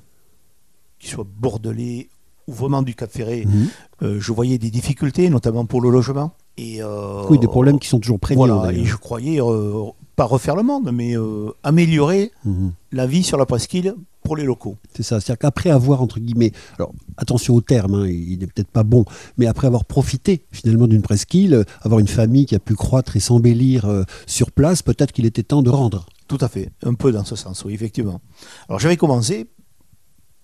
qui 0.98 1.08
soit 1.08 1.26
bordelais 1.40 2.08
ou 2.46 2.52
vraiment 2.52 2.82
du 2.82 2.94
Cap 2.94 3.10
Ferré, 3.10 3.44
Mhm. 3.46 3.68
euh, 4.02 4.20
je 4.20 4.32
voyais 4.32 4.58
des 4.58 4.70
difficultés, 4.70 5.28
notamment 5.30 5.64
pour 5.66 5.80
le 5.80 5.90
logement. 5.90 6.32
Et, 6.56 6.82
euh, 6.82 7.24
Oui, 7.30 7.38
des 7.38 7.46
problèmes 7.46 7.78
qui 7.78 7.88
sont 7.88 8.00
toujours 8.00 8.18
prégnants. 8.18 8.46
Voilà, 8.58 8.72
et 8.72 8.84
je 8.84 8.96
croyais 8.96 9.40
euh, 9.40 9.84
pas 10.16 10.24
refaire 10.24 10.56
le 10.56 10.62
monde, 10.64 10.90
mais 10.92 11.16
euh, 11.16 11.50
améliorer 11.62 12.32
Mhm. 12.44 12.72
la 12.92 13.06
vie 13.06 13.22
sur 13.22 13.38
la 13.38 13.46
presqu'île 13.46 13.94
pour 14.28 14.36
les 14.36 14.44
locaux. 14.44 14.76
C'est 14.94 15.02
ça. 15.02 15.20
C'est-à-dire 15.20 15.38
qu'après 15.38 15.70
avoir, 15.70 16.02
entre 16.02 16.20
guillemets, 16.20 16.52
alors 16.78 16.92
attention 17.16 17.54
au 17.54 17.60
terme, 17.62 17.94
hein, 17.94 18.06
il 18.06 18.38
n'est 18.38 18.46
peut-être 18.46 18.68
pas 18.70 18.82
bon, 18.82 19.04
mais 19.38 19.46
après 19.46 19.66
avoir 19.66 19.84
profité 19.86 20.44
finalement 20.52 20.86
d'une 20.86 21.00
presqu'île, 21.02 21.54
euh, 21.54 21.64
avoir 21.80 21.98
une 21.98 22.08
famille 22.08 22.44
qui 22.46 22.54
a 22.54 22.58
pu 22.58 22.74
croître 22.74 23.16
et 23.16 23.20
s'embellir 23.20 23.86
euh, 23.86 24.04
sur 24.26 24.52
place, 24.52 24.82
peut-être 24.82 25.12
qu'il 25.12 25.24
était 25.24 25.42
temps 25.42 25.62
de 25.62 25.70
rendre. 25.70 26.04
Tout 26.28 26.38
à 26.42 26.48
fait, 26.48 26.70
un 26.82 26.92
peu 26.92 27.10
dans 27.10 27.24
ce 27.24 27.36
sens, 27.36 27.64
oui, 27.64 27.72
effectivement. 27.72 28.20
Alors 28.68 28.78
j'avais 28.80 28.98
commencé 28.98 29.46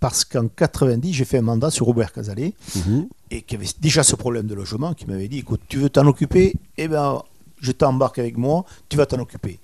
parce 0.00 0.24
qu'en 0.24 0.48
90, 0.48 1.12
j'ai 1.12 1.24
fait 1.24 1.38
un 1.38 1.42
mandat 1.42 1.70
sur 1.70 1.86
Robert 1.86 2.12
Casalet 2.12 2.54
Mhm. 2.76 3.06
et 3.30 3.42
qui 3.42 3.54
avait 3.54 3.66
déjà 3.80 4.02
ce 4.02 4.16
problème 4.16 4.46
de 4.46 4.54
logement, 4.54 4.92
qui 4.94 5.06
m'avait 5.06 5.28
dit, 5.28 5.38
écoute, 5.38 5.60
tu 5.68 5.78
veux 5.78 5.88
t'en 5.90 6.06
occuper? 6.06 6.54
Eh 6.78 6.88
bien, 6.88 7.22
je 7.60 7.72
t'embarque 7.72 8.18
avec 8.18 8.36
moi, 8.36 8.64
tu 8.88 8.96
vas 8.96 9.06
t'en 9.06 9.18
occuper. 9.18 9.60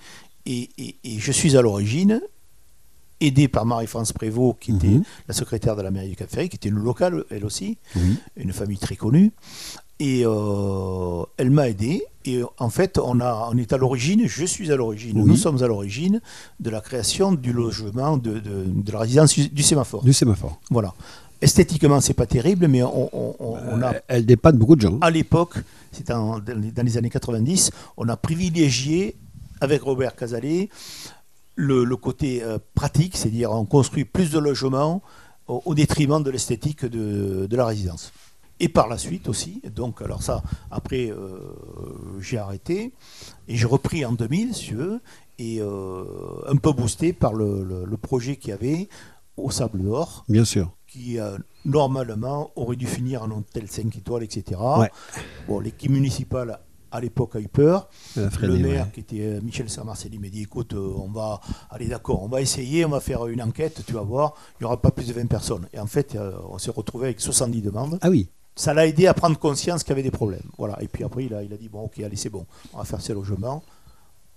Et, 0.47 0.69
et- 0.79 0.97
et 1.05 1.19
je 1.19 1.33
suis 1.33 1.57
à 1.57 1.63
l'origine, 1.63 2.21
aidé 3.21 3.49
par 3.49 3.67
Marie-France 3.67 4.13
Prévost, 4.13 4.57
qui 4.61 4.73
était 4.73 4.87
Mhm. 4.89 5.03
la 5.29 5.35
secrétaire 5.35 5.77
de 5.77 5.83
la 5.83 5.91
mairie 5.91 6.09
du 6.11 6.17
Cap 6.17 6.31
Ferré, 6.31 6.49
qui 6.49 6.57
était 6.57 6.69
une 6.69 6.79
locale, 6.79 7.25
elle 7.31 7.45
aussi, 7.45 7.77
une 8.37 8.53
famille 8.53 8.79
très 8.79 8.97
connue. 8.97 9.33
Et 10.03 10.23
euh, 10.25 11.23
elle 11.37 11.51
m'a 11.51 11.69
aidé. 11.69 12.03
Et 12.25 12.41
en 12.59 12.71
fait, 12.71 12.99
on, 12.99 13.21
a, 13.21 13.49
on 13.53 13.57
est 13.59 13.73
à 13.73 13.77
l'origine, 13.77 14.27
je 14.27 14.45
suis 14.47 14.73
à 14.73 14.77
l'origine, 14.77 15.21
Oui. 15.21 15.29
nous 15.29 15.37
sommes 15.37 15.63
à 15.63 15.67
l'origine 15.67 16.21
de 16.59 16.71
la 16.71 16.81
création 16.81 17.33
du 17.33 17.53
logement, 17.53 18.17
de, 18.17 18.39
de- 18.39 18.65
de 18.67 18.93
la 18.93 18.99
résidence 19.01 19.39
du, 19.39 19.63
sémaphore. 19.63 20.03
Du 20.03 20.13
sémaphore. 20.15 20.59
Voilà. 20.71 20.95
Esthétiquement, 21.43 22.01
c'est 22.03 22.13
pas 22.15 22.27
terrible, 22.27 22.67
mais 22.69 22.83
on, 22.83 23.09
on- 23.15 23.37
on- 23.41 23.57
on 23.73 23.83
a 23.83 23.95
Elle 24.09 24.27
dépanne 24.27 24.57
beaucoup 24.59 24.77
de 24.77 24.83
gens. 24.83 24.99
à 25.01 25.11
l'époque, 25.11 25.55
les- 25.99 26.71
dans 26.73 26.83
les 26.83 26.97
années 26.99 27.09
90, 27.11 27.71
on 27.97 28.09
a 28.09 28.17
privilégié, 28.17 29.17
avec 29.63 29.83
Robert 29.83 30.15
Casalet, 30.17 30.69
le, 31.57 31.85
le 31.85 31.97
côté 31.97 32.43
euh, 32.43 32.59
pratique, 32.75 33.17
c'est-à-dire 33.17 33.51
on 33.53 33.65
construit 33.65 34.05
plus 34.05 34.31
de 34.31 34.39
logements 34.39 35.03
au, 35.49 35.63
au 35.65 35.75
détriment 35.75 36.23
de 36.23 36.31
l'esthétique 36.31 36.85
de, 36.85 37.47
de 37.47 37.57
la 37.57 37.67
résidence. 37.67 38.13
Et 38.63 38.69
par 38.69 38.89
la 38.89 38.99
suite 38.99 39.29
aussi, 39.29 39.63
donc 39.75 40.03
alors 40.03 40.23
ça, 40.23 40.43
après 40.71 41.11
euh, 41.11 41.39
j'ai 42.21 42.37
arrêté 42.37 42.93
et 43.49 43.57
j'ai 43.57 43.67
repris 43.67 44.05
en 44.05 44.13
2000, 44.13 44.55
si 44.55 44.73
veux, 44.73 45.01
et 45.39 45.61
euh, 45.63 46.05
un 46.47 46.57
peu 46.57 46.73
boosté 46.73 47.15
par 47.15 47.33
le, 47.33 47.65
le- 47.65 47.85
le 47.87 47.97
projet 47.97 48.37
qu'il 48.37 48.51
y 48.51 48.53
avait 48.53 48.89
au 49.39 49.51
Sable 49.51 49.83
d'Or, 49.83 50.25
Bien 50.29 50.45
sûr. 50.45 50.71
qui 50.87 51.19
euh, 51.19 51.39
normalement 51.65 52.51
aurait 52.57 52.77
dû 52.77 52.87
finir 52.87 53.23
en 53.23 53.31
hôtel 53.31 53.67
5 53.69 53.97
étoiles, 53.97 54.23
etc. 54.25 54.61
Ouais. 54.79 54.91
Bon, 55.49 55.59
l'équipe 55.61 55.91
municipale 55.91 56.59
à 56.91 57.01
l'époque 57.01 57.37
a 57.37 57.41
eu 57.41 57.49
peur. 57.49 57.89
Le 58.17 58.59
maire, 58.59 58.85
ouais. 58.87 58.91
qui 58.93 59.01
était 59.01 59.21
euh, 59.21 59.41
Michel 59.43 59.69
Saint-Marcelli, 59.71 60.19
m'a 60.19 60.29
dit 60.29 60.43
écoute, 60.43 60.75
euh, 60.75 60.93
on 60.97 61.09
va 61.11 61.41
aller 61.71 61.87
d'accord, 61.89 62.23
on 62.23 62.29
va 62.29 62.41
essayer, 62.41 62.85
on 62.85 62.89
va 62.91 63.01
faire 63.01 63.27
une 63.27 63.43
enquête, 63.43 63.83
tu 63.87 63.93
vas 63.93 64.03
voir, 64.03 64.35
il 64.59 64.63
n'y 64.63 64.67
aura 64.67 64.81
pas 64.81 64.91
plus 64.91 65.07
de 65.09 65.13
20 65.13 65.27
personnes. 65.27 65.67
Et 65.73 65.79
en 65.79 65.87
fait, 65.87 66.15
euh, 66.17 66.33
on 66.49 66.59
s'est 66.59 66.71
retrouvé 66.71 67.07
avec 67.07 67.21
70 67.21 67.63
demandes. 67.63 67.99
Ah 68.03 68.11
oui. 68.11 68.29
Ça 68.57 68.75
l'a 68.75 68.87
aidé 68.87 69.07
à 69.07 69.15
prendre 69.15 69.39
conscience 69.39 69.83
qu'il 69.85 69.91
y 69.91 69.93
avait 69.93 70.03
des 70.03 70.11
problèmes. 70.11 70.43
Voilà. 70.59 70.77
Et 70.83 70.89
puis 70.89 71.05
après, 71.05 71.25
il 71.25 71.33
a, 71.35 71.43
il 71.43 71.53
a 71.53 71.57
dit 71.57 71.69
bon, 71.69 71.83
ok, 71.85 71.99
allez, 72.01 72.17
c'est 72.17 72.29
bon, 72.31 72.47
on 72.75 72.79
va 72.79 72.85
faire 72.85 73.01
ces 73.01 73.15
logements, 73.15 73.63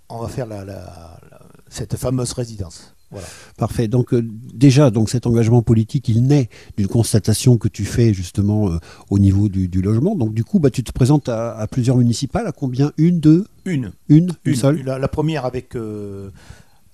on 0.08 0.18
va 0.20 0.28
faire 0.28 0.46
la- 0.46 0.64
la- 0.64 1.18
la- 1.30 1.40
cette 1.68 1.96
fameuse 1.96 2.32
résidence. 2.32 2.94
Voilà. 3.14 3.26
Parfait. 3.56 3.88
Donc 3.88 4.12
euh, 4.12 4.22
déjà, 4.52 4.90
donc 4.90 5.08
cet 5.08 5.26
engagement 5.26 5.62
politique, 5.62 6.08
il 6.08 6.22
naît 6.24 6.48
d'une 6.76 6.88
constatation 6.88 7.56
que 7.56 7.68
tu 7.68 7.84
fais 7.84 8.12
justement 8.12 8.68
euh, 8.70 8.78
au 9.08 9.18
niveau 9.18 9.48
du, 9.48 9.68
du 9.68 9.80
logement. 9.80 10.14
Donc 10.14 10.34
du 10.34 10.44
coup, 10.44 10.58
bah, 10.58 10.70
tu 10.70 10.82
te 10.84 10.92
présentes 10.92 11.28
à, 11.28 11.56
à 11.56 11.66
plusieurs 11.66 11.96
municipales. 11.96 12.46
À 12.46 12.52
combien? 12.52 12.92
Une, 12.98 13.20
deux, 13.20 13.46
Une. 13.64 13.92
une, 14.08 14.26
une, 14.26 14.32
Une, 14.44 14.54
seule? 14.56 14.82
La, 14.84 14.98
la 14.98 15.08
première 15.08 15.44
avec. 15.46 15.74
euh, 15.76 16.28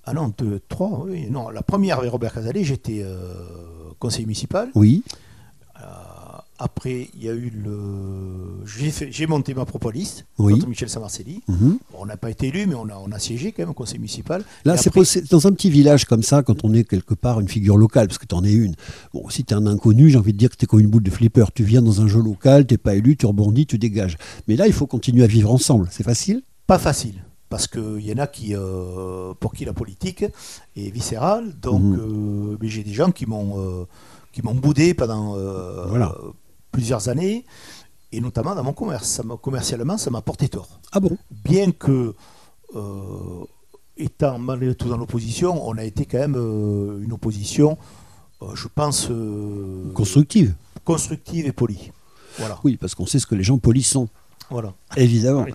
ah 0.05 0.13
non, 0.13 0.33
deux, 0.37 0.61
trois, 0.69 1.05
oui. 1.05 1.27
Non, 1.29 1.49
la 1.49 1.61
première 1.61 1.99
avec 1.99 2.11
Robert 2.11 2.33
Casalet, 2.33 2.63
j'étais 2.63 3.05
conseiller 3.99 4.25
municipal. 4.25 4.69
Oui. 4.75 5.03
Après, 6.63 7.09
il 7.15 7.23
y 7.23 7.27
a 7.27 7.33
eu 7.33 7.49
le. 7.49 8.63
J'ai 9.09 9.25
monté 9.25 9.55
ma 9.55 9.65
propre 9.65 9.91
liste 9.91 10.27
Oui. 10.37 10.53
contre 10.53 10.67
Michel 10.67 10.89
Saint-Marcelli. 10.89 11.41
Mhm. 11.47 11.79
Bon, 11.91 11.97
on 12.01 12.05
n'a 12.05 12.17
pas 12.17 12.29
été 12.29 12.49
élu, 12.49 12.67
mais 12.67 12.75
on 12.75 12.87
a, 12.87 13.01
on 13.03 13.11
a 13.11 13.17
siégé 13.17 13.51
quand 13.51 13.63
même 13.63 13.71
au 13.71 13.73
conseil 13.73 13.97
municipal. 13.97 14.43
Là, 14.63 14.77
c'est 14.77 14.89
après- 14.89 15.23
dans 15.31 15.47
un 15.47 15.51
petit 15.53 15.71
village 15.71 16.05
comme 16.05 16.21
ça, 16.21 16.43
quand 16.43 16.63
on 16.63 16.71
est 16.75 16.83
quelque 16.83 17.15
part 17.15 17.39
une 17.39 17.47
figure 17.47 17.77
locale, 17.77 18.07
parce 18.07 18.19
que 18.19 18.27
tu 18.27 18.35
en 18.35 18.43
es 18.43 18.51
une. 18.53 18.75
Bon, 19.11 19.27
si 19.29 19.43
tu 19.43 19.55
es 19.55 19.57
un 19.57 19.65
inconnu, 19.65 20.09
j'ai 20.11 20.19
envie 20.19 20.33
de 20.33 20.37
dire 20.37 20.51
que 20.51 20.55
tu 20.55 20.65
es 20.65 20.67
comme 20.67 20.81
une 20.81 20.89
boule 20.91 21.01
de 21.01 21.09
flipper. 21.09 21.45
Tu 21.55 21.63
viens 21.63 21.81
dans 21.81 21.99
un 21.99 22.07
jeu 22.07 22.21
local, 22.21 22.67
tu 22.67 22.77
pas 22.77 22.93
élu, 22.93 23.17
tu 23.17 23.25
rebondis, 23.25 23.65
tu 23.65 23.79
dégages. 23.79 24.17
Mais 24.47 24.55
là, 24.55 24.67
il 24.67 24.73
faut 24.73 24.85
continuer 24.85 25.23
à 25.23 25.27
vivre 25.27 25.51
ensemble. 25.51 25.87
C'est 25.89 26.03
facile? 26.03 26.43
Pas 26.67 26.77
facile. 26.77 27.23
Parce 27.49 27.65
qu'il 27.67 28.01
y 28.05 28.13
en 28.13 28.17
a 28.19 28.27
qui, 28.27 28.55
euh, 28.55 29.33
pour 29.39 29.53
qui 29.53 29.65
la 29.65 29.73
politique 29.73 30.25
est 30.75 30.89
viscérale. 30.91 31.53
Donc, 31.59 31.81
Mhm. 31.81 31.99
euh, 31.99 32.67
j'ai 32.67 32.83
des 32.83 32.93
gens 32.93 33.09
qui 33.11 33.25
m'ont 33.25 33.59
euh, 33.59 33.85
boudé 34.53 34.93
pendant 34.93 35.35
Voilà. 35.89 36.15
Plusieurs 36.71 37.09
années, 37.09 37.45
et 38.11 38.21
notamment 38.21 38.55
dans 38.55 38.63
mon 38.63 38.73
commerce. 38.73 39.07
Ça 39.07 39.23
commercialement, 39.41 39.97
ça 39.97 40.09
m'a 40.09 40.21
porté 40.21 40.49
tort. 40.49 40.79
Ah 40.91 40.99
bon? 40.99 41.17
Bien 41.43 41.71
que, 41.71 42.15
euh, 42.75 43.45
étant 43.97 44.39
malgré 44.39 44.75
tout 44.75 44.89
dans 44.89 44.97
l'opposition, 44.97 45.67
on 45.67 45.77
a 45.77 45.83
été 45.83 46.05
quand 46.05 46.19
même 46.19 46.35
euh, 46.37 47.01
une 47.03 47.13
opposition, 47.13 47.77
euh, 48.41 48.55
je 48.55 48.67
pense, 48.67 49.09
Constructive. 49.93 50.55
constructive 50.83 51.45
et 51.45 51.51
polie. 51.51 51.91
Voilà. 52.37 52.59
Oui, 52.63 52.77
parce 52.77 52.95
qu'on 52.95 53.05
sait 53.05 53.19
ce 53.19 53.27
que 53.27 53.35
les 53.35 53.43
gens 53.43 53.57
polis 53.57 53.87
sont. 53.87 54.07
Voilà. 54.51 54.73
Évidemment. 54.97 55.45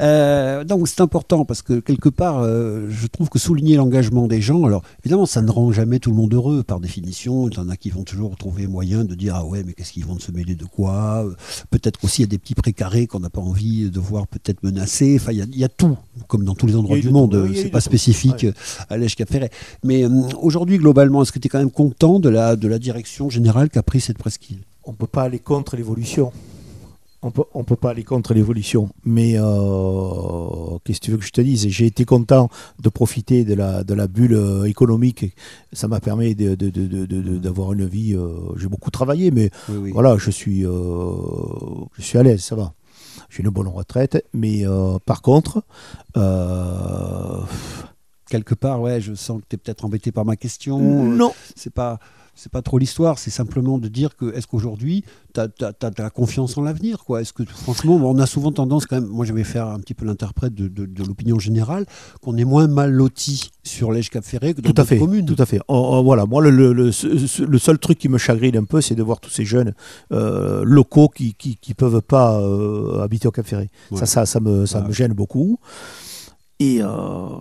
Euh, 0.00 0.64
donc 0.64 0.88
c'est 0.88 1.00
important 1.00 1.44
parce 1.44 1.62
que 1.62 1.80
quelque 1.80 2.08
part, 2.08 2.40
euh, 2.40 2.86
je 2.90 3.06
trouve 3.06 3.28
que 3.28 3.38
souligner 3.38 3.76
l'engagement 3.76 4.26
des 4.26 4.40
gens, 4.42 4.64
alors 4.64 4.82
évidemment, 5.04 5.24
ça 5.26 5.40
ne 5.40 5.50
rend 5.50 5.72
jamais 5.72 5.98
tout 6.00 6.10
le 6.10 6.16
monde 6.16 6.34
heureux 6.34 6.62
par 6.62 6.80
définition. 6.80 7.48
Il 7.48 7.54
y 7.54 7.58
en 7.58 7.68
a 7.68 7.76
qui 7.76 7.90
vont 7.90 8.02
toujours 8.02 8.36
trouver 8.36 8.66
moyen 8.66 9.04
de 9.04 9.14
dire 9.14 9.34
ah 9.36 9.44
ouais, 9.46 9.62
mais 9.64 9.72
qu'est-ce 9.72 9.92
qu'ils 9.92 10.04
vont 10.04 10.18
se 10.18 10.32
mêler 10.32 10.54
de 10.54 10.64
quoi? 10.64 11.24
Peut-être 11.70 11.98
qu'aussi 11.98 12.22
il 12.22 12.24
y 12.24 12.28
a 12.28 12.28
des 12.28 12.38
petits 12.38 12.54
précarés 12.54 13.06
qu'on 13.06 13.20
n'a 13.20 13.30
pas 13.30 13.40
envie 13.40 13.88
de 13.90 14.00
voir 14.00 14.26
peut-être 14.26 14.62
menacés. 14.62 15.16
Enfin, 15.20 15.32
il 15.32 15.38
y, 15.38 15.42
a- 15.42 15.46
il 15.50 15.58
y 15.58 15.64
a 15.64 15.68
tout, 15.68 15.96
comme 16.28 16.44
dans 16.44 16.54
tous 16.54 16.66
les 16.66 16.76
endroits 16.76 16.96
du 16.98 17.06
de 17.06 17.10
monde. 17.12 17.50
c'est 17.54 17.70
pas 17.70 17.80
spécifique 17.80 18.42
Ouais. 18.42 18.48
euh, 18.48 18.84
à 18.90 18.96
l'Èche 18.98 19.16
Ferret. 19.28 19.50
Mais 19.84 20.04
euh, 20.04 20.08
aujourd'hui, 20.42 20.78
globalement, 20.78 21.22
est-ce 21.22 21.32
que 21.32 21.38
tu 21.38 21.46
es 21.46 21.48
quand 21.48 21.58
même 21.58 21.70
content 21.70 22.18
de 22.20 22.28
la, 22.28 22.56
de 22.56 22.68
la 22.68 22.78
direction 22.78 23.30
générale 23.30 23.70
qu'a 23.70 23.82
pris 23.82 24.00
cette 24.00 24.18
presqu'île? 24.18 24.58
On 24.84 24.90
ne 24.92 24.96
peut 24.96 25.06
pas 25.06 25.22
aller 25.22 25.38
contre 25.38 25.76
l'évolution. 25.76 26.32
On 27.22 27.30
peut, 27.30 27.44
on 27.54 27.64
peut 27.64 27.76
pas 27.76 27.90
aller 27.90 28.04
contre 28.04 28.34
l'évolution. 28.34 28.88
Mais 29.04 29.34
euh, 29.36 30.78
qu'est-ce 30.84 31.00
que 31.00 31.04
tu 31.06 31.10
veux 31.12 31.16
que 31.16 31.24
je 31.24 31.32
te 31.32 31.40
dise? 31.40 31.66
J'ai 31.68 31.86
été 31.86 32.04
content 32.04 32.48
de 32.80 32.88
profiter 32.88 33.44
de 33.44 33.54
la, 33.54 33.82
de 33.84 33.94
la 33.94 34.06
bulle 34.06 34.34
euh, 34.34 34.64
économique. 34.64 35.34
Ça 35.72 35.88
m'a 35.88 35.98
permis 36.00 36.34
de- 36.34 36.54
de- 36.54 36.70
de- 36.70 37.38
d'avoir 37.38 37.72
une 37.72 37.86
vie. 37.86 38.14
euh, 38.14 38.34
J'ai 38.56 38.68
beaucoup 38.68 38.90
travaillé, 38.90 39.30
mais 39.30 39.50
Oui, 39.68 39.76
oui. 39.76 39.90
voilà, 39.92 40.16
je 40.18 40.30
suis, 40.30 40.64
euh, 40.64 41.10
je 41.98 42.02
suis 42.02 42.18
à 42.18 42.22
l'aise, 42.22 42.42
ça 42.42 42.54
va. 42.54 42.74
J'ai 43.30 43.42
une 43.42 43.48
bonne 43.50 43.68
retraite. 43.68 44.24
Mais 44.34 44.64
par 45.06 45.22
contre, 45.22 45.62
Quelque 48.28 48.54
part, 48.56 48.80
ouais, 48.80 49.00
je 49.00 49.14
sens 49.14 49.40
que 49.40 49.46
tu 49.48 49.54
es 49.54 49.56
peut-être 49.58 49.84
embêté 49.84 50.10
par 50.10 50.24
ma 50.24 50.34
question. 50.36 50.80
Non. 50.80 51.32
C'est 51.54 51.72
pas. 51.72 52.00
C'est 52.36 52.52
pas 52.52 52.62
trop 52.62 52.78
l'histoire, 52.78 53.18
c'est 53.18 53.30
simplement 53.30 53.78
de 53.78 53.88
dire 53.88 54.14
que 54.14 54.32
est-ce 54.34 54.46
qu'aujourd'hui, 54.46 55.04
tu 55.34 55.40
as, 55.40 56.10
confiance 56.10 56.56
en 56.58 56.62
l'avenir 56.62 57.02
quoi? 57.04 57.22
Est-ce 57.22 57.32
que 57.32 57.42
franchement, 57.44 57.96
on 57.96 58.18
a 58.18 58.26
souvent 58.26 58.52
tendance 58.52 58.86
quand 58.86 59.00
même, 59.00 59.08
moi 59.08 59.24
je 59.24 59.32
vais 59.32 59.42
faire 59.42 59.66
un 59.68 59.80
petit 59.80 59.94
peu 59.94 60.04
l'interprète 60.04 60.54
de, 60.54 61.04
l'opinion 61.04 61.38
générale, 61.38 61.86
qu'on 62.20 62.36
est 62.36 62.44
moins 62.44 62.68
mal 62.68 62.92
loti 62.92 63.50
sur 63.64 63.90
l'Ège 63.90 64.10
Cap 64.10 64.22
Ferré 64.22 64.54
que 64.54 64.60
dans 64.60 64.70
tout 64.70 64.80
à 64.80 64.84
fait, 64.84 64.98
communes. 64.98 65.26
Tout 65.26 65.42
à 65.42 65.46
fait. 65.46 65.60
voilà, 65.68 66.26
moi 66.26 66.42
le, 66.42 66.72
le, 66.72 66.92
seul 67.58 67.78
truc 67.78 67.98
qui 67.98 68.08
me 68.08 68.18
chagrine 68.18 68.56
un 68.58 68.64
peu, 68.64 68.82
c'est 68.82 68.94
de 68.94 69.02
voir 69.02 69.18
tous 69.18 69.30
ces 69.30 69.46
jeunes 69.46 69.74
euh, 70.12 70.62
locaux 70.64 71.08
qui, 71.08 71.34
qui, 71.34 71.74
peuvent 71.74 72.02
pas 72.02 72.38
euh, 72.40 73.00
habiter 73.02 73.28
au 73.28 73.30
Cap 73.30 73.46
Ferré. 73.46 73.70
Ça, 73.94 74.06
ça, 74.06 74.26
ça 74.26 74.40
me, 74.40 74.66
ça 74.66 74.82
me 74.82 74.92
gêne 74.92 75.14
beaucoup. 75.14 75.58
Et 76.58 76.76
il 76.76 76.82
euh, 76.82 77.38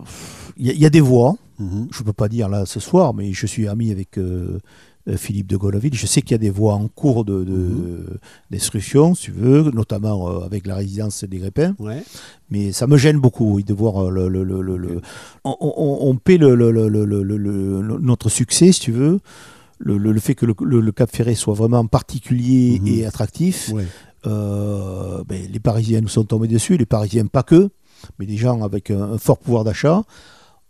y, 0.58 0.86
a 0.86 0.90
des 0.90 1.02
voix. 1.02 1.36
Mhm. 1.60 1.88
Je 1.92 2.02
ne 2.02 2.06
peux 2.06 2.14
pas 2.14 2.28
dire 2.28 2.50
là 2.50 2.66
ce 2.66 2.80
soir, 2.80 3.14
mais 3.14 3.32
je 3.32 3.46
suis 3.46 3.68
ami 3.68 3.92
avec 3.92 4.18
euh, 4.18 4.60
euh, 5.08 5.16
Philippe 5.16 5.48
de 5.48 5.56
Goloville. 5.56 5.94
Je 5.94 6.06
sais 6.06 6.22
qu'il 6.22 6.32
y 6.32 6.36
a 6.36 6.40
des 6.40 6.50
voix 6.50 6.74
en 6.74 6.90
cours 6.90 7.24
de, 7.24 7.46
mhm. 7.46 8.18
destruction, 8.52 9.16
si 9.16 9.26
tu 9.26 9.32
veux, 9.32 9.72
notamment 9.72 10.42
avec 10.42 10.68
la 10.68 10.76
résidence 10.76 11.24
des 11.24 11.38
Grépins. 11.38 11.76
Mais 12.50 12.74
ça 12.74 12.88
me 12.88 12.98
gêne 12.98 13.20
beaucoup 13.20 13.62
de 13.62 13.74
voir 13.74 14.12
le. 14.12 14.28
le, 14.28 14.44
le, 14.44 15.02
on, 15.46 15.56
on, 15.62 16.16
paie 16.18 16.38
notre 16.38 18.30
succès, 18.30 18.74
si 18.74 18.82
tu 18.82 18.92
veux. 18.92 19.20
Le, 19.80 20.20
fait 20.20 20.36
que 20.36 20.46
le, 20.46 20.92
Cap 20.92 21.10
Ferré 21.10 21.36
soit 21.36 21.54
vraiment 21.54 21.86
particulier 21.86 22.80
mhm. 22.82 22.88
et 22.88 23.06
attractif, 23.06 23.72
ben, 24.26 25.24
les 25.30 25.60
Parisiens 25.62 26.02
nous 26.02 26.10
sont 26.10 26.26
tombés 26.26 26.50
dessus, 26.50 26.76
les 26.76 26.86
Parisiens 26.86 27.28
pas 27.28 27.44
que 27.44 27.70
mais 28.20 28.26
des 28.26 28.38
gens 28.38 28.62
avec 28.62 28.92
un, 28.92 29.18
fort 29.18 29.38
pouvoir 29.38 29.64
d'achat 29.64 30.04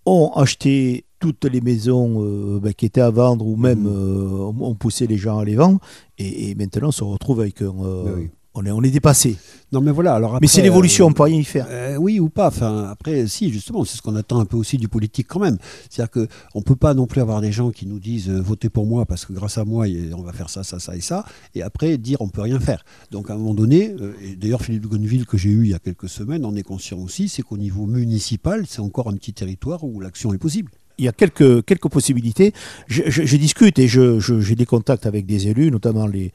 ont 0.06 0.32
acheté 0.36 1.06
toutes 1.20 1.46
les 1.46 1.62
maisons 1.62 2.24
euh, 2.24 2.60
ben, 2.60 2.74
qui 2.74 2.86
étaient 2.86 3.02
à 3.02 3.10
vendre 3.10 3.48
ou 3.48 3.56
même 3.56 3.84
mmh. 3.84 3.88
euh, 3.88 4.54
ont 4.60 4.76
poussé 4.76 5.08
les 5.08 5.18
gens 5.18 5.40
à 5.40 5.46
les 5.46 5.56
vendre 5.56 5.80
et, 6.18 6.54
maintenant 6.56 6.90
on 6.90 6.92
se 6.92 7.04
retrouve 7.04 7.42
avec 7.42 7.62
un, 7.62 7.74
euh, 7.84 8.04
ben 8.04 8.30
on 8.56 8.66
est, 8.66 8.72
on 8.72 8.82
est 8.82 8.90
dépassé. 8.90 9.38
Non, 9.72 9.82
mais 9.82 9.92
voilà. 9.92 10.16
Alors 10.16 10.38
mais 10.42 10.48
c'est 10.48 10.62
l'évolution, 10.62 11.08
on 11.08 11.10
ne 11.10 11.14
peut 11.14 11.24
rien 11.24 11.38
y 11.38 11.44
faire. 11.44 11.68
Euh, 11.70 11.98
oui 11.98 12.20
ou 12.20 12.30
pas. 12.30 12.48
Enfin, 12.48 12.86
après, 12.90 13.28
si, 13.28 13.52
justement, 13.52 13.84
c'est 13.84 13.98
ce 13.98 14.02
qu'on 14.02 14.16
attend 14.16 14.40
un 14.40 14.46
peu 14.46 14.56
aussi 14.58 14.78
du 14.78 14.88
politique 14.88 15.28
quand 15.28 15.40
même. 15.40 15.58
C'est-à-dire 15.90 16.12
qu'on 16.12 16.60
ne 16.60 16.64
peut 16.64 16.76
pas 16.76 16.94
non 16.94 17.06
plus 17.06 17.22
avoir 17.22 17.42
des 17.42 17.52
gens 17.52 17.72
qui 17.72 17.86
nous 17.86 18.00
disent 18.00 18.30
euh, 18.30 18.40
votez 18.40 18.70
pour 18.70 18.86
moi 18.86 19.06
parce 19.06 19.26
que 19.26 19.34
grâce 19.34 19.58
à 19.58 19.66
moi, 19.66 19.86
on 20.16 20.22
va 20.22 20.32
faire 20.32 20.50
ça, 20.50 20.64
ça, 20.64 20.80
ça 20.80 20.96
et 20.96 21.02
ça, 21.02 21.26
et 21.54 21.62
après 21.62 21.98
dire 21.98 22.22
on 22.22 22.28
ne 22.28 22.32
peut 22.32 22.42
rien 22.42 22.60
faire. 22.60 22.86
Donc 23.12 23.30
à 23.30 23.34
un 23.34 23.38
moment 23.38 23.54
donné, 23.54 23.94
euh, 24.00 24.14
et 24.22 24.36
d'ailleurs 24.36 24.62
Philippe 24.62 24.84
de 24.84 24.88
Gonneville 24.88 25.26
que 25.26 25.38
j'ai 25.38 25.50
eu 25.50 25.64
il 25.66 25.72
y 25.72 25.74
a 25.74 25.80
quelques 25.80 26.10
semaines 26.10 26.46
en 26.46 26.56
est 26.56 26.64
conscient 26.64 27.00
aussi, 27.00 27.28
c'est 27.28 27.42
qu'au 27.42 27.58
niveau 27.58 27.86
municipal, 27.86 28.66
c'est 28.68 28.82
encore 28.82 29.10
un 29.10 29.16
petit 29.16 29.34
territoire 29.34 29.84
où 29.84 30.00
l'action 30.00 30.34
est 30.34 30.38
possible 30.38 30.72
il 30.98 31.06
y 31.06 31.08
a 31.08 31.12
quelques, 31.12 31.66
quelques 31.66 31.90
possibilités. 31.90 32.54
Je, 32.88 33.38
discute 33.38 33.80
et 33.80 33.88
j'ai 33.88 34.56
des 34.56 34.66
contacts 34.66 35.06
avec 35.06 35.26
des 35.26 35.48
élus, 35.48 35.72
notamment 35.72 36.08
les, 36.08 36.32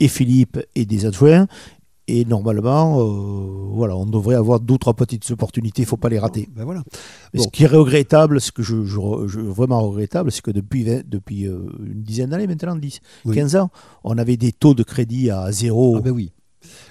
et 0.00 0.08
Philippe 0.08 0.58
et 0.74 0.84
des 0.84 1.06
adjoints. 1.06 1.46
Et 2.06 2.26
normalement, 2.26 3.00
euh, 3.00 3.04
voilà, 3.72 3.96
on 3.96 4.04
devrait 4.04 4.34
avoir 4.34 4.60
d'autres 4.60 4.92
petites 4.92 5.30
opportunités, 5.30 5.82
il 5.82 5.84
ne 5.86 5.88
faut 5.88 5.96
pas 5.96 6.10
les 6.10 6.18
rater. 6.18 6.50
Ben 6.54 6.64
voilà. 6.64 6.82
Ce 7.34 7.48
qui 7.48 7.64
est 7.64 7.66
regrettable, 7.66 8.42
ce 8.42 8.52
que 8.52 8.62
je, 8.62 8.84
je, 8.84 9.40
vraiment 9.40 9.80
regrettable, 9.80 10.30
c'est 10.30 10.42
que 10.42 10.50
depuis, 10.50 10.84
depuis 10.84 11.46
euh, 11.46 11.60
une 11.82 12.02
dizaine 12.02 12.28
d'années 12.28 12.46
maintenant, 12.46 12.76
10, 12.76 13.00
15 13.32 13.56
ans, 13.56 13.70
on 14.04 14.18
avait 14.18 14.36
des 14.36 14.52
taux 14.52 14.74
de 14.74 14.82
crédit 14.82 15.30
à 15.30 15.50
zéro. 15.50 15.96
Ah 15.96 16.00
ben 16.02 16.10
oui. 16.10 16.30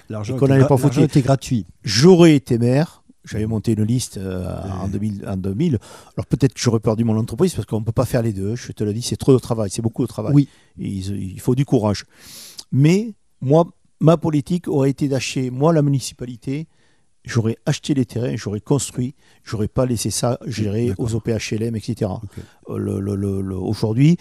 L'argent 0.08 0.36
était, 0.36 1.02
était 1.02 1.22
gratuit. 1.22 1.66
J'aurais 1.84 2.34
été 2.34 2.58
maire, 2.58 3.03
j'avais 3.24 3.46
monté 3.46 3.72
une 3.72 3.84
liste 3.84 4.18
euh, 4.18 4.46
en, 4.80 4.88
2000, 4.88 5.24
en 5.26 5.36
2000. 5.36 5.78
Alors 6.16 6.26
peut-être 6.26 6.54
que 6.54 6.60
j'aurais 6.60 6.80
perdu 6.80 7.04
mon 7.04 7.16
entreprise 7.16 7.54
parce 7.54 7.66
qu'on 7.66 7.80
ne 7.80 7.84
peut 7.84 7.92
pas 7.92 8.04
faire 8.04 8.22
les 8.22 8.32
deux. 8.32 8.54
Je 8.54 8.72
te 8.72 8.84
le 8.84 8.92
dis, 8.92 9.02
c'est 9.02 9.16
trop 9.16 9.32
de 9.32 9.38
travail, 9.38 9.70
c'est 9.70 9.82
beaucoup 9.82 10.02
de 10.02 10.08
travail. 10.08 10.34
Oui. 10.34 10.48
il, 10.78 11.40
faut 11.40 11.54
du 11.54 11.64
courage. 11.64 12.04
Mais 12.72 13.14
moi, 13.40 13.66
ma 14.00 14.16
politique 14.16 14.68
aurait 14.68 14.90
été 14.90 15.08
d'acheter, 15.08 15.50
moi, 15.50 15.72
la 15.72 15.82
municipalité, 15.82 16.68
j'aurais 17.24 17.56
acheté 17.66 17.94
les 17.94 18.04
terrains, 18.04 18.36
j'aurais 18.36 18.60
construit, 18.60 19.14
j'aurais 19.42 19.68
pas 19.68 19.86
laissé 19.86 20.10
ça 20.10 20.38
gérer 20.46 20.92
aux 20.98 21.14
OPHLM, 21.14 21.76
etc. 21.76 22.10
Euh, 22.68 23.56
aujourd'hui, 23.56 24.16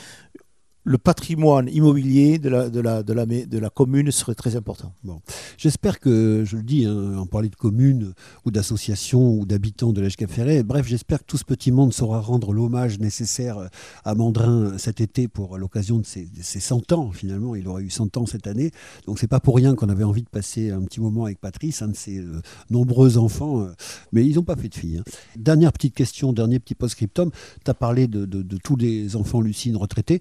le 0.84 0.98
patrimoine 0.98 1.70
immobilier 1.70 2.40
de 2.40 2.50
la, 2.50 3.70
commune 3.70 4.12
serait 4.12 4.36
très 4.36 4.56
important. 4.56 4.94
Bon. 5.04 5.22
J'espère 5.58 6.00
que, 6.00 6.44
je 6.46 6.58
le 6.58 6.64
dis, 6.64 6.86
hein, 6.86 7.18
en 7.18 7.26
parler 7.26 7.50
de 7.50 7.56
communes 7.56 8.14
ou 8.46 8.52
d'associations 8.52 9.34
ou 9.34 9.46
d'habitants 9.46 9.94
de 9.94 10.02
l'Èche 10.02 10.18
Ferré, 10.28 10.64
bref, 10.64 10.88
j'espère 10.88 11.20
que 11.20 11.26
tout 11.26 11.38
ce 11.38 11.44
petit 11.44 11.72
monde 11.72 11.94
saura 11.94 12.20
rendre 12.20 12.54
l'hommage 12.54 13.00
nécessaire 13.00 13.70
à 14.04 14.16
Mandrin 14.16 14.78
cet 14.78 15.02
été 15.02 15.28
pour 15.28 15.58
l'occasion 15.58 16.00
de 16.00 16.06
ses, 16.06 16.28
100 16.42 16.92
ans, 16.92 17.12
finalement. 17.12 17.56
Il 17.56 17.68
aurait 17.68 17.84
eu 17.84 17.90
100 17.90 18.18
ans 18.18 18.26
cette 18.26 18.48
année. 18.48 18.72
Donc 19.06 19.20
c'est 19.20 19.28
pas 19.28 19.40
pour 19.40 19.56
rien 19.56 19.76
qu'on 19.76 19.90
avait 19.90 20.04
envie 20.04 20.24
de 20.24 20.30
passer 20.30 20.72
un 20.72 20.82
petit 20.84 21.02
moment 21.02 21.26
avec 21.26 21.40
Patrice, 21.40 21.82
un 21.82 21.90
de 21.90 21.96
ses 21.96 22.20
euh, 22.20 22.42
nombreux 22.70 23.18
enfants. 23.18 23.62
Euh, 23.62 23.74
mais 24.12 24.26
ils 24.26 24.36
n'ont 24.36 24.44
pas 24.44 24.56
fait 24.56 24.70
de 24.70 24.76
filles. 24.76 24.98
Hein. 24.98 25.12
Dernière 25.36 25.72
petite 25.74 25.96
question, 25.96 26.34
dernier 26.34 26.60
petit 26.60 26.76
post-scriptum. 26.76 27.32
Tu 27.64 27.72
as 27.72 27.74
parlé 27.74 28.08
de, 28.08 28.26
tous 28.64 28.76
les 28.76 29.16
enfants 29.16 29.42
Lucine 29.42 29.76
retraités. 29.76 30.20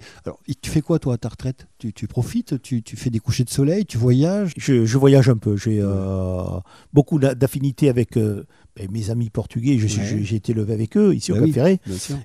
Tu 0.61 0.71
fais 0.71 0.81
quoi, 0.81 0.99
toi, 0.99 1.15
à 1.15 1.19
ta 1.19 1.29
retraite? 1.29 1.67
Tu, 1.79 2.07
profites 2.07 2.61
tu, 2.63 2.83
fais 2.97 3.11
des 3.11 3.19
couchers 3.19 3.45
de 3.45 3.51
soleil 3.51 3.85
Tu 3.87 3.99
voyages? 3.99 4.53
Je, 4.57 4.99
voyage 4.99 5.29
un 5.29 5.37
peu. 5.37 5.57
J'ai 5.57 5.81
euh, 5.81 6.43
beaucoup 6.93 7.19
d'affinité 7.19 7.89
avec 7.89 8.17
euh, 8.17 8.45
ben, 8.77 8.89
mes 8.91 9.11
amis 9.11 9.29
portugais, 9.29 9.79
j'ai 9.79 10.37
été 10.37 10.55
levé 10.55 10.73
avec 10.73 10.97
eux 10.97 11.15
ici 11.15 11.31
au 11.31 11.35
bah 11.35 11.43
Cap 11.43 11.53
Ferré. 11.53 11.81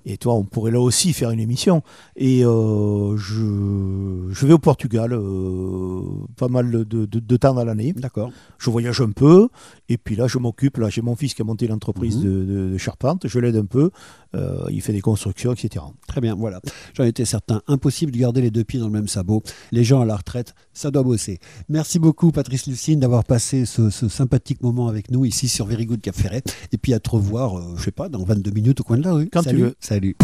Et 0.05 0.17
toi, 0.17 0.35
on 0.35 0.43
pourrait 0.43 0.71
là 0.71 0.79
aussi 0.79 1.11
faire 1.11 1.31
une 1.31 1.41
émission. 1.41 1.81
Et 2.15 2.45
euh, 2.45 3.17
je, 3.17 4.45
vais 4.45 4.53
au 4.53 4.59
Portugal 4.59 5.11
euh, 5.11 6.01
pas 6.37 6.47
mal 6.47 6.71
de, 6.71 7.37
temps 7.37 7.53
dans 7.53 7.65
l'année. 7.65 7.93
D'accord. 7.93 8.31
Je 8.57 8.69
voyage 8.69 9.01
un 9.01 9.11
peu. 9.11 9.49
Et 9.89 9.97
puis 9.97 10.15
là, 10.15 10.27
je 10.27 10.37
m'occupe. 10.37 10.77
Là, 10.77 10.89
j'ai 10.89 11.01
mon 11.01 11.15
fils 11.17 11.33
qui 11.33 11.41
a 11.41 11.45
monté 11.45 11.67
l'entreprise 11.67 12.17
mhm. 12.17 12.71
de, 12.71 12.77
charpente. 12.77 13.27
Je 13.27 13.39
l'aide 13.39 13.57
un 13.57 13.65
peu. 13.65 13.91
Euh, 14.35 14.65
il 14.69 14.81
fait 14.81 14.93
des 14.93 15.01
constructions, 15.01 15.53
etc. 15.53 15.83
Très 16.07 16.21
bien, 16.21 16.35
voilà. 16.35 16.61
J'en 16.93 17.03
étais 17.03 17.25
certain. 17.25 17.61
Impossible 17.67 18.11
de 18.11 18.17
garder 18.17 18.41
les 18.41 18.51
deux 18.51 18.63
pieds 18.63 18.79
dans 18.79 18.87
le 18.87 18.91
même 18.91 19.07
sabot. 19.07 19.43
Les 19.71 19.83
gens 19.83 20.01
à 20.01 20.05
la 20.05 20.15
retraite, 20.15 20.53
ça 20.73 20.91
doit 20.91 21.03
bosser. 21.03 21.39
Merci 21.69 21.99
beaucoup, 21.99 22.31
Patrice 22.31 22.67
Lucine, 22.67 22.99
d'avoir 22.99 23.23
passé 23.23 23.65
ce, 23.65 23.89
sympathique 23.89 24.61
moment 24.61 24.87
avec 24.87 25.11
nous 25.11 25.25
ici 25.25 25.49
sur 25.49 25.65
Very 25.65 25.85
Good 25.85 26.01
Cap 26.01 26.15
Ferret. 26.15 26.36
Et 26.71 26.77
puis 26.77 26.93
à 26.93 26.99
te 26.99 27.09
revoir, 27.09 27.57
je 27.57 27.61
euh, 27.61 27.77
je 27.77 27.83
sais 27.83 27.91
pas, 27.91 28.09
dans 28.09 28.23
22 28.23 28.51
minutes 28.51 28.81
au 28.81 28.83
coin 28.83 28.97
de 28.97 29.03
la 29.03 29.13
rue. 29.13 29.29
Quand 29.29 29.43
tu 29.43 29.55
veux. 29.55 29.75
Salut. 29.79 30.15